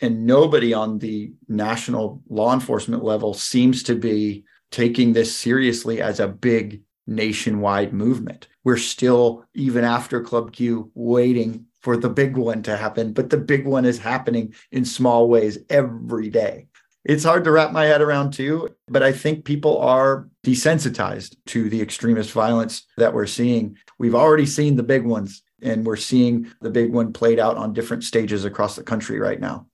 And 0.00 0.26
nobody 0.26 0.74
on 0.74 0.98
the 0.98 1.32
national 1.48 2.22
law 2.28 2.52
enforcement 2.52 3.02
level 3.02 3.34
seems 3.34 3.82
to 3.84 3.94
be 3.94 4.44
taking 4.70 5.12
this 5.12 5.34
seriously 5.34 6.00
as 6.00 6.20
a 6.20 6.28
big 6.28 6.82
nationwide 7.06 7.92
movement. 7.92 8.48
We're 8.64 8.76
still, 8.76 9.44
even 9.54 9.84
after 9.84 10.20
Club 10.20 10.52
Q, 10.52 10.90
waiting 10.94 11.66
for 11.80 11.96
the 11.96 12.10
big 12.10 12.36
one 12.36 12.62
to 12.64 12.76
happen, 12.76 13.12
but 13.12 13.30
the 13.30 13.36
big 13.36 13.64
one 13.64 13.84
is 13.84 13.98
happening 13.98 14.54
in 14.72 14.84
small 14.84 15.28
ways 15.28 15.58
every 15.70 16.28
day 16.28 16.66
it's 17.08 17.24
hard 17.24 17.44
to 17.44 17.52
wrap 17.52 17.70
my 17.70 17.84
head 17.84 18.02
around 18.02 18.32
too. 18.32 18.74
But 18.88 19.02
I 19.02 19.12
think 19.12 19.44
people 19.44 19.78
are 19.78 20.28
desensitized 20.44 21.36
to 21.46 21.70
the 21.70 21.80
extremist 21.80 22.32
violence 22.32 22.84
that 22.96 23.14
we're 23.14 23.26
seeing. 23.26 23.76
We've 23.98 24.14
already 24.14 24.46
seen 24.46 24.76
the 24.76 24.82
big 24.82 25.04
ones, 25.04 25.42
and 25.62 25.86
we're 25.86 25.96
seeing 25.96 26.52
the 26.60 26.70
big 26.70 26.92
one 26.92 27.12
played 27.12 27.38
out 27.38 27.56
on 27.56 27.72
different 27.72 28.04
stages 28.04 28.44
across 28.44 28.76
the 28.76 28.82
country 28.82 29.20
right 29.20 29.40
now. 29.40 29.66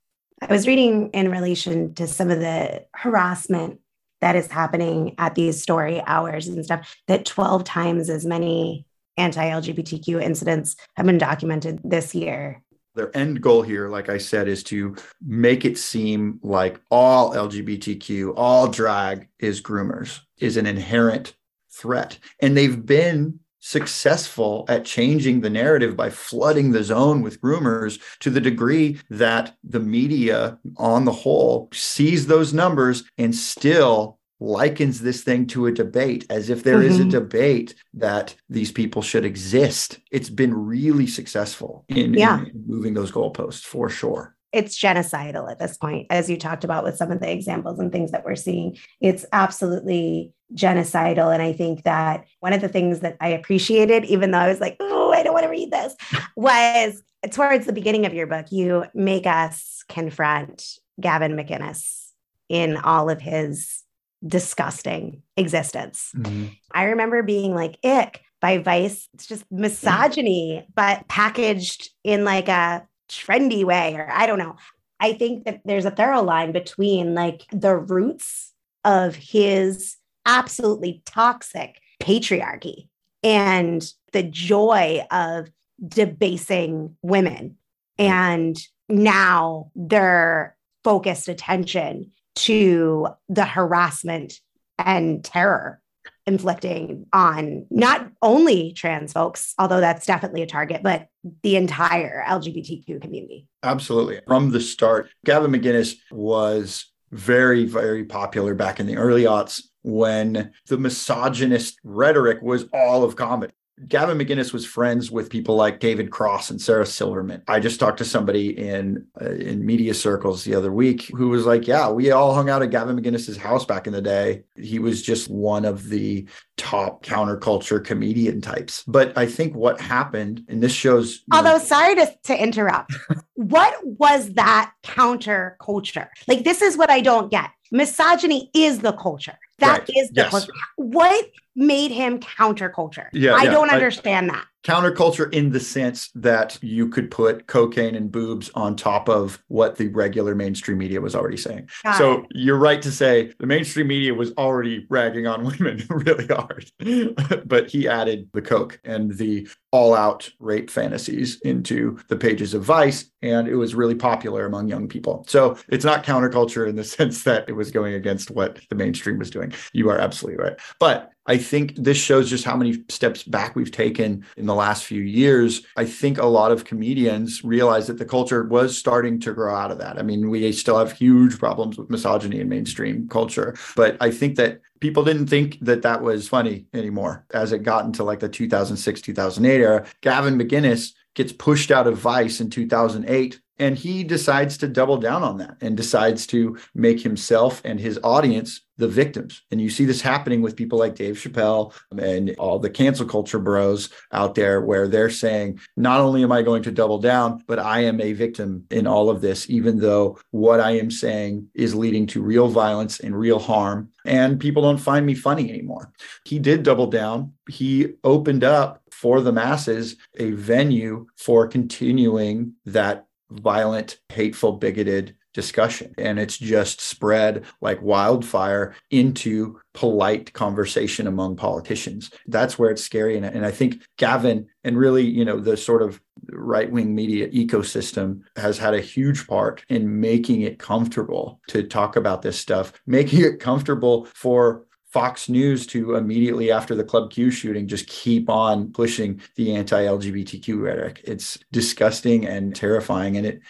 I 0.42 0.52
was 0.52 0.66
reading 0.66 1.08
in 1.10 1.30
relation 1.30 1.94
to 1.94 2.06
some 2.06 2.30
of 2.30 2.40
the 2.40 2.84
harassment 2.94 3.80
that 4.20 4.36
is 4.36 4.50
happening 4.50 5.14
at 5.18 5.34
these 5.34 5.62
story 5.62 6.02
hours 6.06 6.48
and 6.48 6.62
stuff 6.64 6.96
that 7.08 7.24
12 7.24 7.64
times 7.64 8.10
as 8.10 8.26
many 8.26 8.86
anti 9.16 9.44
LGBTQ 9.44 10.22
incidents 10.22 10.76
have 10.96 11.06
been 11.06 11.18
documented 11.18 11.80
this 11.82 12.14
year 12.14 12.62
their 12.94 13.16
end 13.16 13.40
goal 13.40 13.62
here, 13.62 13.88
like 13.88 14.08
I 14.08 14.18
said, 14.18 14.48
is 14.48 14.62
to 14.64 14.96
make 15.24 15.64
it 15.64 15.78
seem 15.78 16.38
like 16.42 16.80
all 16.90 17.34
LGBTQ, 17.34 18.34
all 18.36 18.68
drag 18.68 19.28
is 19.38 19.62
groomers, 19.62 20.20
is 20.38 20.56
an 20.56 20.66
inherent 20.66 21.34
threat. 21.70 22.18
And 22.40 22.56
they've 22.56 22.84
been 22.84 23.40
successful 23.60 24.64
at 24.68 24.84
changing 24.84 25.40
the 25.40 25.50
narrative 25.50 25.96
by 25.96 26.10
flooding 26.10 26.72
the 26.72 26.82
zone 26.82 27.22
with 27.22 27.40
groomers 27.40 28.00
to 28.18 28.28
the 28.28 28.40
degree 28.40 28.98
that 29.08 29.56
the 29.62 29.80
media 29.80 30.58
on 30.76 31.04
the 31.04 31.12
whole 31.12 31.68
sees 31.72 32.26
those 32.26 32.52
numbers 32.52 33.04
and 33.18 33.34
still 33.34 34.18
likens 34.42 35.00
this 35.00 35.22
thing 35.22 35.46
to 35.46 35.66
a 35.66 35.72
debate 35.72 36.26
as 36.30 36.50
if 36.50 36.62
there 36.62 36.78
mm-hmm. 36.78 36.88
is 36.88 36.98
a 36.98 37.02
mm-hmm. 37.02 37.10
debate 37.10 37.74
that 37.94 38.34
these 38.48 38.72
people 38.72 39.02
should 39.02 39.24
exist. 39.24 40.00
It's 40.10 40.30
been 40.30 40.54
really 40.54 41.06
successful 41.06 41.84
in, 41.88 42.14
yeah. 42.14 42.40
in 42.40 42.64
moving 42.66 42.94
those 42.94 43.12
goalposts 43.12 43.64
for 43.64 43.88
sure 43.88 44.36
it's 44.52 44.78
genocidal 44.78 45.50
at 45.50 45.58
this 45.58 45.78
point, 45.78 46.06
as 46.10 46.28
you 46.28 46.36
talked 46.36 46.62
about 46.62 46.84
with 46.84 46.96
some 46.96 47.10
of 47.10 47.20
the 47.20 47.30
examples 47.30 47.78
and 47.78 47.90
things 47.90 48.10
that 48.12 48.24
we're 48.24 48.36
seeing. 48.36 48.76
It's 49.00 49.24
absolutely 49.32 50.34
genocidal. 50.54 51.32
And 51.32 51.42
I 51.42 51.54
think 51.54 51.84
that 51.84 52.26
one 52.40 52.52
of 52.52 52.60
the 52.60 52.68
things 52.68 53.00
that 53.00 53.16
I 53.20 53.28
appreciated, 53.28 54.04
even 54.04 54.30
though 54.30 54.38
I 54.38 54.48
was 54.48 54.60
like, 54.60 54.76
oh, 54.78 55.12
I 55.12 55.22
don't 55.22 55.32
want 55.32 55.44
to 55.44 55.50
read 55.50 55.70
this, 55.70 55.96
was 56.36 57.02
towards 57.30 57.64
the 57.64 57.72
beginning 57.72 58.04
of 58.04 58.12
your 58.12 58.26
book, 58.26 58.46
you 58.50 58.84
make 58.94 59.26
us 59.26 59.84
confront 59.88 60.78
Gavin 61.00 61.32
McInnes 61.32 62.10
in 62.48 62.76
all 62.76 63.08
of 63.08 63.20
his 63.20 63.81
disgusting 64.26 65.22
existence. 65.36 66.12
Mm-hmm. 66.16 66.46
I 66.72 66.84
remember 66.84 67.22
being 67.22 67.54
like, 67.54 67.78
ick 67.84 68.22
by 68.40 68.58
Vice. 68.58 69.08
It's 69.14 69.26
just 69.26 69.44
misogyny, 69.50 70.66
but 70.74 71.06
packaged 71.08 71.90
in 72.04 72.24
like 72.24 72.48
a 72.48 72.86
trendy 73.08 73.64
way, 73.64 73.94
or 73.94 74.08
I 74.10 74.26
don't 74.26 74.38
know. 74.38 74.56
I 75.00 75.14
think 75.14 75.44
that 75.44 75.60
there's 75.64 75.84
a 75.84 75.90
thorough 75.90 76.22
line 76.22 76.52
between 76.52 77.14
like 77.14 77.44
the 77.50 77.76
roots 77.76 78.52
of 78.84 79.14
his 79.14 79.96
absolutely 80.26 81.02
toxic 81.06 81.80
patriarchy 82.00 82.88
and 83.22 83.92
the 84.12 84.22
joy 84.22 85.04
of 85.10 85.50
debasing 85.86 86.96
women. 87.02 87.56
And 87.98 88.56
now 88.88 89.70
their 89.74 90.56
focused 90.84 91.28
attention 91.28 92.12
to 92.34 93.08
the 93.28 93.44
harassment 93.44 94.34
and 94.78 95.24
terror 95.24 95.80
inflicting 96.26 97.06
on 97.12 97.66
not 97.70 98.08
only 98.22 98.72
trans 98.72 99.12
folks, 99.12 99.54
although 99.58 99.80
that's 99.80 100.06
definitely 100.06 100.42
a 100.42 100.46
target, 100.46 100.82
but 100.82 101.08
the 101.42 101.56
entire 101.56 102.24
LGBTQ 102.26 103.00
community. 103.00 103.48
Absolutely. 103.62 104.20
From 104.26 104.50
the 104.50 104.60
start, 104.60 105.10
Gavin 105.24 105.50
McInnes 105.50 105.96
was 106.10 106.92
very, 107.10 107.66
very 107.66 108.04
popular 108.04 108.54
back 108.54 108.80
in 108.80 108.86
the 108.86 108.96
early 108.96 109.24
aughts 109.24 109.62
when 109.82 110.52
the 110.68 110.78
misogynist 110.78 111.78
rhetoric 111.82 112.40
was 112.40 112.66
all 112.72 113.04
of 113.04 113.16
comedy 113.16 113.52
Gavin 113.88 114.18
McInnes 114.18 114.52
was 114.52 114.66
friends 114.66 115.10
with 115.10 115.30
people 115.30 115.56
like 115.56 115.80
David 115.80 116.10
Cross 116.10 116.50
and 116.50 116.60
Sarah 116.60 116.86
Silverman. 116.86 117.42
I 117.48 117.60
just 117.60 117.80
talked 117.80 117.98
to 117.98 118.04
somebody 118.04 118.58
in 118.58 119.06
uh, 119.20 119.30
in 119.30 119.64
media 119.64 119.94
circles 119.94 120.44
the 120.44 120.54
other 120.54 120.72
week 120.72 121.10
who 121.16 121.28
was 121.28 121.46
like, 121.46 121.66
"Yeah, 121.66 121.90
we 121.90 122.10
all 122.10 122.34
hung 122.34 122.50
out 122.50 122.62
at 122.62 122.70
Gavin 122.70 123.00
McInnes's 123.00 123.36
house 123.36 123.64
back 123.64 123.86
in 123.86 123.92
the 123.92 124.02
day. 124.02 124.44
He 124.56 124.78
was 124.78 125.02
just 125.02 125.30
one 125.30 125.64
of 125.64 125.88
the 125.88 126.26
top 126.56 127.04
counterculture 127.04 127.84
comedian 127.84 128.40
types." 128.40 128.84
But 128.86 129.16
I 129.16 129.26
think 129.26 129.54
what 129.54 129.80
happened, 129.80 130.44
and 130.48 130.62
this 130.62 130.72
shows. 130.72 131.22
Although, 131.32 131.52
know, 131.52 131.58
sorry 131.58 131.94
to, 131.96 132.12
to 132.24 132.42
interrupt, 132.42 132.94
what 133.34 133.74
was 133.84 134.32
that 134.34 134.72
counterculture? 134.82 136.08
Like, 136.26 136.44
this 136.44 136.62
is 136.62 136.76
what 136.76 136.90
I 136.90 137.00
don't 137.00 137.30
get. 137.30 137.50
Misogyny 137.70 138.50
is 138.54 138.80
the 138.80 138.92
culture. 138.92 139.38
That 139.58 139.80
right. 139.80 139.90
is 139.96 140.08
the 140.10 140.22
yes. 140.22 140.30
culture. 140.30 140.52
What 140.76 141.26
made 141.54 141.90
him 141.90 142.18
counterculture? 142.20 143.08
Yeah, 143.12 143.34
I 143.34 143.44
yeah. 143.44 143.50
don't 143.50 143.70
understand 143.70 144.30
I, 144.30 144.34
that 144.36 144.46
counterculture 144.62 145.32
in 145.32 145.50
the 145.50 145.60
sense 145.60 146.10
that 146.14 146.58
you 146.62 146.88
could 146.88 147.10
put 147.10 147.46
cocaine 147.46 147.94
and 147.94 148.12
boobs 148.12 148.50
on 148.54 148.76
top 148.76 149.08
of 149.08 149.42
what 149.48 149.76
the 149.76 149.88
regular 149.88 150.34
mainstream 150.34 150.78
media 150.78 151.00
was 151.00 151.14
already 151.14 151.36
saying. 151.36 151.68
Got 151.82 151.98
so 151.98 152.12
it. 152.12 152.26
you're 152.30 152.58
right 152.58 152.80
to 152.82 152.92
say 152.92 153.32
the 153.38 153.46
mainstream 153.46 153.88
media 153.88 154.14
was 154.14 154.32
already 154.32 154.86
ragging 154.88 155.26
on 155.26 155.44
women 155.58 155.84
really 155.88 156.26
hard, 156.26 156.70
but 157.46 157.70
he 157.70 157.88
added 157.88 158.28
the 158.32 158.42
coke 158.42 158.80
and 158.84 159.16
the 159.16 159.48
all 159.72 159.94
out 159.94 160.30
rape 160.38 160.70
fantasies 160.70 161.40
into 161.40 161.98
the 162.08 162.16
pages 162.16 162.54
of 162.54 162.62
Vice, 162.62 163.10
and 163.22 163.48
it 163.48 163.56
was 163.56 163.74
really 163.74 163.94
popular 163.94 164.44
among 164.46 164.68
young 164.68 164.88
people. 164.88 165.24
So 165.28 165.56
it's 165.68 165.84
not 165.84 166.04
counterculture 166.04 166.68
in 166.68 166.76
the 166.76 166.84
sense 166.98 167.24
that 167.24 167.48
it 167.48 167.52
was 167.52 167.70
going 167.70 167.94
against 167.94 168.30
what 168.30 168.58
the 168.68 168.76
mainstream 168.76 169.18
was 169.18 169.30
doing. 169.30 169.52
You 169.72 169.90
are 169.90 169.98
absolutely 169.98 170.42
right. 170.42 170.58
But 170.78 171.12
I 171.26 171.36
think 171.36 171.76
this 171.76 171.98
shows 171.98 172.28
just 172.28 172.44
how 172.44 172.56
many 172.56 172.82
steps 172.88 173.22
back 173.22 173.54
we've 173.54 173.70
taken 173.70 174.24
in 174.36 174.46
the 174.46 174.54
last 174.54 174.84
few 174.84 175.02
years. 175.02 175.62
I 175.76 175.84
think 175.84 176.18
a 176.18 176.26
lot 176.26 176.50
of 176.50 176.64
comedians 176.64 177.44
realized 177.44 177.88
that 177.88 177.98
the 177.98 178.04
culture 178.04 178.44
was 178.44 178.76
starting 178.76 179.20
to 179.20 179.32
grow 179.32 179.54
out 179.54 179.70
of 179.70 179.78
that. 179.78 179.98
I 179.98 180.02
mean, 180.02 180.30
we 180.30 180.50
still 180.52 180.78
have 180.78 180.92
huge 180.92 181.38
problems 181.38 181.78
with 181.78 181.90
misogyny 181.90 182.40
in 182.40 182.48
mainstream 182.48 183.08
culture, 183.08 183.56
but 183.76 183.96
I 184.00 184.10
think 184.10 184.36
that 184.36 184.60
people 184.80 185.04
didn't 185.04 185.28
think 185.28 185.58
that 185.60 185.82
that 185.82 186.02
was 186.02 186.28
funny 186.28 186.66
anymore 186.74 187.24
as 187.32 187.52
it 187.52 187.62
got 187.62 187.84
into 187.84 188.02
like 188.02 188.18
the 188.18 188.28
2006 188.28 189.00
2008 189.00 189.60
era. 189.60 189.86
Gavin 190.00 190.36
McInnes 190.36 190.92
gets 191.14 191.32
pushed 191.32 191.70
out 191.70 191.86
of 191.86 191.98
Vice 191.98 192.40
in 192.40 192.50
2008 192.50 193.40
and 193.58 193.76
he 193.76 194.02
decides 194.02 194.58
to 194.58 194.68
double 194.68 194.96
down 194.96 195.22
on 195.22 195.38
that 195.38 195.56
and 195.60 195.76
decides 195.76 196.26
to 196.26 196.58
make 196.74 197.00
himself 197.00 197.60
and 197.64 197.78
his 197.78 197.98
audience 198.02 198.61
the 198.82 198.88
victims. 198.88 199.42
And 199.52 199.60
you 199.60 199.70
see 199.70 199.84
this 199.84 200.00
happening 200.00 200.42
with 200.42 200.56
people 200.56 200.76
like 200.76 200.96
Dave 200.96 201.14
Chappelle 201.14 201.72
and 201.96 202.34
all 202.36 202.58
the 202.58 202.68
cancel 202.68 203.06
culture 203.06 203.38
bros 203.38 203.90
out 204.10 204.34
there, 204.34 204.60
where 204.60 204.88
they're 204.88 205.08
saying, 205.08 205.60
not 205.76 206.00
only 206.00 206.24
am 206.24 206.32
I 206.32 206.42
going 206.42 206.64
to 206.64 206.72
double 206.72 206.98
down, 206.98 207.44
but 207.46 207.60
I 207.60 207.84
am 207.84 208.00
a 208.00 208.12
victim 208.12 208.64
in 208.72 208.88
all 208.88 209.08
of 209.08 209.20
this, 209.20 209.48
even 209.48 209.78
though 209.78 210.18
what 210.32 210.58
I 210.58 210.72
am 210.72 210.90
saying 210.90 211.48
is 211.54 211.76
leading 211.76 212.08
to 212.08 212.20
real 212.20 212.48
violence 212.48 212.98
and 212.98 213.16
real 213.16 213.38
harm. 213.38 213.88
And 214.04 214.40
people 214.40 214.64
don't 214.64 214.78
find 214.78 215.06
me 215.06 215.14
funny 215.14 215.48
anymore. 215.48 215.92
He 216.24 216.40
did 216.40 216.64
double 216.64 216.88
down. 216.88 217.34
He 217.48 217.94
opened 218.02 218.42
up 218.42 218.82
for 218.90 219.20
the 219.20 219.32
masses 219.32 219.96
a 220.18 220.32
venue 220.32 221.06
for 221.16 221.46
continuing 221.46 222.54
that 222.66 223.06
violent, 223.30 224.00
hateful, 224.08 224.52
bigoted 224.52 225.14
discussion. 225.32 225.94
And 225.98 226.18
it's 226.18 226.38
just 226.38 226.80
spread 226.80 227.44
like 227.60 227.80
wildfire 227.82 228.74
into 228.90 229.60
polite 229.74 230.32
conversation 230.32 231.06
among 231.06 231.36
politicians. 231.36 232.10
That's 232.26 232.58
where 232.58 232.70
it's 232.70 232.84
scary. 232.84 233.16
And, 233.16 233.24
and 233.24 233.46
I 233.46 233.50
think 233.50 233.82
Gavin 233.96 234.46
and 234.64 234.76
really, 234.76 235.04
you 235.04 235.24
know, 235.24 235.40
the 235.40 235.56
sort 235.56 235.82
of 235.82 236.00
right 236.30 236.70
wing 236.70 236.94
media 236.94 237.28
ecosystem 237.30 238.20
has 238.36 238.58
had 238.58 238.74
a 238.74 238.80
huge 238.80 239.26
part 239.26 239.64
in 239.68 240.00
making 240.00 240.42
it 240.42 240.58
comfortable 240.58 241.40
to 241.48 241.62
talk 241.62 241.96
about 241.96 242.22
this 242.22 242.38
stuff, 242.38 242.72
making 242.86 243.24
it 243.24 243.40
comfortable 243.40 244.06
for 244.14 244.66
Fox 244.92 245.30
News 245.30 245.66
to 245.68 245.94
immediately 245.94 246.52
after 246.52 246.74
the 246.74 246.84
Club 246.84 247.10
Q 247.10 247.30
shooting 247.30 247.66
just 247.66 247.86
keep 247.86 248.28
on 248.28 248.70
pushing 248.72 249.22
the 249.36 249.54
anti-LGBTQ 249.54 250.60
rhetoric. 250.60 251.00
It's 251.04 251.38
disgusting 251.50 252.26
and 252.26 252.54
terrifying, 252.54 253.16
and 253.16 253.24
it 253.24 253.40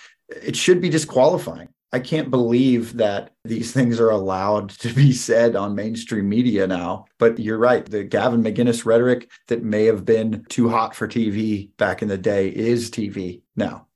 it 0.42 0.56
should 0.56 0.80
be 0.80 0.88
disqualifying. 0.88 1.68
I 1.94 2.00
can't 2.00 2.30
believe 2.30 2.96
that 2.96 3.30
these 3.44 3.72
things 3.74 4.00
are 4.00 4.10
allowed 4.10 4.70
to 4.70 4.92
be 4.92 5.12
said 5.12 5.56
on 5.56 5.74
mainstream 5.74 6.28
media 6.28 6.66
now. 6.66 7.06
But 7.18 7.38
you're 7.38 7.58
right. 7.58 7.84
The 7.84 8.04
Gavin 8.04 8.42
McInnes 8.42 8.86
rhetoric 8.86 9.30
that 9.48 9.62
may 9.62 9.84
have 9.84 10.04
been 10.04 10.44
too 10.48 10.68
hot 10.68 10.94
for 10.94 11.06
TV 11.06 11.70
back 11.76 12.02
in 12.02 12.08
the 12.08 12.18
day 12.18 12.48
is 12.48 12.90
TV 12.90 13.42
now. 13.56 13.86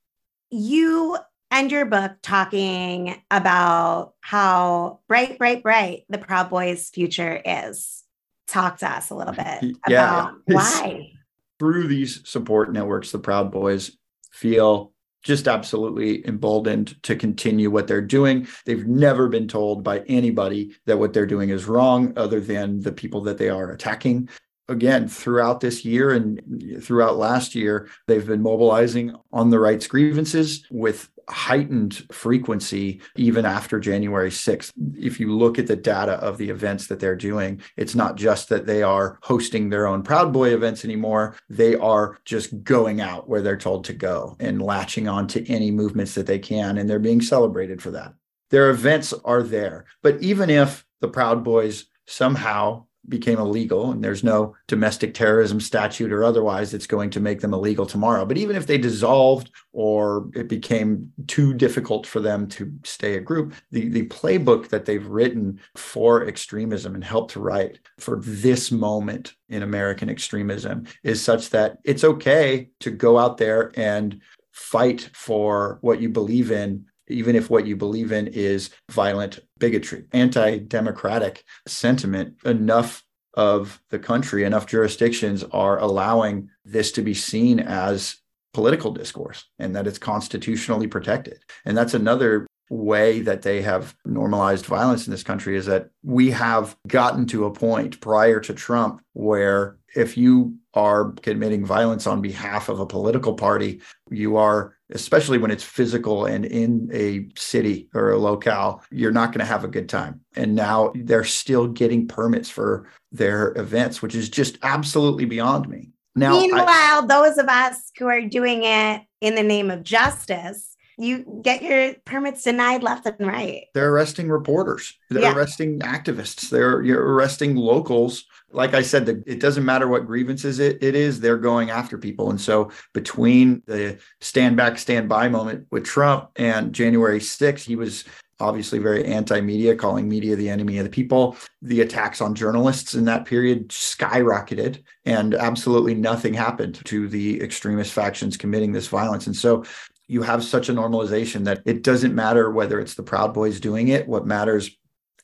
You 0.51 1.17
end 1.51 1.73
your 1.73 1.87
book 1.87 2.13
talking 2.23 3.23
about 3.31 4.15
how 4.21 5.01
bright, 5.09 5.39
bright, 5.39 5.63
bright 5.63 6.05
the 6.09 6.19
Proud 6.19 6.51
Boys 6.51 6.91
future 6.91 7.41
is. 7.45 8.05
Talk 8.47 8.79
to 8.79 8.91
us 8.91 9.11
a 9.11 9.15
little 9.15 9.35
bit 9.63 9.77
yeah, 9.89 10.29
about 10.29 10.35
why. 10.47 11.13
Through 11.59 11.89
these 11.89 12.29
support 12.29 12.73
networks, 12.73 13.11
the 13.11 13.19
Proud 13.19 13.51
Boys 13.51 13.97
feel 14.31 14.93
just 15.27 15.49
absolutely 15.49 16.27
emboldened 16.27 17.03
to 17.03 17.17
continue 17.17 17.69
what 17.69 17.89
they're 17.89 18.01
doing. 18.01 18.47
They've 18.65 18.87
never 18.87 19.29
been 19.29 19.49
told 19.49 19.83
by 19.83 19.99
anybody 20.07 20.77
that 20.87 21.01
what 21.01 21.13
they're 21.13 21.27
doing 21.27 21.51
is 21.51 21.67
wrong, 21.67 22.13
other 22.17 22.39
than 22.39 22.81
the 22.81 22.93
people 22.93 23.21
that 23.23 23.37
they 23.37 23.49
are 23.49 23.73
attacking 23.73 24.29
again 24.69 25.09
throughout 25.09 25.61
this 25.61 25.85
year 25.85 26.11
and 26.11 26.83
throughout 26.83 27.17
last 27.17 27.55
year 27.55 27.89
they've 28.07 28.27
been 28.27 28.43
mobilizing 28.43 29.15
on 29.33 29.51
the 29.51 29.59
rights 29.59 29.87
grievances 29.87 30.67
with 30.71 31.11
heightened 31.29 32.07
frequency 32.13 33.01
even 33.17 33.45
after 33.45 33.81
January 33.81 34.31
6th. 34.31 34.73
If 34.97 35.19
you 35.19 35.37
look 35.37 35.59
at 35.59 35.67
the 35.67 35.77
data 35.77 36.13
of 36.13 36.39
the 36.39 36.51
events 36.51 36.87
that 36.87 37.01
they're 37.01 37.17
doing, 37.17 37.61
it's 37.77 37.95
not 37.95 38.17
just 38.17 38.49
that 38.51 38.67
they 38.67 38.83
are 38.83 39.19
hosting 39.23 39.69
their 39.69 39.87
own 39.87 40.03
Proud 40.03 40.33
Boy 40.33 40.55
events 40.55 40.85
anymore. 40.85 41.35
They 41.49 41.75
are 41.75 42.19
just 42.25 42.63
going 42.63 43.01
out 43.01 43.29
where 43.29 43.43
they're 43.43 43.57
told 43.57 43.85
to 43.87 43.93
go 43.93 44.37
and 44.39 44.63
latching 44.63 45.09
on 45.09 45.27
to 45.29 45.49
any 45.51 45.71
movements 45.71 46.15
that 46.15 46.27
they 46.27 46.39
can. 46.39 46.79
And 46.79 46.89
they're 46.89 46.99
being 46.99 47.21
celebrated 47.21 47.83
for 47.83 47.91
that. 47.93 48.15
Their 48.51 48.71
events 48.71 49.13
are 49.25 49.43
there. 49.43 49.87
But 50.03 50.23
even 50.23 50.51
if 50.51 50.87
the 51.01 51.09
Proud 51.09 51.43
Boys 51.43 51.87
somehow 52.07 52.86
became 53.09 53.39
illegal 53.39 53.91
and 53.91 54.03
there's 54.03 54.25
no 54.25 54.55
domestic 54.67 55.15
terrorism 55.15 55.61
statute 55.61 56.13
or 56.13 56.25
otherwise 56.25 56.71
that's 56.71 56.87
going 56.87 57.11
to 57.11 57.21
make 57.21 57.41
them 57.41 57.55
illegal 57.55 57.87
tomorrow. 57.87 58.25
But 58.25 58.39
even 58.39 58.57
if 58.57 58.67
they 58.67 58.79
dissolved 58.79 59.51
or 59.73 60.29
it 60.35 60.49
became 60.49 61.13
too 61.27 61.53
difficult 61.53 62.07
for 62.07 62.21
them 62.21 62.49
to 62.49 62.73
stay 62.85 63.17
a 63.17 63.21
group 63.21 63.53
the, 63.71 63.89
the 63.89 64.07
playbook 64.07 64.69
that 64.69 64.85
they've 64.85 65.07
written 65.07 65.61
for 65.75 66.27
extremism 66.27 66.95
and 66.95 67.05
helped 67.05 67.33
to 67.33 67.41
write 67.41 67.79
for 67.99 68.21
this 68.21 68.73
moment 68.73 69.35
in 69.49 69.63
american 69.63 70.09
extremism 70.09 70.87
is 71.03 71.23
such 71.23 71.51
that 71.51 71.79
it's 71.85 72.05
okay 72.05 72.69
to 72.81 72.91
go 72.91 73.19
out 73.19 73.37
there 73.37 73.73
and 73.79 74.21
fight 74.53 75.11
for 75.13 75.79
what 75.83 76.01
you 76.01 76.09
believe 76.09 76.51
in 76.51 76.87
even 77.09 77.37
if 77.37 77.51
what 77.51 77.67
you 77.67 77.77
believe 77.77 78.13
in 78.13 78.27
is 78.29 78.71
violent 78.91 79.41
bigotry, 79.59 80.05
anti 80.13 80.59
democratic 80.59 81.45
sentiment, 81.67 82.37
enough 82.45 83.03
of 83.35 83.81
the 83.91 83.99
country, 83.99 84.45
enough 84.45 84.67
jurisdictions 84.67 85.45
are 85.53 85.79
allowing 85.79 86.49
this 86.65 86.91
to 86.93 87.03
be 87.03 87.15
seen 87.15 87.61
as 87.61 88.17
political 88.55 88.91
discourse 88.91 89.45
and 89.59 89.77
that 89.77 89.87
it's 89.87 89.99
constitutionally 89.99 90.87
protected. 90.87 91.39
And 91.67 91.77
that's 91.77 91.93
another 91.93 92.47
way 92.71 93.21
that 93.21 93.43
they 93.43 93.63
have 93.63 93.95
normalized 94.05 94.67
violence 94.67 95.07
in 95.07 95.11
this 95.11 95.23
country 95.23 95.57
is 95.57 95.67
that 95.67 95.91
we 96.03 96.31
have 96.31 96.77
gotten 96.89 97.27
to 97.27 97.45
a 97.45 97.51
point 97.51 98.01
prior 98.01 98.41
to 98.41 98.55
Trump 98.55 99.03
where 99.13 99.77
if 99.95 100.17
you 100.17 100.57
are 100.75 101.13
committing 101.23 101.65
violence 101.65 102.07
on 102.07 102.21
behalf 102.21 102.69
of 102.69 102.81
a 102.81 102.87
political 102.87 103.35
party, 103.35 103.81
you 104.11 104.37
are, 104.37 104.76
especially 104.93 105.39
when 105.39 105.51
it's 105.51 105.65
physical 105.65 106.27
and 106.27 106.45
in 106.45 106.89
a 106.93 107.29
city 107.39 107.89
or 107.95 108.11
a 108.11 108.19
locale, 108.19 108.83
you're 108.91 109.13
not 109.13 109.33
going 109.33 109.41
to 109.41 109.45
have 109.45 109.65
a 109.65 109.69
good 109.69 109.89
time. 109.89 110.21
And 110.37 110.55
now 110.55 110.93
they're 110.95 111.25
still 111.25 111.67
getting 111.67 112.07
permits 112.07 112.49
for 112.49 112.89
their 113.13 113.53
events, 113.57 114.01
which 114.01 114.15
is 114.15 114.29
just 114.29 114.59
absolutely 114.63 115.25
beyond 115.25 115.69
me. 115.69 115.91
Now, 116.15 116.31
meanwhile, 116.31 116.67
I, 116.67 117.05
those 117.07 117.37
of 117.37 117.49
us 117.49 117.91
who 117.99 118.07
are 118.07 118.23
doing 118.23 118.63
it 118.65 119.03
in 119.21 119.35
the 119.35 119.43
name 119.43 119.71
of 119.71 119.83
justice 119.83 120.76
you 120.99 121.41
get 121.43 121.63
your 121.63 121.95
permits 122.05 122.43
denied 122.43 122.83
left 122.83 123.07
and 123.07 123.27
right. 123.27 123.65
They're 123.75 123.91
arresting 123.91 124.29
reporters. 124.29 124.99
They're 125.11 125.23
yeah. 125.23 125.35
arresting 125.35 125.81
activists. 125.81 126.49
They're 126.49 126.83
you're 126.83 127.03
arresting 127.03 127.57
locals. 127.57 128.25
Like 128.51 128.75
I 128.75 128.83
said, 128.83 129.05
the, 129.05 129.23
it 129.27 129.41
doesn't 129.41 129.65
matter 129.65 129.89
what 129.89 130.07
grievances 130.07 130.59
it, 130.59 130.83
it 130.83 130.95
is. 130.95 131.21
They're 131.21 131.37
going 131.37 131.71
after 131.71 131.99
people. 131.99 132.31
And 132.31 132.41
so 132.41 132.71
between 132.95 133.63
the 133.67 133.99
stand 134.21 134.57
back, 134.57 134.79
stand 134.79 135.09
by 135.09 135.29
moment 135.29 135.67
with 135.71 135.85
Trump 135.85 136.31
and 136.37 136.73
January 136.73 137.19
6th, 137.19 137.65
he 137.65 137.77
was 137.77 138.05
obviously 138.41 138.79
very 138.79 139.05
anti 139.05 139.41
media, 139.41 139.75
calling 139.75 140.09
media 140.09 140.37
the 140.37 140.49
enemy 140.49 140.79
of 140.79 140.85
the 140.85 140.91
people. 140.91 141.37
The 141.63 141.81
attacks 141.83 142.21
on 142.21 142.35
journalists 142.35 142.95
in 142.95 143.05
that 143.07 143.25
period 143.25 143.69
skyrocketed, 143.69 144.83
and 145.05 145.35
absolutely 145.35 145.95
nothing 145.95 146.33
happened 146.33 146.81
to 146.87 147.09
the 147.09 147.43
extremist 147.43 147.93
factions 147.93 148.37
committing 148.37 148.73
this 148.73 148.89
violence. 148.89 149.27
And 149.27 149.37
so 149.37 149.65
you 150.09 150.23
have 150.23 150.45
such 150.45 150.69
a 150.69 150.73
normalization 150.73 151.45
that 151.45 151.63
it 151.65 151.83
doesn't 151.83 152.15
matter 152.15 152.51
whether 152.51 152.81
it's 152.81 152.95
the 152.95 153.03
Proud 153.03 153.35
Boys 153.35 153.61
doing 153.61 153.89
it. 153.89 154.07
What 154.07 154.27
matters 154.27 154.71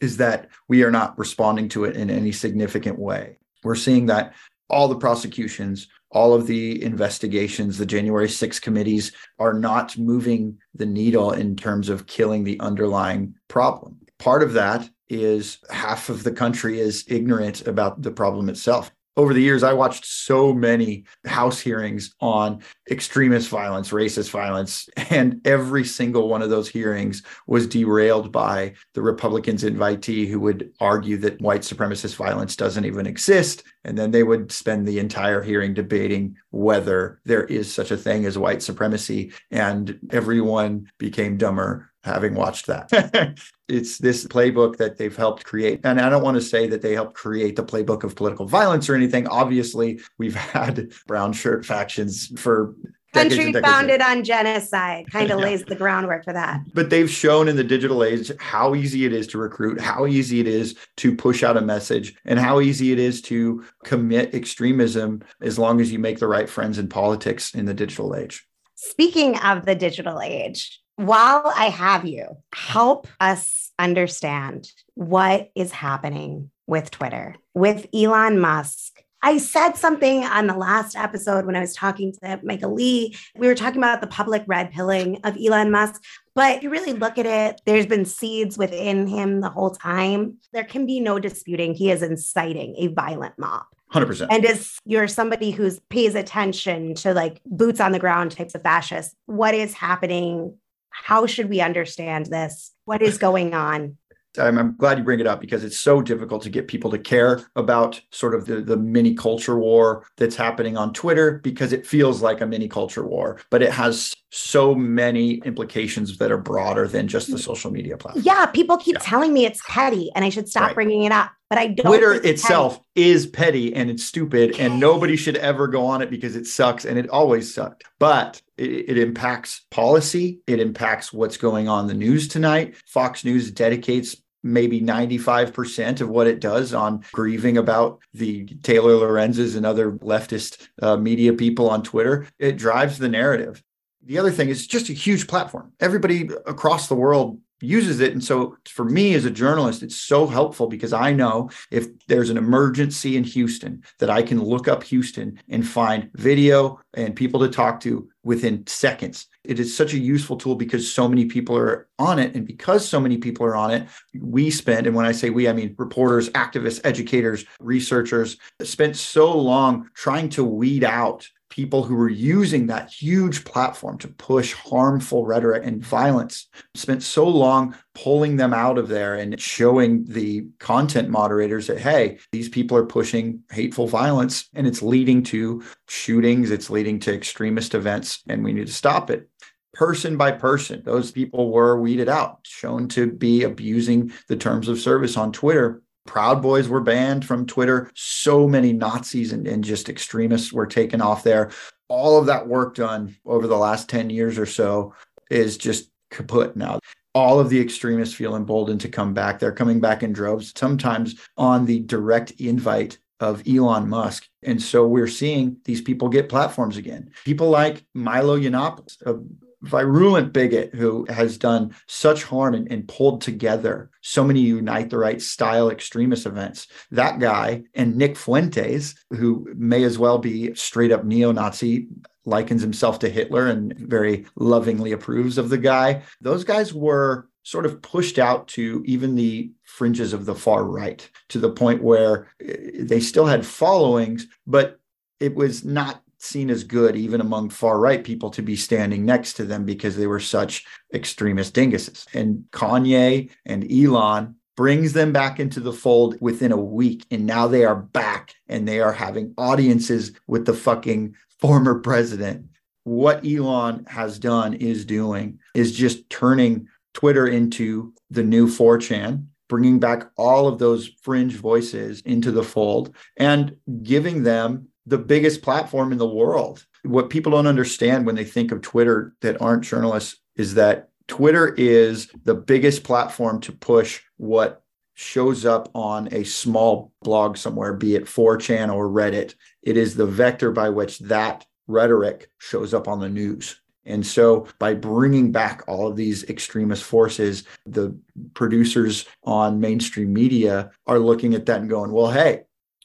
is 0.01 0.17
that 0.17 0.49
we 0.69 0.83
are 0.83 0.91
not 0.91 1.17
responding 1.19 1.69
to 1.71 1.85
it 1.85 1.97
in 1.97 2.11
any 2.11 2.33
significant 2.33 2.99
way. 2.99 3.39
We're 3.63 3.77
seeing 3.77 4.07
that 4.07 4.35
all 4.69 4.89
the 4.89 4.97
prosecutions, 4.97 5.87
all 6.11 6.35
of 6.35 6.47
the 6.47 6.83
investigations, 6.83 7.79
the 7.79 7.87
January 7.87 8.29
6 8.29 8.59
committees 8.59 9.13
are 9.39 9.53
not 9.53 9.97
moving 9.97 10.59
the 10.75 10.87
needle 10.87 11.31
in 11.31 11.55
terms 11.55 11.89
of 11.89 12.07
killing 12.07 12.43
the 12.43 12.59
underlying 12.59 13.35
problem. 13.49 13.99
Part 14.19 14.43
of 14.43 14.55
that 14.55 14.89
is 15.09 15.59
half 15.71 16.09
of 16.09 16.25
the 16.25 16.33
country 16.33 16.81
is 16.81 17.05
ignorant 17.07 17.67
about 17.67 18.03
the 18.03 18.11
problem 18.11 18.49
itself 18.49 18.91
over 19.17 19.35
the 19.35 19.43
years, 19.43 19.63
I 19.63 19.75
watched 19.75 20.07
so 20.07 20.55
many 20.55 21.05
House 21.27 21.61
hearings 21.61 22.15
on 22.21 22.63
extremist 22.91 23.49
violence, 23.49 23.91
racist 23.91 24.31
violence, 24.31 24.89
and 25.11 25.41
every 25.47 25.85
single 25.85 26.29
one 26.29 26.43
of 26.43 26.51
those 26.51 26.69
hearings 26.69 27.23
was 27.47 27.67
derailed 27.67 28.33
by 28.33 28.75
the 28.95 29.03
Republicans' 29.03 29.65
invitee 29.65 30.29
who 30.29 30.41
would 30.41 30.73
argue 30.81 31.19
that 31.19 31.41
white 31.41 31.61
supremacist 31.61 32.17
violence 32.17 32.57
doesn't 32.57 32.87
even 32.87 33.07
exist. 33.07 33.65
And 33.85 33.99
then 33.99 34.13
they 34.13 34.23
would 34.23 34.51
spend 34.51 34.87
the 34.87 34.99
entire 34.99 35.43
hearing 35.43 35.75
debating 35.75 36.37
whether 36.51 37.21
there 37.25 37.45
is 37.45 37.73
such 37.73 37.91
a 37.91 37.97
thing 37.97 38.25
as 38.25 38.39
white 38.39 38.63
supremacy. 38.63 39.33
And 39.51 39.99
everyone 40.11 40.91
became 40.99 41.37
dumber 41.37 41.92
having 42.05 42.35
watched 42.35 42.67
that. 42.67 43.39
it's 43.69 43.99
this 43.99 44.27
playbook 44.27 44.77
that 44.77 44.99
they've 44.99 45.17
helped 45.17 45.45
create. 45.45 45.81
And 45.85 46.01
I 46.01 46.09
don't 46.09 46.23
want 46.23 46.37
to 46.37 46.43
say 46.43 46.67
that 46.69 46.83
they 46.83 46.95
helped 46.95 47.15
create 47.15 47.57
the 47.57 47.65
playbook 47.65 48.05
of 48.05 48.17
political 48.17 48.47
violence 48.47 48.89
or 48.89 48.95
anything. 48.95 49.27
Obviously, 49.29 50.01
we've 50.19 50.35
had 50.53 50.93
brown 51.07 51.33
shirt 51.33 51.65
factions 51.65 52.29
for 52.41 52.75
country 53.13 53.53
founded 53.53 54.01
on 54.01 54.25
genocide 54.25 55.11
kind 55.11 55.31
of 55.31 55.39
yeah. 55.39 55.45
lays 55.45 55.65
the 55.65 55.77
groundwork 55.77 56.25
for 56.25 56.33
that 56.33 56.61
but 56.73 56.91
they've 56.91 57.11
shown 57.11 57.47
in 57.47 57.57
the 57.57 57.65
digital 57.65 58.03
age 58.03 58.33
how 58.39 58.75
easy 58.75 59.05
it 59.05 59.13
is 59.13 59.27
to 59.27 59.39
recruit 59.39 59.81
how 59.81 60.07
easy 60.07 60.41
it 60.41 60.47
is 60.47 60.75
to 60.97 61.15
push 61.15 61.43
out 61.43 61.57
a 61.57 61.61
message 61.61 62.15
and 62.25 62.39
how 62.39 62.61
easy 62.61 62.93
it 62.93 62.99
is 62.99 63.21
to 63.21 63.63
commit 63.85 64.35
extremism 64.35 65.23
as 65.41 65.59
long 65.59 65.81
as 65.81 65.93
you 65.93 65.99
make 65.99 66.19
the 66.19 66.27
right 66.27 66.49
friends 66.49 66.79
in 66.79 66.89
politics 66.89 67.55
in 67.55 67.67
the 67.67 67.75
digital 67.75 68.17
age 68.17 68.47
speaking 68.77 69.39
of 69.41 69.67
the 69.67 69.75
digital 69.75 70.21
age 70.21 70.82
while 71.07 71.53
I 71.55 71.67
have 71.67 72.05
you, 72.05 72.23
mm. 72.23 72.37
help 72.55 73.09
us 73.21 73.73
understand 73.79 74.71
what 74.95 75.51
is 75.55 75.73
happening 75.73 76.51
with 76.67 76.91
Twitter, 76.91 77.37
with 77.55 77.87
Elon 77.95 78.39
Musk. 78.39 79.03
I 79.25 79.39
said 79.39 79.75
something 79.75 80.25
on 80.25 80.49
the 80.49 80.57
last 80.57 80.97
episode 80.97 81.47
when 81.47 81.55
I 81.55 81.61
was 81.61 81.75
talking 81.75 82.13
to 82.23 82.41
Micah 82.43 82.67
Lee. 82.67 83.17
We 83.37 83.47
were 83.47 83.55
talking 83.55 83.79
about 83.79 84.01
the 84.01 84.09
public 84.09 84.43
red 84.49 84.73
pilling 84.73 85.21
of 85.23 85.37
Elon 85.37 85.71
Musk. 85.71 86.03
But 86.35 86.57
if 86.57 86.63
you 86.65 86.71
really 86.71 86.93
look 86.93 87.19
at 87.19 87.27
it, 87.27 87.61
there's 87.65 87.87
been 87.87 88.05
seeds 88.05 88.59
within 88.59 89.07
him 89.07 89.41
the 89.41 89.49
whole 89.49 89.71
time. 89.71 90.39
There 90.53 90.65
can 90.65 90.87
be 90.87 90.99
no 90.99 91.21
disputing 91.21 91.75
he 91.75 91.93
is 91.93 92.03
inciting 92.03 92.75
a 92.79 92.89
violent 92.89 93.39
mob. 93.39 93.63
100%. 93.93 94.27
And 94.31 94.45
as 94.45 94.79
you're 94.87 95.07
somebody 95.07 95.51
who 95.51 95.71
pays 95.91 96.15
attention 96.15 96.95
to 96.97 97.13
like 97.13 97.41
boots 97.45 97.81
on 97.81 97.93
the 97.93 97.99
ground 97.99 98.33
types 98.33 98.55
of 98.55 98.63
fascists, 98.63 99.15
what 99.27 99.55
is 99.55 99.75
happening 99.75 100.57
how 100.93 101.27
should 101.27 101.49
we 101.49 101.61
understand 101.61 102.27
this? 102.27 102.73
What 102.85 103.03
is 103.03 103.19
going 103.19 103.55
on? 103.55 103.97
I'm, 104.39 104.59
I'm, 104.59 104.77
glad 104.77 104.97
you 104.97 105.05
bring 105.05 105.21
it 105.21 105.27
up 105.27 105.41
because 105.41 105.63
it's 105.63 105.79
so 105.79 106.01
difficult 106.01 106.43
to 106.45 106.51
get 106.51 106.67
people 106.67 106.91
to 106.91 106.99
care 106.99 107.43
about 107.55 108.01
sort 108.11 108.35
of 108.35 108.47
the, 108.47 108.63
the 108.63 108.79
mini 108.79 109.15
culture 109.15 109.59
war 109.59 110.07
that's 110.17 110.37
happening 110.37 110.77
on 110.77 110.95
Twitter 110.95 111.39
because 111.39 111.73
it 111.73 111.87
feels 111.87 112.23
like 112.23 112.41
a 112.41 112.47
mini 112.47 112.69
culture 112.69 113.07
war, 113.07 113.39
but 113.51 113.63
it 113.63 113.73
has 113.73 114.15
so 114.35 114.75
many 114.75 115.35
implications 115.45 116.17
that 116.17 116.33
are 116.33 116.39
broader 116.39 116.89
than 116.89 117.07
just 117.07 117.31
the 117.31 117.39
social 117.39 117.71
media 117.71 117.99
platform. 117.99 118.25
Yeah, 118.25 118.47
people 118.47 118.79
keep 118.79 118.95
yeah. 118.95 119.03
telling 119.03 119.35
me 119.35 119.45
it's 119.45 119.61
petty 119.69 120.11
and 120.15 120.25
I 120.25 120.31
should 120.31 120.49
stop 120.49 120.69
right. 120.69 120.75
bringing 120.75 121.03
it 121.03 121.13
up, 121.13 121.31
but 121.51 121.59
I 121.59 121.67
don't. 121.67 121.87
Twitter 121.87 122.15
itself 122.15 122.79
petty. 122.79 123.11
is 123.11 123.27
petty 123.27 123.75
and 123.75 123.91
it's 123.91 124.03
stupid, 124.03 124.59
and 124.59 124.81
nobody 124.81 125.17
should 125.17 125.37
ever 125.37 125.69
go 125.69 125.85
on 125.85 126.01
it 126.01 126.09
because 126.09 126.35
it 126.35 126.47
sucks 126.47 126.87
and 126.87 126.99
it 126.99 127.11
always 127.11 127.53
sucked. 127.53 127.85
But 127.99 128.41
it, 128.57 128.89
it 128.89 128.99
impacts 128.99 129.67
policy, 129.71 130.41
it 130.47 130.61
impacts 130.61 131.13
what's 131.13 131.37
going 131.37 131.69
on 131.69 131.85
in 131.85 131.89
the 131.89 131.95
news 131.95 132.27
tonight. 132.27 132.77
Fox 132.87 133.27
News 133.27 133.51
dedicates 133.51 134.17
maybe 134.43 134.81
95% 134.81 136.01
of 136.01 136.09
what 136.09 136.27
it 136.27 136.41
does 136.41 136.73
on 136.73 137.05
grieving 137.13 137.59
about 137.59 138.01
the 138.15 138.47
Taylor 138.63 138.95
Lorenzes 138.95 139.57
and 139.57 139.67
other 139.67 139.93
leftist 139.93 140.69
uh, 140.81 140.97
media 140.97 141.35
people 141.35 141.69
on 141.69 141.83
Twitter. 141.83 142.27
It 142.39 142.57
drives 142.57 142.99
the 142.99 143.09
narrative. 143.09 143.63
The 144.05 144.19
other 144.19 144.31
thing 144.31 144.49
is 144.49 144.67
just 144.67 144.89
a 144.89 144.95
huge 144.95 145.29
platform. 145.29 145.73
Everybody 145.81 146.29
across 146.47 146.89
the 146.89 146.95
world 146.95 147.39
uses 147.63 148.01
it. 148.01 148.13
And 148.13 148.23
so 148.23 148.57
for 148.69 148.85
me 148.85 149.15
as 149.15 149.25
a 149.25 149.31
journalist, 149.31 149.83
it's 149.83 149.97
so 149.97 150.27
helpful 150.27 150.67
because 150.67 150.93
I 150.93 151.13
know 151.13 151.49
if 151.71 151.87
there's 152.09 152.29
an 152.29 152.37
emergency 152.37 153.17
in 153.17 153.25
Houston 153.25 153.85
that 154.01 154.11
I 154.11 154.23
can 154.23 154.43
look 154.43 154.67
up 154.67 154.83
Houston 154.83 155.41
and 155.49 155.67
find 155.67 156.11
video 156.15 156.81
and 156.95 157.15
people 157.15 157.41
to 157.41 157.49
talk 157.49 157.81
to 157.81 158.09
within 158.25 158.67
seconds. 158.67 159.27
It 159.45 159.59
is 159.59 159.77
such 159.77 159.95
a 159.95 159.99
useful 159.99 160.37
tool 160.37 160.55
because 160.57 160.93
so 160.93 161.09
many 161.09 161.27
people 161.27 161.57
are 161.57 161.89
on 161.99 162.19
it. 162.19 162.35
And 162.35 162.47
because 162.47 162.89
so 162.89 163.01
many 163.01 163.19
people 163.19 163.47
are 163.47 163.57
on 163.57 163.71
it, 163.71 163.89
we 164.19 164.51
spend, 164.51 164.87
and 164.87 164.95
when 164.95 165.07
I 165.07 165.13
say 165.13 165.31
we, 165.31 165.49
I 165.49 165.53
mean 165.53 165.75
reporters, 165.79 166.31
activists, 166.31 166.81
educators, 166.85 167.45
researchers, 167.61 168.37
spent 168.63 168.97
so 168.97 169.37
long 169.37 169.89
trying 169.95 170.29
to 170.31 170.45
weed 170.45 170.85
out 170.85 171.29
people 171.53 171.83
who 171.83 171.95
were 171.95 172.09
using 172.09 172.67
that 172.67 172.91
huge 172.91 173.45
platform 173.45 173.99
to 173.99 174.09
push 174.09 174.55
harmful 174.55 175.27
rhetoric 175.27 175.63
and 175.67 175.85
violence 175.85 176.49
spent 176.75 177.03
so 177.03 177.29
long 177.29 177.77
pulling 177.95 178.39
them 178.39 178.55
out 178.55 178.79
of 178.79 178.89
there 178.89 179.17
and 179.17 179.39
showing 179.39 180.03
the 180.07 180.47
content 180.59 181.11
moderators 181.11 181.67
that 181.67 181.79
hey 181.79 182.19
these 182.33 182.49
people 182.49 182.75
are 182.75 182.87
pushing 182.87 183.43
hateful 183.51 183.87
violence 183.87 184.49
and 184.55 184.67
it's 184.67 184.81
leading 184.81 185.23
to 185.23 185.63
shootings 185.89 186.51
it's 186.51 186.71
leading 186.71 186.99
to 186.99 187.15
extremist 187.15 187.75
events 187.75 188.23
and 188.31 188.43
we 188.43 188.55
need 188.55 188.67
to 188.67 188.73
stop 188.73 189.11
it. 189.11 189.29
Person 189.75 190.17
by 190.17 190.33
person 190.33 190.81
those 190.87 191.13
people 191.13 191.53
were 191.53 191.79
weeded 191.79 192.09
out 192.09 192.39
shown 192.45 192.89
to 192.89 193.13
be 193.13 193.43
abusing 193.43 194.11
the 194.29 194.37
terms 194.37 194.69
of 194.69 194.81
service 194.81 195.19
on 195.19 195.33
twitter 195.33 195.83
Proud 196.07 196.43
Boys 196.43 196.69
were 196.69 196.81
banned 196.81 197.25
from 197.25 197.47
Twitter. 197.47 197.91
So 197.95 198.49
many 198.49 198.73
Nazis 198.73 199.33
and, 199.33 199.47
and 199.47 199.63
just 199.63 199.89
extremists 199.89 200.53
were 200.53 200.67
taken 200.67 201.01
off 201.01 201.23
there. 201.23 201.51
All 201.89 202.19
of 202.19 202.27
that 202.27 202.49
work 202.49 202.75
done 202.75 203.17
over 203.25 203.47
the 203.47 203.57
last 203.57 203.89
10 203.89 204.11
years 204.11 204.39
or 204.39 204.47
so 204.47 204.95
is 205.31 205.57
just 205.57 205.91
kaput 206.11 206.57
now. 206.57 206.81
All 207.15 207.39
of 207.39 207.51
the 207.51 207.61
extremists 207.61 208.15
feel 208.15 208.37
emboldened 208.37 208.81
to 208.81 208.89
come 208.89 209.13
back. 209.13 209.39
They're 209.39 209.53
coming 209.53 209.81
back 209.81 210.03
in 210.03 210.13
droves, 210.13 210.53
sometimes 210.57 211.17
on 211.37 211.67
the 211.67 211.81
direct 211.81 212.33
invite 212.33 212.99
of 213.21 213.43
Elon 213.47 213.89
Musk. 213.89 214.29
And 214.43 214.61
so 214.61 214.87
we're 214.87 215.07
seeing 215.07 215.57
these 215.65 215.81
people 215.81 216.09
get 216.09 216.29
platforms 216.29 216.77
again. 216.77 217.11
People 217.25 217.51
like 217.51 217.85
Milo 217.95 218.39
Yiannopoulos, 218.39 219.01
a 219.07 219.21
virulent 219.63 220.33
bigot 220.33 220.75
who 220.75 221.07
has 221.09 221.39
done 221.39 221.75
such 221.87 222.25
harm 222.25 222.55
and, 222.55 222.71
and, 222.71 222.89
pulled 222.89 223.21
together 223.21 223.91
so 224.01 224.25
many 224.25 224.41
unite 224.41 224.91
the 224.91 224.99
right 224.99 225.23
style 225.23 225.71
extremist 225.71 226.27
events. 226.27 226.67
That 226.91 227.21
guy 227.21 227.63
and 227.75 227.97
Nick 227.97 228.17
Fuentes, 228.17 228.95
who 229.11 229.49
may 229.57 229.85
as 229.85 229.99
well 229.99 230.19
be 230.19 230.55
straight 230.55 230.93
up 230.93 231.05
neo 231.05 231.33
Nazi, 231.33 231.87
likens 232.25 232.63
himself 232.63 232.99
to 233.01 233.09
Hitler 233.09 233.47
and 233.47 233.77
very 233.79 234.27
lovingly 234.37 234.93
approves 234.93 235.39
of 235.39 235.49
the 235.49 235.59
guy. 235.59 236.03
Those 236.21 236.45
guys 236.45 236.75
were 236.75 237.29
sort 237.45 237.67
of 237.67 237.83
pushed 237.83 238.19
out 238.19 238.47
to 238.49 238.83
even 238.87 239.15
the 239.15 239.51
fringes 239.65 240.13
of 240.13 240.27
the 240.27 240.35
far 240.35 240.65
right 240.65 241.09
to 241.29 241.39
the 241.39 241.51
point 241.51 241.83
where 241.83 242.29
eh, 242.41 242.57
they 242.81 243.01
still 243.01 243.27
had 243.27 243.45
followings, 243.45 244.27
but 244.47 244.79
it 245.19 245.35
was 245.35 245.65
not 245.65 246.03
seen 246.23 246.51
as 246.51 246.65
good 246.65 246.97
even 246.97 247.21
among 247.21 247.51
far 247.51 247.79
right 247.79 248.05
people 248.05 248.31
to 248.31 248.43
be 248.43 248.57
standing 248.57 249.05
next 249.05 249.35
to 249.35 249.45
them 249.45 249.65
because 249.65 249.97
they 249.97 250.07
were 250.07 250.21
such 250.21 250.65
extremist 250.95 251.55
dinguses. 251.55 252.07
And 252.15 252.45
Kanye 252.53 253.31
and 253.45 253.71
Elon 253.71 254.37
brings 254.57 254.93
them 254.93 255.13
back 255.13 255.41
into 255.41 255.61
the 255.61 255.73
fold 255.73 256.17
within 256.21 256.53
a 256.53 256.57
week 256.57 257.05
and 257.11 257.27
now 257.27 257.49
they 257.49 257.65
are 257.65 257.75
back 257.75 258.35
and 258.49 258.69
they 258.69 258.81
are 258.81 258.93
having 258.93 259.35
audiences 259.37 260.13
with 260.27 260.47
the 260.47 260.55
fucking 260.55 261.15
former 261.41 261.81
president. 261.81 262.47
What 262.85 263.27
Elon 263.27 263.85
has 263.89 264.19
done 264.19 264.55
is 264.55 264.85
doing 264.85 265.41
is 265.55 265.73
just 265.73 266.09
turning 266.09 266.69
Twitter 266.95 267.27
into 267.27 267.95
the 268.11 268.23
new 268.23 268.47
4chan 268.47 269.27
bringing 269.49 269.79
back 269.79 270.11
all 270.17 270.49
of 270.49 270.59
those 270.59 270.93
fringe 271.03 271.35
voices 271.35 272.01
into 272.07 272.31
the 272.33 272.43
fold 272.43 272.97
and 273.19 273.55
giving 273.83 274.23
them 274.23 274.67
the 274.87 274.99
biggest 274.99 275.43
platform 275.43 275.93
in 275.93 275.99
the 275.99 276.09
world. 276.09 276.65
What 276.85 277.11
people 277.11 277.33
don't 277.33 277.47
understand 277.47 278.07
when 278.07 278.15
they 278.15 278.25
think 278.25 278.51
of 278.51 278.63
Twitter 278.63 279.15
that 279.21 279.41
aren't 279.41 279.65
journalists 279.65 280.17
is 280.37 280.55
that 280.55 280.91
Twitter 281.09 281.55
is 281.57 282.11
the 282.25 282.35
biggest 282.35 282.85
platform 282.85 283.41
to 283.43 283.53
push 283.53 284.01
what 284.17 284.63
shows 284.95 285.47
up 285.47 285.71
on 285.75 286.09
a 286.13 286.25
small 286.25 286.93
blog 287.03 287.37
somewhere, 287.37 287.73
be 287.73 287.95
it 287.95 288.05
4chan 288.05 288.73
or 288.73 288.89
Reddit. 288.89 289.35
It 289.63 289.77
is 289.77 289.95
the 289.95 290.07
vector 290.07 290.51
by 290.51 290.69
which 290.69 290.99
that 291.01 291.47
rhetoric 291.67 292.29
shows 292.39 292.75
up 292.75 292.89
on 292.89 293.01
the 293.01 293.09
news. 293.09 293.61
And 293.85 294.07
so, 294.07 294.47
by 294.61 294.75
bringing 294.75 295.33
back 295.33 295.65
all 295.67 295.89
of 295.89 295.97
these 295.97 296.23
extremist 296.25 296.85
forces, 296.85 297.43
the 297.67 297.99
producers 298.33 299.07
on 299.25 299.59
mainstream 299.59 300.13
media 300.13 300.71
are 300.87 301.01
looking 301.01 301.35
at 301.35 301.47
that 301.47 301.61
and 301.61 301.69
going, 301.69 301.91
well, 301.91 302.11
hey, 302.11 302.43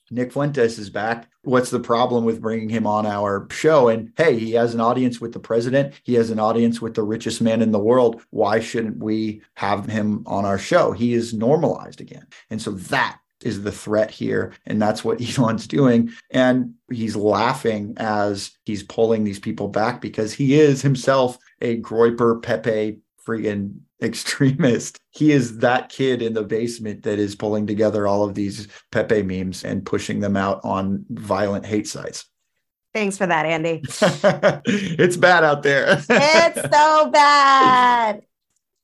Nick 0.10 0.32
Fuentes 0.32 0.80
is 0.80 0.90
back. 0.90 1.30
What's 1.48 1.70
the 1.70 1.80
problem 1.80 2.26
with 2.26 2.42
bringing 2.42 2.68
him 2.68 2.86
on 2.86 3.06
our 3.06 3.48
show? 3.52 3.88
And 3.88 4.12
hey, 4.18 4.38
he 4.38 4.52
has 4.52 4.74
an 4.74 4.82
audience 4.82 5.22
with 5.22 5.32
the 5.32 5.40
president. 5.40 5.94
He 6.04 6.16
has 6.16 6.30
an 6.30 6.42
audience 6.42 6.82
with 6.82 6.94
the 6.94 7.04
richest 7.04 7.42
man 7.42 7.62
in 7.62 7.72
the 7.72 7.80
world. 7.80 8.22
Why 8.32 8.60
shouldn't 8.60 8.98
we 8.98 9.42
have 9.54 9.86
him 9.86 10.24
on 10.26 10.44
our 10.44 10.58
show? 10.58 10.92
He 10.92 11.14
is 11.14 11.34
normalized 11.34 12.02
again. 12.02 12.28
And 12.50 12.62
so 12.62 12.72
that 12.72 13.20
is 13.46 13.64
the 13.64 13.72
threat 13.72 14.12
here. 14.12 14.52
And 14.66 14.82
that's 14.82 15.06
what 15.06 15.22
Elon's 15.40 15.68
doing. 15.68 16.12
And 16.32 16.74
he's 16.92 17.16
laughing 17.16 17.94
as 17.96 18.52
he's 18.66 18.84
pulling 18.84 19.24
these 19.24 19.40
people 19.40 19.70
back 19.70 20.02
because 20.02 20.34
he 20.34 20.60
is 20.60 20.82
himself 20.82 21.38
a 21.62 21.80
Groyper 21.80 22.44
Pepe 22.44 23.00
friggin' 23.28 23.80
extremist. 24.02 25.00
He 25.12 25.32
is 25.32 25.60
that 25.60 25.90
kid 25.90 26.22
in 26.22 26.34
the 26.34 26.44
basement 26.44 27.04
that 27.04 27.20
is 27.20 27.36
pulling 27.36 27.68
together 27.68 28.08
all 28.08 28.24
of 28.24 28.36
these 28.36 28.68
Pepe 28.92 29.24
memes 29.24 29.64
and 29.64 29.86
pushing 29.86 30.20
them 30.20 30.38
out 30.38 30.62
on 30.64 31.06
violent 31.10 31.66
hate 31.66 31.88
sites. 31.88 32.26
Thanks 32.94 33.18
for 33.18 33.28
that, 33.28 33.46
Andy. 33.46 33.82
it's 33.84 35.18
bad 35.18 35.44
out 35.44 35.62
there. 35.62 36.02
it's 36.10 36.62
so 36.76 37.10
bad. 37.12 38.22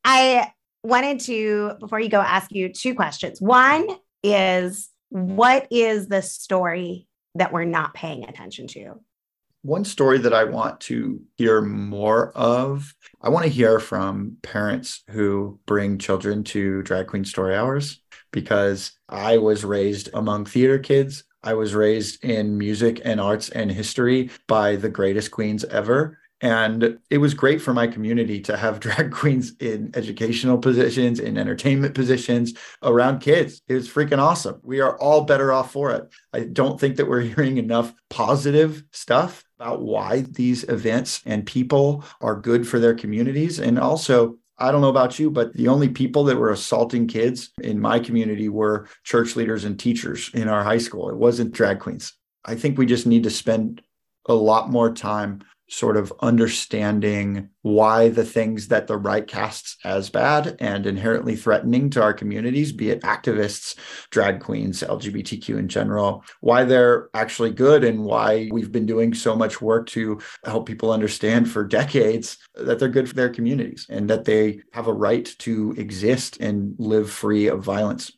I 0.04 0.52
wanted 0.84 1.22
to, 1.22 1.74
before 1.80 2.00
you 2.00 2.10
go, 2.10 2.20
ask 2.20 2.52
you 2.52 2.72
two 2.72 2.94
questions. 2.94 3.42
One, 3.42 3.88
is 4.24 4.90
what 5.10 5.68
is 5.72 6.08
the 6.08 6.22
story 6.22 7.08
that 7.36 7.52
we're 7.52 7.66
not 7.66 7.94
paying 7.94 8.24
attention 8.28 8.68
to? 8.68 9.00
One 9.64 9.86
story 9.86 10.18
that 10.18 10.34
I 10.34 10.44
want 10.44 10.82
to 10.82 11.22
hear 11.38 11.62
more 11.62 12.34
of, 12.38 12.94
I 13.22 13.30
want 13.30 13.46
to 13.46 13.52
hear 13.52 13.80
from 13.80 14.36
parents 14.42 15.04
who 15.10 15.58
bring 15.66 16.00
children 16.00 16.44
to 16.46 16.82
drag 16.82 17.08
queen 17.08 17.24
story 17.24 17.56
hours 17.56 18.02
because 18.34 18.92
I 19.08 19.38
was 19.38 19.64
raised 19.64 20.10
among 20.14 20.46
theater 20.46 20.80
kids. 20.80 21.24
I 21.44 21.54
was 21.54 21.74
raised 21.74 22.26
in 22.26 22.58
music 22.58 23.02
and 23.06 23.22
arts 23.22 23.48
and 23.50 23.72
history 23.72 24.32
by 24.50 24.76
the 24.76 24.90
greatest 24.90 25.32
queens 25.32 25.64
ever. 25.64 26.20
And 26.42 27.00
it 27.10 27.20
was 27.20 27.34
great 27.34 27.62
for 27.62 27.74
my 27.74 27.88
community 27.88 28.42
to 28.42 28.58
have 28.58 28.80
drag 28.82 29.14
queens 29.14 29.54
in 29.62 29.92
educational 29.94 30.58
positions, 30.58 31.22
in 31.22 31.38
entertainment 31.38 31.96
positions 31.96 32.54
around 32.82 33.20
kids. 33.20 33.62
It 33.70 33.76
was 33.76 33.88
freaking 33.88 34.20
awesome. 34.20 34.60
We 34.62 34.82
are 34.82 35.00
all 35.00 35.22
better 35.22 35.54
off 35.54 35.72
for 35.72 35.92
it. 35.92 36.14
I 36.34 36.42
don't 36.42 36.78
think 36.78 36.98
that 36.98 37.08
we're 37.08 37.22
hearing 37.36 37.60
enough 37.60 37.94
positive 38.10 38.84
stuff 38.92 39.46
about 39.64 39.82
why 39.82 40.22
these 40.32 40.64
events 40.66 41.22
and 41.26 41.46
people 41.46 42.04
are 42.20 42.36
good 42.36 42.68
for 42.68 42.80
their 42.80 42.94
communities. 42.94 43.60
And 43.60 43.80
also, 43.80 44.38
I 44.58 44.72
don't 44.72 44.82
know 44.82 44.90
about 44.90 45.18
you, 45.18 45.32
but 45.32 45.54
the 45.54 45.70
only 45.70 45.88
people 45.88 46.26
that 46.26 46.36
were 46.36 46.52
assaulting 46.52 47.08
kids 47.08 47.52
in 47.62 47.80
my 47.80 48.00
community 48.00 48.50
were 48.50 48.88
church 49.04 49.38
leaders 49.38 49.64
and 49.64 49.80
teachers 49.80 50.30
in 50.34 50.50
our 50.50 50.64
high 50.64 50.78
school. 50.80 51.10
It 51.10 51.16
wasn't 51.16 51.54
drag 51.54 51.80
queens. 51.80 52.14
I 52.44 52.56
think 52.56 52.78
we 52.78 52.86
just 52.86 53.08
need 53.08 53.24
to 53.24 53.30
spend 53.30 53.82
a 54.28 54.34
lot 54.34 54.70
more 54.70 54.94
time 54.94 55.42
sort 55.74 55.98
of 55.98 56.14
understanding 56.20 57.50
why 57.64 58.08
the 58.10 58.24
things 58.24 58.68
that 58.68 58.86
the 58.86 58.96
right 58.96 59.26
casts 59.26 59.76
as 59.84 60.08
bad 60.08 60.56
and 60.60 60.86
inherently 60.86 61.36
threatening 61.36 61.90
to 61.90 62.02
our 62.02 62.14
communities, 62.14 62.72
be 62.72 62.92
it 62.92 63.02
activists, 63.02 63.76
drag 64.12 64.40
queens, 64.40 64.84
LGBTQ 64.84 65.58
in 65.58 65.68
general, 65.68 66.24
why 66.42 66.64
they're 66.64 67.10
actually 67.16 67.50
good 67.50 67.84
and 67.84 68.06
why 68.06 68.50
we've 68.52 68.72
been 68.72 68.86
doing 68.86 69.16
so 69.16 69.36
much 69.36 69.62
work 69.62 69.88
to 69.88 70.20
help 70.46 70.68
people 70.68 70.92
understand 70.92 71.50
for 71.50 71.64
decades 71.64 72.38
that 72.54 72.78
they're 72.78 72.88
good 72.88 73.10
for 73.10 73.16
their 73.16 73.30
communities 73.30 73.88
and 73.90 74.08
that 74.10 74.26
they 74.26 74.60
have 74.74 74.86
a 74.86 74.94
right 74.94 75.34
to 75.40 75.74
exist 75.78 76.38
and 76.40 76.76
live 76.78 77.10
free 77.10 77.48
of 77.48 77.64
violence. 77.64 78.12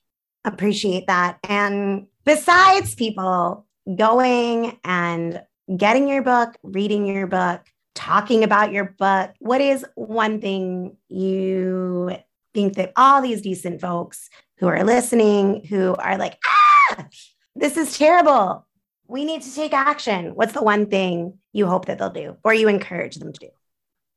Appreciate 0.44 1.08
that. 1.08 1.40
And 1.48 2.08
besides 2.26 2.96
people 2.96 3.66
going 3.96 4.78
and 4.84 5.42
getting 5.76 6.08
your 6.08 6.22
book, 6.22 6.56
reading 6.64 7.06
your 7.06 7.28
book, 7.28 7.62
talking 7.94 8.44
about 8.44 8.72
your 8.72 8.86
book, 8.98 9.32
what 9.40 9.62
is 9.62 9.86
one 9.96 10.42
thing 10.42 10.98
you 11.10 12.16
think 12.54 12.76
that 12.76 12.92
all 12.96 13.22
these 13.22 13.42
decent 13.42 13.82
folks 13.82 14.30
who 14.58 14.68
are 14.68 14.84
listening, 14.84 15.64
who 15.66 15.96
are 15.96 16.18
like, 16.18 16.38
ah, 16.46 17.08
this 17.56 17.78
is 17.78 17.98
terrible. 17.98 18.66
We 19.08 19.26
need 19.26 19.42
to 19.44 19.54
take 19.54 19.74
action. 19.74 20.36
What's 20.36 20.54
the 20.54 20.64
one 20.64 20.88
thing 20.88 21.38
you 21.54 21.68
hope 21.68 21.86
that 21.86 22.00
they'll 22.00 22.10
do 22.10 22.38
or 22.44 22.54
you 22.54 22.68
encourage 22.68 23.16
them 23.16 23.34
to 23.34 23.40
do? 23.40 23.50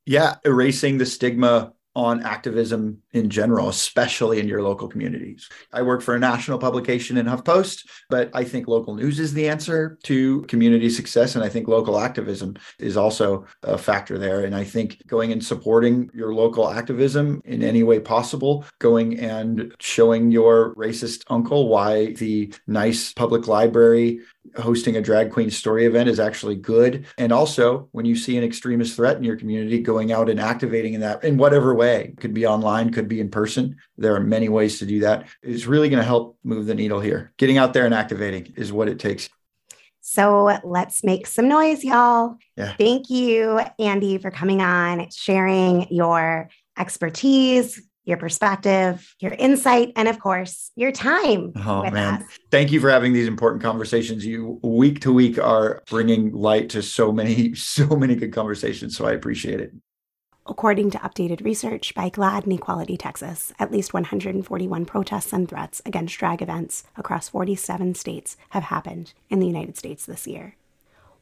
Yeah, 0.07 0.37
erasing 0.45 0.99
the 0.99 1.07
stigma 1.07 1.73
on 1.99 2.23
activism 2.23 3.03
in 3.13 3.29
general, 3.29 3.69
especially 3.69 4.39
in 4.39 4.47
your 4.47 4.63
local 4.63 4.87
communities. 4.87 5.49
I 5.73 5.83
work 5.83 6.01
for 6.01 6.15
a 6.15 6.19
national 6.19 6.59
publication 6.59 7.17
in 7.17 7.27
HuffPost, 7.27 7.89
but 8.09 8.31
I 8.33 8.45
think 8.45 8.69
local 8.69 8.95
news 8.95 9.19
is 9.19 9.35
the 9.35 9.49
answer 9.49 9.99
to 10.05 10.43
community 10.43 10.91
success. 10.91 11.35
And 11.35 11.45
I 11.45 11.49
think 11.49 11.67
local 11.67 11.99
activism 11.99 12.55
is 12.79 12.97
also 12.97 13.47
a 13.65 13.77
factor 13.77 14.17
there. 14.17 14.45
And 14.45 14.55
I 14.55 14.63
think 14.63 15.03
going 15.09 15.33
and 15.33 15.45
supporting 15.45 16.09
your 16.15 16.33
local 16.33 16.71
activism 16.71 17.43
in 17.45 17.65
any 17.65 17.83
way 17.83 17.99
possible, 17.99 18.65
going 18.79 19.19
and 19.19 19.75
showing 19.81 20.31
your 20.31 20.77
racist 20.77 21.25
uncle 21.29 21.67
why 21.67 22.13
the 22.13 22.55
nice 22.69 23.13
public 23.13 23.49
library 23.49 24.21
hosting 24.57 24.97
a 24.97 25.03
drag 25.03 25.33
queen 25.33 25.51
story 25.51 25.87
event 25.87 26.09
is 26.09 26.21
actually 26.21 26.57
good. 26.57 27.07
And 27.17 27.33
also, 27.33 27.89
when 27.93 28.05
you 28.05 28.17
see 28.17 28.37
an 28.37 28.45
extremist 28.45 28.97
threat 28.97 29.17
in 29.17 29.25
your 29.25 29.37
community, 29.37 29.81
going 29.81 30.13
out 30.13 30.29
and 30.29 30.41
activating 30.41 30.95
in 30.95 31.01
that 31.01 31.25
in 31.25 31.37
whatever 31.37 31.75
way, 31.75 32.15
could 32.19 32.35
be 32.35 32.47
online, 32.47 32.93
could 32.93 33.09
be 33.09 33.21
in 33.21 33.31
person. 33.31 33.77
There 33.97 34.15
are 34.15 34.21
many 34.21 34.49
ways 34.49 34.79
to 34.79 34.87
do 34.87 35.01
that. 35.01 35.29
It's 35.43 35.67
really 35.67 35.89
going 35.89 36.01
to 36.01 36.07
help 36.07 36.39
move 36.45 36.67
the 36.67 36.75
needle 36.75 37.01
here. 37.01 37.33
Getting 37.37 37.59
out 37.59 37.73
there 37.73 37.85
and 37.85 37.95
activating 37.95 38.55
is 38.57 38.73
what 38.73 38.89
it 38.89 38.99
takes. 38.99 39.29
So 40.01 40.59
let's 40.65 41.05
make 41.05 41.27
some 41.27 41.49
noise, 41.49 41.85
y'all. 41.85 42.37
Yeah. 42.57 42.75
Thank 42.79 43.11
you, 43.11 43.61
Andy, 43.79 44.17
for 44.19 44.31
coming 44.31 44.63
on, 44.63 45.11
sharing 45.11 45.87
your 45.91 46.49
expertise, 46.79 47.83
your 48.09 48.17
perspective, 48.17 49.15
your 49.21 49.33
insight, 49.33 49.93
and 49.95 50.09
of 50.09 50.19
course, 50.19 50.71
your 50.77 50.91
time. 50.91 51.53
Oh, 51.57 51.83
man. 51.83 52.23
Us. 52.23 52.39
Thank 52.51 52.73
you 52.73 52.81
for 52.81 52.89
having 52.89 53.13
these 53.13 53.29
important 53.29 53.63
conversations. 53.63 54.25
You 54.25 54.59
week 54.63 55.01
to 55.01 55.13
week 55.13 55.39
are 55.39 55.83
bringing 55.91 56.33
light 56.33 56.71
to 56.71 56.83
so 56.83 57.13
many, 57.13 57.55
so 57.55 57.87
many 57.89 58.17
good 58.17 58.33
conversations. 58.33 58.97
So 58.97 59.07
I 59.07 59.13
appreciate 59.13 59.61
it. 59.61 59.73
According 60.47 60.91
to 60.93 60.99
updated 61.01 61.45
research 61.45 61.95
by 61.95 62.09
GLAAD 62.09 62.45
and 62.45 62.55
Equality 62.55 62.97
Texas, 62.97 63.53
at 63.59 63.71
least 63.71 63.93
141 63.93 64.87
protests 64.87 65.35
and 65.35 65.47
threats 65.47 65.83
against 65.85 66.17
drag 66.17 66.41
events 66.41 66.85
across 66.97 67.29
47 67.29 67.95
states 67.95 68.39
have 68.51 68.63
happened 68.65 69.13
in 69.29 69.41
the 69.41 69.47
United 69.47 69.77
States 69.77 70.07
this 70.07 70.27
year. 70.27 70.57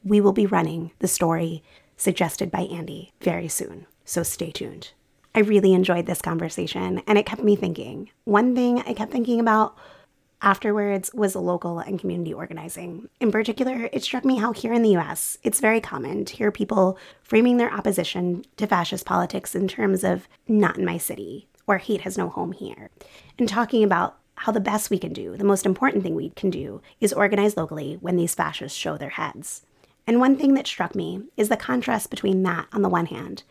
We 0.05 0.21
will 0.21 0.31
be 0.31 0.45
running 0.45 0.91
the 0.99 1.09
story 1.09 1.61
suggested 1.97 2.49
by 2.49 2.61
Andy 2.61 3.11
very 3.19 3.49
soon, 3.49 3.87
so 4.05 4.23
stay 4.23 4.51
tuned. 4.51 4.91
I 5.37 5.41
really 5.41 5.75
enjoyed 5.75 6.07
this 6.07 6.19
conversation 6.19 7.03
and 7.05 7.15
it 7.15 7.27
kept 7.27 7.43
me 7.43 7.55
thinking. 7.55 8.09
One 8.23 8.55
thing 8.55 8.79
I 8.87 8.93
kept 8.93 9.11
thinking 9.11 9.39
about 9.39 9.77
afterwards 10.41 11.13
was 11.13 11.35
local 11.35 11.77
and 11.77 11.99
community 11.99 12.33
organizing. 12.33 13.07
In 13.19 13.31
particular, 13.31 13.87
it 13.93 14.03
struck 14.03 14.25
me 14.25 14.37
how 14.37 14.51
here 14.51 14.73
in 14.73 14.81
the 14.81 14.97
US, 14.97 15.37
it's 15.43 15.59
very 15.59 15.79
common 15.79 16.25
to 16.25 16.35
hear 16.35 16.51
people 16.51 16.97
framing 17.21 17.57
their 17.57 17.71
opposition 17.71 18.45
to 18.55 18.65
fascist 18.65 19.05
politics 19.05 19.53
in 19.53 19.67
terms 19.67 20.03
of 20.03 20.27
not 20.47 20.79
in 20.79 20.85
my 20.85 20.97
city 20.97 21.47
or 21.67 21.77
hate 21.77 22.01
has 22.01 22.17
no 22.17 22.29
home 22.29 22.53
here, 22.53 22.89
and 23.37 23.47
talking 23.47 23.83
about 23.83 24.17
how 24.37 24.51
the 24.51 24.59
best 24.59 24.89
we 24.89 24.97
can 24.97 25.13
do, 25.13 25.37
the 25.37 25.43
most 25.43 25.67
important 25.67 26.01
thing 26.01 26.15
we 26.15 26.31
can 26.31 26.49
do, 26.49 26.81
is 26.99 27.13
organize 27.13 27.55
locally 27.55 27.99
when 28.01 28.15
these 28.15 28.33
fascists 28.33 28.75
show 28.75 28.97
their 28.97 29.09
heads. 29.09 29.61
And 30.07 30.19
one 30.19 30.35
thing 30.35 30.55
that 30.55 30.65
struck 30.65 30.95
me 30.95 31.25
is 31.35 31.49
the 31.49 31.57
contrast 31.57 32.09
between 32.09 32.41
that 32.41 32.67
on 32.73 32.81
the 32.81 32.89
one 32.89 33.05
hand 33.07 33.43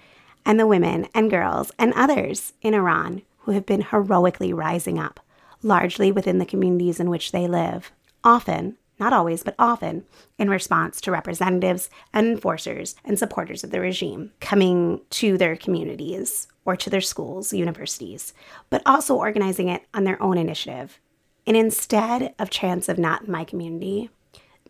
and 0.46 0.58
the 0.58 0.66
women 0.66 1.08
and 1.12 1.28
girls 1.28 1.72
and 1.78 1.92
others 1.94 2.54
in 2.62 2.72
Iran 2.72 3.22
who 3.40 3.50
have 3.50 3.66
been 3.66 3.82
heroically 3.82 4.52
rising 4.52 4.98
up, 4.98 5.20
largely 5.62 6.10
within 6.10 6.38
the 6.38 6.46
communities 6.46 7.00
in 7.00 7.10
which 7.10 7.32
they 7.32 7.48
live, 7.48 7.92
often, 8.24 8.78
not 8.98 9.12
always, 9.12 9.42
but 9.42 9.56
often, 9.58 10.04
in 10.38 10.48
response 10.48 11.00
to 11.00 11.10
representatives 11.10 11.90
and 12.14 12.26
enforcers 12.28 12.94
and 13.04 13.18
supporters 13.18 13.62
of 13.62 13.70
the 13.70 13.80
regime 13.80 14.32
coming 14.40 15.02
to 15.10 15.36
their 15.36 15.56
communities 15.56 16.48
or 16.64 16.76
to 16.76 16.88
their 16.88 17.00
schools, 17.00 17.52
universities, 17.52 18.32
but 18.70 18.82
also 18.86 19.14
organizing 19.14 19.68
it 19.68 19.82
on 19.92 20.04
their 20.04 20.20
own 20.22 20.38
initiative. 20.38 20.98
And 21.46 21.56
instead 21.56 22.34
of 22.38 22.50
chants 22.50 22.88
of 22.88 22.98
not 22.98 23.24
in 23.24 23.32
my 23.32 23.44
community, 23.44 24.10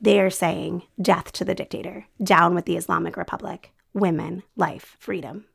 they 0.00 0.20
are 0.20 0.30
saying 0.30 0.82
death 1.00 1.32
to 1.32 1.44
the 1.44 1.54
dictator, 1.54 2.06
down 2.22 2.54
with 2.54 2.64
the 2.64 2.76
Islamic 2.76 3.16
Republic, 3.16 3.72
women, 3.94 4.42
life, 4.56 4.96
freedom. 4.98 5.46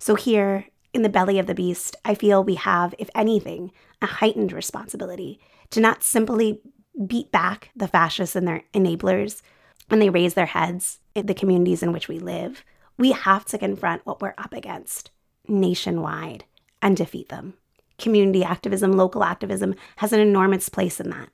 So 0.00 0.14
here 0.14 0.66
In 0.92 1.02
the 1.02 1.08
belly 1.08 1.38
of 1.38 1.46
the 1.46 1.54
beast, 1.54 1.96
I 2.04 2.14
feel 2.14 2.42
we 2.42 2.56
have, 2.56 2.94
if 2.98 3.08
anything, 3.14 3.70
a 4.02 4.06
heightened 4.06 4.52
responsibility 4.52 5.38
to 5.70 5.80
not 5.80 6.02
simply 6.02 6.60
beat 7.06 7.30
back 7.30 7.70
the 7.76 7.86
fascists 7.86 8.34
and 8.34 8.46
their 8.46 8.64
enablers 8.74 9.40
when 9.88 10.00
they 10.00 10.10
raise 10.10 10.34
their 10.34 10.46
heads 10.46 10.98
in 11.14 11.26
the 11.26 11.34
communities 11.34 11.82
in 11.82 11.92
which 11.92 12.08
we 12.08 12.18
live. 12.18 12.64
We 12.98 13.12
have 13.12 13.44
to 13.46 13.58
confront 13.58 14.04
what 14.04 14.20
we're 14.20 14.34
up 14.36 14.52
against 14.52 15.10
nationwide 15.46 16.44
and 16.82 16.96
defeat 16.96 17.28
them. 17.28 17.54
Community 17.98 18.42
activism, 18.42 18.92
local 18.92 19.22
activism 19.22 19.76
has 19.96 20.12
an 20.12 20.20
enormous 20.20 20.68
place 20.68 20.98
in 20.98 21.10
that. 21.10 21.28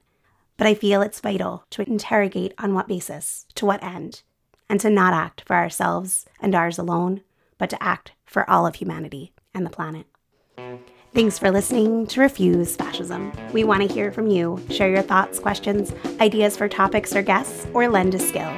But 0.58 0.66
I 0.66 0.74
feel 0.74 1.00
it's 1.00 1.20
vital 1.20 1.64
to 1.70 1.82
interrogate 1.88 2.52
on 2.58 2.74
what 2.74 2.88
basis, 2.88 3.46
to 3.54 3.64
what 3.64 3.82
end, 3.82 4.22
and 4.68 4.80
to 4.80 4.90
not 4.90 5.14
act 5.14 5.42
for 5.46 5.56
ourselves 5.56 6.26
and 6.40 6.54
ours 6.54 6.78
alone, 6.78 7.22
but 7.58 7.70
to 7.70 7.82
act 7.82 8.12
for 8.24 8.48
all 8.48 8.66
of 8.66 8.76
humanity 8.76 9.32
and 9.54 9.64
the 9.64 9.70
planet. 9.70 10.06
Thanks 11.14 11.38
for 11.38 11.50
listening 11.50 12.06
to 12.08 12.20
Refuse 12.20 12.76
Fascism. 12.76 13.32
We 13.52 13.64
want 13.64 13.82
to 13.82 13.92
hear 13.92 14.12
from 14.12 14.26
you. 14.28 14.62
Share 14.68 14.90
your 14.90 15.02
thoughts, 15.02 15.38
questions, 15.38 15.92
ideas 16.20 16.56
for 16.56 16.68
topics 16.68 17.16
or 17.16 17.22
guests, 17.22 17.66
or 17.72 17.88
lend 17.88 18.14
a 18.14 18.18
skill. 18.18 18.52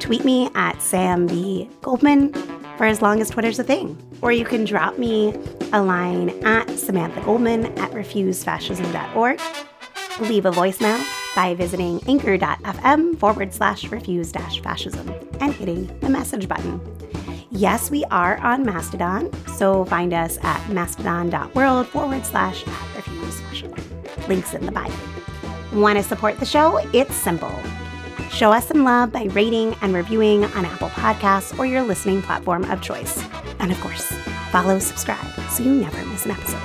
Tweet 0.00 0.24
me 0.24 0.48
at 0.54 0.80
Sam 0.80 1.26
B. 1.26 1.68
Goldman 1.82 2.32
for 2.78 2.86
as 2.86 3.02
long 3.02 3.20
as 3.20 3.28
Twitter's 3.28 3.58
a 3.58 3.64
thing. 3.64 3.96
Or 4.22 4.32
you 4.32 4.44
can 4.44 4.64
drop 4.64 4.98
me 4.98 5.34
a 5.72 5.82
line 5.82 6.30
at 6.44 6.70
Samantha 6.78 7.20
Goldman 7.20 7.66
at 7.78 7.90
refusefascism.org. 7.90 9.40
Leave 10.20 10.46
a 10.46 10.50
voicemail 10.50 11.04
by 11.36 11.54
visiting 11.54 12.00
anchor.fm 12.08 13.18
forward 13.18 13.52
slash 13.52 13.84
refuse 13.88 14.32
dash 14.32 14.60
fascism 14.62 15.12
and 15.40 15.52
hitting 15.52 15.86
the 16.00 16.08
message 16.08 16.48
button. 16.48 16.80
Yes, 17.58 17.90
we 17.90 18.04
are 18.04 18.36
on 18.36 18.64
Mastodon, 18.64 19.32
so 19.56 19.84
find 19.86 20.14
us 20.14 20.38
at 20.42 20.68
mastodon.world 20.68 21.88
forward 21.88 22.24
slash 22.24 22.62
fascism. 22.62 23.74
Links 24.28 24.54
in 24.54 24.64
the 24.64 24.70
bio. 24.70 24.94
Want 25.72 25.98
to 25.98 26.04
support 26.04 26.38
the 26.38 26.46
show? 26.46 26.76
It's 26.92 27.16
simple. 27.16 27.52
Show 28.30 28.52
us 28.52 28.68
some 28.68 28.84
love 28.84 29.10
by 29.10 29.24
rating 29.24 29.74
and 29.82 29.92
reviewing 29.92 30.44
on 30.44 30.66
Apple 30.66 30.90
Podcasts 30.90 31.58
or 31.58 31.66
your 31.66 31.82
listening 31.82 32.22
platform 32.22 32.62
of 32.70 32.80
choice. 32.80 33.24
And 33.58 33.72
of 33.72 33.80
course, 33.80 34.06
follow, 34.52 34.78
subscribe 34.78 35.26
so 35.50 35.64
you 35.64 35.72
never 35.72 36.06
miss 36.06 36.26
an 36.26 36.30
episode. 36.30 36.62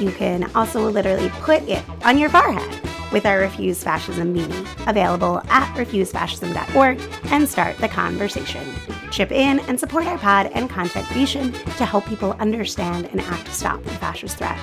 You 0.00 0.10
can 0.12 0.50
also 0.56 0.88
literally 0.88 1.28
put 1.40 1.62
it 1.68 1.84
on 2.06 2.16
your 2.16 2.30
forehead 2.30 2.80
with 3.12 3.26
our 3.26 3.40
Refuse 3.40 3.84
Fascism 3.84 4.34
beanie, 4.34 4.88
available 4.88 5.42
at 5.50 5.70
refusefascism.org, 5.76 6.98
and 7.24 7.46
start 7.46 7.76
the 7.76 7.88
conversation. 7.88 8.64
Chip 9.10 9.32
in 9.32 9.60
and 9.60 9.78
support 9.78 10.06
our 10.06 10.18
pod 10.18 10.50
and 10.54 10.68
content 10.68 11.06
creation 11.06 11.52
to 11.52 11.84
help 11.84 12.06
people 12.06 12.32
understand 12.38 13.06
and 13.06 13.20
act 13.20 13.46
to 13.46 13.52
stop 13.52 13.82
the 13.82 13.90
fascist 13.90 14.38
threat. 14.38 14.58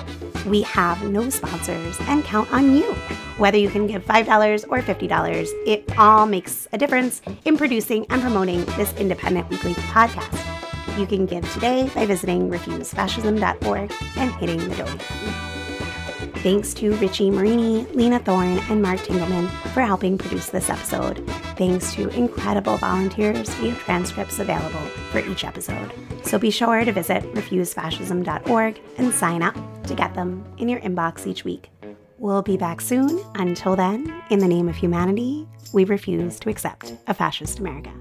We 0.46 0.62
have 0.62 1.02
no 1.04 1.28
sponsors 1.30 1.96
and 2.02 2.24
count 2.24 2.52
on 2.52 2.74
you. 2.74 2.92
Whether 3.38 3.58
you 3.58 3.68
can 3.68 3.86
give 3.86 4.04
$5 4.04 4.64
or 4.68 4.80
$50, 4.80 5.48
it 5.66 5.98
all 5.98 6.26
makes 6.26 6.68
a 6.72 6.78
difference 6.78 7.20
in 7.44 7.56
producing 7.56 8.06
and 8.10 8.22
promoting 8.22 8.64
this 8.76 8.94
independent 8.94 9.50
weekly 9.50 9.74
podcast. 9.74 10.42
You 10.98 11.06
can 11.06 11.26
give 11.26 11.50
today 11.52 11.90
by 11.94 12.06
visiting 12.06 12.48
refusefascism.org 12.48 13.92
and 14.16 14.32
hitting 14.36 14.58
the 14.58 14.76
donate 14.76 14.98
button. 14.98 15.55
Thanks 16.36 16.72
to 16.74 16.94
Richie 16.96 17.30
Marini, 17.30 17.86
Lena 17.92 18.18
Thorne, 18.18 18.58
and 18.70 18.82
Mark 18.82 19.00
Tingelman 19.00 19.48
for 19.72 19.82
helping 19.82 20.16
produce 20.16 20.50
this 20.50 20.70
episode. 20.70 21.26
Thanks 21.56 21.94
to 21.94 22.08
incredible 22.10 22.76
volunteers, 22.76 23.48
we 23.60 23.70
have 23.70 23.78
transcripts 23.80 24.38
available 24.38 24.80
for 25.10 25.18
each 25.20 25.44
episode. 25.44 25.92
So 26.24 26.38
be 26.38 26.50
sure 26.50 26.84
to 26.84 26.92
visit 26.92 27.22
refusefascism.org 27.34 28.80
and 28.98 29.12
sign 29.12 29.42
up 29.42 29.56
to 29.84 29.94
get 29.94 30.14
them 30.14 30.44
in 30.58 30.68
your 30.68 30.80
inbox 30.80 31.26
each 31.26 31.44
week. 31.44 31.70
We'll 32.18 32.42
be 32.42 32.56
back 32.56 32.80
soon. 32.80 33.22
Until 33.34 33.76
then, 33.76 34.22
in 34.30 34.38
the 34.38 34.48
name 34.48 34.68
of 34.68 34.76
humanity, 34.76 35.46
we 35.72 35.84
refuse 35.84 36.40
to 36.40 36.48
accept 36.48 36.94
a 37.06 37.14
fascist 37.14 37.58
America. 37.58 37.92